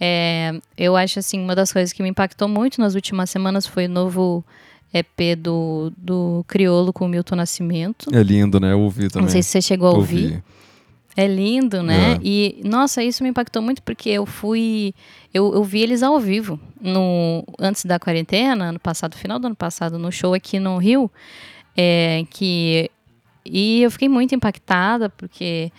É, 0.00 0.52
eu 0.76 0.96
acho, 0.96 1.18
assim, 1.18 1.40
uma 1.40 1.54
das 1.54 1.72
coisas 1.72 1.92
que 1.92 2.02
me 2.02 2.08
impactou 2.08 2.48
muito 2.48 2.80
nas 2.80 2.94
últimas 2.94 3.30
semanas 3.30 3.66
foi 3.66 3.86
o 3.86 3.88
novo 3.88 4.44
EP 4.92 5.36
do, 5.36 5.92
do 5.96 6.44
Criolo 6.46 6.92
com 6.92 7.06
o 7.06 7.08
Milton 7.08 7.36
Nascimento. 7.36 8.14
É 8.14 8.22
lindo, 8.22 8.60
né? 8.60 8.72
Eu 8.72 8.80
ouvi 8.80 9.08
também. 9.08 9.22
Não 9.22 9.28
sei 9.28 9.42
se 9.42 9.50
você 9.50 9.62
chegou 9.62 9.88
a 9.88 9.92
ouvir. 9.92 10.24
Ouvi. 10.24 10.44
É 11.16 11.28
lindo, 11.28 11.82
né? 11.82 12.14
É. 12.14 12.18
E, 12.22 12.60
nossa, 12.64 13.02
isso 13.02 13.22
me 13.22 13.28
impactou 13.28 13.62
muito 13.62 13.82
porque 13.82 14.10
eu 14.10 14.26
fui. 14.26 14.92
Eu, 15.32 15.54
eu 15.54 15.62
vi 15.62 15.80
eles 15.80 16.02
ao 16.02 16.18
vivo 16.18 16.58
no 16.80 17.44
antes 17.58 17.84
da 17.84 18.00
quarentena, 18.00 18.66
ano 18.66 18.80
passado, 18.80 19.16
final 19.16 19.38
do 19.38 19.46
ano 19.46 19.54
passado, 19.54 19.96
no 19.96 20.10
show 20.10 20.34
aqui 20.34 20.58
no 20.58 20.76
Rio. 20.76 21.10
É, 21.76 22.24
que, 22.30 22.90
e 23.44 23.82
eu 23.82 23.90
fiquei 23.90 24.08
muito 24.08 24.34
impactada 24.34 25.08
porque 25.10 25.70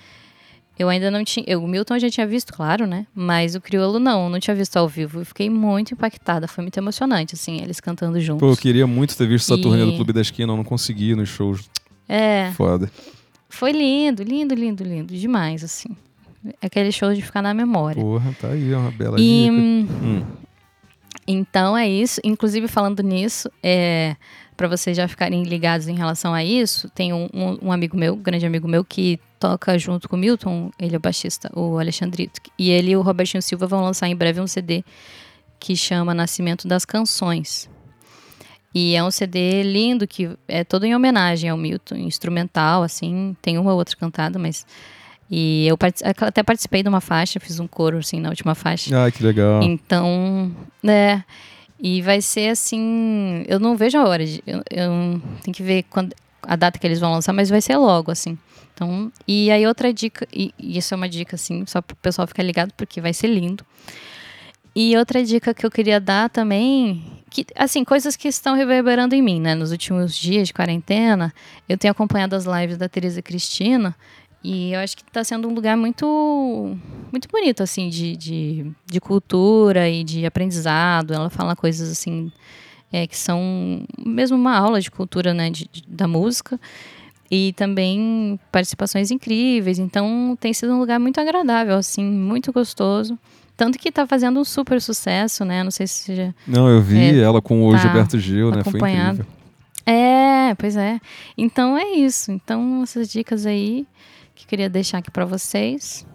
eu 0.77 0.89
ainda 0.89 1.09
não 1.09 1.23
tinha. 1.23 1.45
Eu, 1.47 1.63
o 1.63 1.67
Milton 1.67 1.95
eu 1.95 1.99
já 2.01 2.09
tinha 2.09 2.27
visto, 2.27 2.53
claro, 2.53 2.85
né? 2.85 3.07
Mas 3.15 3.55
o 3.55 3.61
Criolo 3.61 3.97
não, 3.99 4.29
não 4.29 4.39
tinha 4.39 4.55
visto 4.55 4.75
ao 4.77 4.87
vivo. 4.87 5.21
Eu 5.21 5.25
fiquei 5.25 5.49
muito 5.49 5.93
impactada. 5.93 6.47
Foi 6.47 6.61
muito 6.63 6.77
emocionante, 6.77 7.33
assim, 7.35 7.61
eles 7.61 7.79
cantando 7.79 8.19
juntos. 8.19 8.41
Pô, 8.41 8.51
eu 8.53 8.57
queria 8.57 8.85
muito 8.85 9.15
ter 9.17 9.27
visto 9.27 9.51
essa 9.53 9.59
E- 9.59 9.63
turnê 9.63 9.85
do 9.85 9.93
Clube 9.93 10.11
da 10.13 10.21
Esquina, 10.21 10.51
eu 10.51 10.57
não 10.57 10.63
consegui 10.63 11.15
nos 11.15 11.29
shows. 11.29 11.69
É. 12.09 12.51
Foda. 12.55 12.91
Foi 13.49 13.71
lindo, 13.71 14.21
lindo, 14.21 14.53
lindo, 14.53 14.83
lindo. 14.83 15.15
Demais, 15.15 15.63
assim. 15.63 15.89
Aquele 16.61 16.91
show 16.91 17.13
de 17.13 17.21
ficar 17.21 17.41
na 17.41 17.53
memória. 17.53 18.01
Porra, 18.03 18.35
tá 18.39 18.49
aí, 18.49 18.73
uma 18.73 18.91
bela 18.91 19.19
E, 19.19 19.49
hum, 19.49 19.87
Hum. 20.03 20.23
Então 21.27 21.75
é 21.75 21.87
isso. 21.87 22.19
Inclusive, 22.23 22.67
falando 22.67 23.01
nisso, 23.01 23.49
é, 23.63 24.15
para 24.55 24.67
vocês 24.67 24.95
já 24.95 25.07
ficarem 25.07 25.43
ligados 25.43 25.87
em 25.87 25.95
relação 25.95 26.33
a 26.33 26.43
isso, 26.43 26.89
tem 26.89 27.11
um, 27.13 27.27
um- 27.33 27.57
um 27.67 27.71
amigo 27.71 27.97
meu, 27.97 28.13
um 28.13 28.17
grande 28.21 28.45
amigo 28.45 28.67
meu, 28.67 28.83
que 28.85 29.19
toca 29.39 29.77
junto 29.77 30.07
com 30.09 30.15
o 30.15 30.19
Milton, 30.19 30.71
ele 30.79 30.95
é 30.95 30.97
o 30.97 31.01
baixista, 31.01 31.51
o 31.53 31.77
Alexandrito. 31.77 32.39
E 32.57 32.69
ele 32.69 32.91
e 32.91 32.97
o 32.97 33.01
Robertinho 33.01 33.41
Silva 33.41 33.67
vão 33.67 33.81
lançar 33.83 34.07
em 34.07 34.15
breve 34.15 34.39
um 34.39 34.47
CD 34.47 34.83
que 35.59 35.75
chama 35.75 36.13
Nascimento 36.13 36.67
das 36.67 36.85
Canções. 36.85 37.69
E 38.73 38.93
é 38.95 39.03
um 39.03 39.09
CD 39.11 39.63
lindo, 39.63 40.05
que 40.07 40.29
é 40.47 40.63
todo 40.63 40.85
em 40.85 40.93
homenagem 40.95 41.49
ao 41.49 41.57
Milton, 41.57 41.95
instrumental, 41.95 42.83
assim, 42.83 43.35
tem 43.41 43.57
uma 43.57 43.71
ou 43.71 43.77
outra 43.77 43.95
cantada, 43.95 44.37
mas. 44.37 44.65
E 45.31 45.65
eu 45.65 45.77
até 46.21 46.43
participei 46.43 46.83
de 46.83 46.89
uma 46.89 47.01
faixa, 47.01 47.39
fiz 47.39 47.59
um 47.59 47.67
coro, 47.67 47.97
assim, 47.97 48.19
na 48.19 48.29
última 48.29 48.53
faixa. 48.53 48.95
Ai, 49.03 49.11
que 49.11 49.23
legal. 49.23 49.63
Então, 49.63 50.51
né? 50.83 51.23
E 51.79 52.01
vai 52.01 52.21
ser 52.21 52.49
assim. 52.49 53.43
Eu 53.47 53.59
não 53.59 53.75
vejo 53.75 53.97
a 53.97 54.07
hora. 54.07 54.25
De, 54.25 54.43
eu, 54.45 54.63
eu 54.69 55.21
tenho 55.43 55.55
que 55.55 55.63
ver 55.63 55.83
quando, 55.89 56.13
a 56.41 56.55
data 56.55 56.79
que 56.79 56.87
eles 56.87 56.99
vão 56.99 57.11
lançar, 57.11 57.33
mas 57.33 57.49
vai 57.49 57.61
ser 57.61 57.77
logo, 57.77 58.11
assim. 58.11 58.37
Então, 58.73 59.11
e 59.27 59.49
aí 59.51 59.65
outra 59.65 59.93
dica, 59.93 60.27
e, 60.33 60.53
e 60.59 60.77
isso 60.77 60.93
é 60.93 60.97
uma 60.97 61.07
dica, 61.07 61.35
assim, 61.35 61.65
só 61.65 61.81
para 61.81 61.93
o 61.93 61.97
pessoal 61.97 62.27
ficar 62.27 62.43
ligado, 62.43 62.73
porque 62.75 62.99
vai 62.99 63.13
ser 63.13 63.27
lindo. 63.27 63.65
E 64.75 64.97
outra 64.97 65.23
dica 65.23 65.53
que 65.53 65.65
eu 65.65 65.71
queria 65.71 66.01
dar 66.01 66.29
também, 66.29 67.01
que, 67.29 67.45
assim, 67.55 67.85
coisas 67.85 68.17
que 68.17 68.27
estão 68.27 68.53
reverberando 68.53 69.15
em 69.15 69.21
mim, 69.21 69.39
né? 69.39 69.55
Nos 69.55 69.71
últimos 69.71 70.13
dias 70.13 70.49
de 70.49 70.53
quarentena, 70.53 71.33
eu 71.69 71.77
tenho 71.77 71.93
acompanhado 71.93 72.35
as 72.35 72.43
lives 72.43 72.77
da 72.77 72.89
Teresa 72.89 73.21
Cristina, 73.21 73.95
e 74.45 74.73
eu 74.73 74.79
acho 74.79 74.95
que 74.97 75.03
está 75.03 75.23
sendo 75.23 75.47
um 75.49 75.53
lugar 75.53 75.75
muito 75.75 76.77
muito 77.11 77.27
bonito, 77.31 77.63
assim, 77.63 77.89
de, 77.89 78.15
de, 78.15 78.71
de 78.85 78.99
cultura 78.99 79.89
e 79.89 80.03
de 80.03 80.25
aprendizado. 80.25 81.13
Ela 81.13 81.29
fala 81.29 81.55
coisas, 81.55 81.89
assim, 81.91 82.31
é, 82.91 83.07
que 83.07 83.17
são 83.17 83.85
mesmo 84.05 84.37
uma 84.37 84.57
aula 84.57 84.81
de 84.81 84.91
cultura, 84.91 85.33
né, 85.33 85.49
de, 85.49 85.67
de- 85.71 85.83
da 85.87 86.07
música. 86.07 86.59
E 87.31 87.53
também 87.53 88.39
participações 88.51 89.09
incríveis. 89.11 89.79
Então, 89.79 90.37
tem 90.39 90.53
sido 90.53 90.73
um 90.73 90.79
lugar 90.79 90.99
muito 90.99 91.19
agradável, 91.19 91.75
assim, 91.75 92.03
muito 92.03 92.51
gostoso. 92.53 93.17
Tanto 93.57 93.79
que 93.79 93.89
está 93.89 94.05
fazendo 94.05 94.39
um 94.39 94.43
super 94.43 94.79
sucesso, 94.81 95.43
né? 95.45 95.63
Não 95.63 95.71
sei 95.71 95.87
se 95.87 96.13
já 96.13 96.33
Não, 96.45 96.67
eu 96.67 96.81
vi 96.81 96.97
É, 96.99 97.19
ela 97.19 97.41
com 97.41 97.65
o 97.65 97.71
tá 97.71 97.77
Gilberto 97.77 98.19
Gil, 98.19 98.51
né? 98.51 98.61
Foi 98.63 98.79
incrível. 98.79 99.25
É, 99.85 100.53
pois 100.55 100.75
é. 100.75 100.99
Então 101.37 101.77
é 101.77 101.91
isso. 101.93 102.31
Então 102.31 102.83
essas 102.83 103.09
dicas 103.09 103.45
aí 103.45 103.87
que 104.35 104.45
queria 104.45 104.69
deixar 104.69 104.99
aqui 104.99 105.09
pra 105.09 105.25
vocês. 105.25 106.05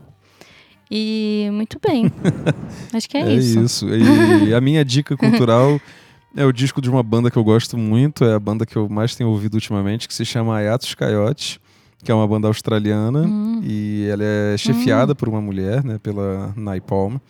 E 0.91 1.49
muito 1.53 1.79
bem. 1.81 2.11
Acho 2.93 3.09
que 3.09 3.17
é, 3.17 3.33
isso. 3.33 3.87
E 3.89 4.53
a 4.53 4.61
minha 4.61 4.85
dica 4.85 5.17
cultural 5.17 5.81
é 6.37 6.45
o 6.45 6.53
disco 6.53 6.81
de 6.81 6.91
uma 6.91 7.03
banda 7.03 7.31
que 7.31 7.37
eu 7.37 7.45
gosto 7.45 7.79
muito, 7.79 8.25
é 8.25 8.35
a 8.35 8.41
banda 8.41 8.67
que 8.67 8.77
eu 8.77 8.89
mais 8.89 9.15
tenho 9.15 9.31
ouvido 9.31 9.55
ultimamente, 9.55 10.09
que 10.09 10.15
se 10.15 10.25
chama 10.25 10.57
Ayatos 10.57 10.95
Coyote, 10.95 11.61
que 12.03 12.11
é 12.11 12.15
uma 12.15 12.27
banda 12.27 12.49
australiana 12.49 13.21
Hum. 13.21 13.61
e 13.63 14.07
ela 14.11 14.25
é 14.25 14.57
chefiada 14.57 15.15
por 15.15 15.29
uma 15.29 15.41
mulher, 15.41 15.85
né, 15.85 15.99
pela 15.99 16.53
Nai 16.57 16.81
Palmer. 16.81 17.21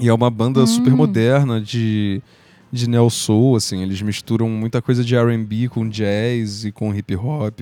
E 0.00 0.08
é 0.08 0.14
uma 0.14 0.30
banda 0.30 0.64
super 0.66 0.92
Hum. 0.92 0.96
moderna 0.96 1.60
de 1.60 2.22
de 2.70 2.86
neo 2.86 3.08
soul, 3.08 3.56
assim, 3.56 3.82
eles 3.82 4.02
misturam 4.02 4.46
muita 4.46 4.82
coisa 4.82 5.02
de 5.02 5.16
R&B 5.16 5.70
com 5.70 5.88
jazz 5.88 6.66
e 6.66 6.70
com 6.70 6.94
hip 6.94 7.16
hop. 7.16 7.60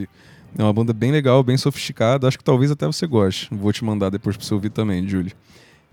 É 0.59 0.63
uma 0.63 0.73
banda 0.73 0.93
bem 0.93 1.13
legal, 1.13 1.43
bem 1.43 1.57
sofisticada. 1.57 2.27
Acho 2.27 2.39
que 2.39 2.45
talvez 2.45 2.71
até 2.71 2.87
você 2.87 3.07
goste. 3.07 3.49
Vou 3.53 3.73
te 3.73 3.85
mandar 3.85 4.11
depois 4.11 4.37
pra 4.37 4.45
você 4.47 4.55
ouvir 4.55 4.71
também, 4.71 5.07
Julie. 5.07 5.33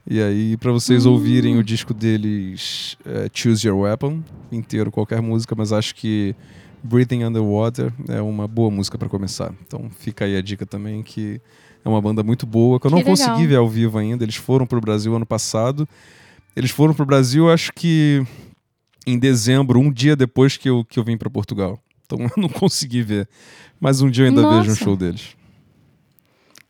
E 0.09 0.21
aí, 0.21 0.57
pra 0.57 0.71
vocês 0.71 1.05
ouvirem 1.05 1.57
o 1.57 1.63
disco 1.63 1.93
deles, 1.93 2.97
é, 3.05 3.29
Choose 3.33 3.65
Your 3.65 3.79
Weapon, 3.79 4.21
inteiro, 4.51 4.91
qualquer 4.91 5.21
música, 5.21 5.55
mas 5.57 5.71
acho 5.71 5.95
que 5.95 6.35
Breathing 6.83 7.23
Underwater 7.23 7.91
é 8.09 8.21
uma 8.21 8.45
boa 8.47 8.69
música 8.69 8.97
para 8.97 9.07
começar. 9.07 9.53
Então 9.65 9.89
fica 9.99 10.25
aí 10.25 10.35
a 10.35 10.41
dica 10.41 10.65
também 10.65 11.01
que 11.03 11.39
é 11.85 11.89
uma 11.89 12.01
banda 12.01 12.21
muito 12.23 12.45
boa, 12.45 12.79
que 12.79 12.87
eu 12.87 12.89
Que 12.91 12.95
não 12.95 13.03
legal. 13.03 13.15
consegui 13.15 13.47
ver 13.47 13.55
ao 13.55 13.69
vivo 13.69 13.97
ainda. 13.97 14.23
Eles 14.25 14.35
foram 14.35 14.65
pro 14.65 14.81
Brasil 14.81 15.15
ano 15.15 15.25
passado. 15.25 15.87
Eles 16.55 16.71
foram 16.71 16.93
pro 16.93 17.05
Brasil, 17.05 17.49
acho 17.49 17.71
que 17.73 18.21
em 19.07 19.17
dezembro, 19.17 19.79
um 19.79 19.91
dia 19.91 20.15
depois 20.15 20.55
que 20.57 20.69
eu, 20.69 20.83
que 20.85 20.99
eu 20.99 21.03
vim 21.03 21.17
para 21.17 21.29
Portugal. 21.29 21.79
Então 22.13 22.25
eu 22.37 22.41
não 22.41 22.49
consegui 22.49 23.01
ver. 23.01 23.27
Mas 23.79 24.01
um 24.01 24.09
dia 24.09 24.25
eu 24.25 24.29
ainda 24.29 24.41
Nossa. 24.41 24.59
vejo 24.61 24.71
um 24.71 24.75
show 24.75 24.95
deles. 24.95 25.35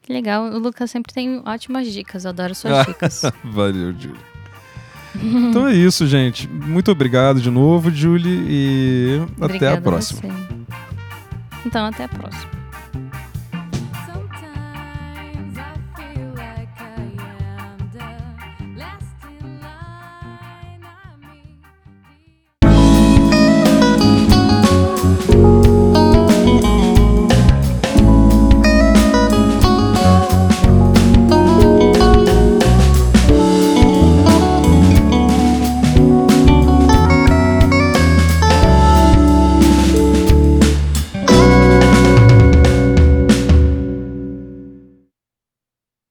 Que 0.01 0.11
legal. 0.11 0.45
O 0.45 0.57
Lucas 0.59 0.91
sempre 0.91 1.13
tem 1.13 1.41
ótimas 1.45 1.87
dicas. 1.91 2.25
Eu 2.25 2.29
adoro 2.29 2.53
suas 2.55 2.85
dicas. 2.87 3.21
Valeu, 3.43 3.93
Julie. 3.93 4.19
então 5.49 5.67
é 5.67 5.73
isso, 5.75 6.05
gente. 6.07 6.47
Muito 6.49 6.91
obrigado 6.91 7.39
de 7.39 7.49
novo, 7.49 7.91
Julie, 7.91 8.45
e 8.49 9.21
até 9.21 9.41
a 9.41 9.45
Obrigada 9.45 9.81
próxima. 9.81 10.21
você. 10.21 10.33
Então, 11.65 11.85
até 11.85 12.03
a 12.05 12.09
próxima. 12.09 12.62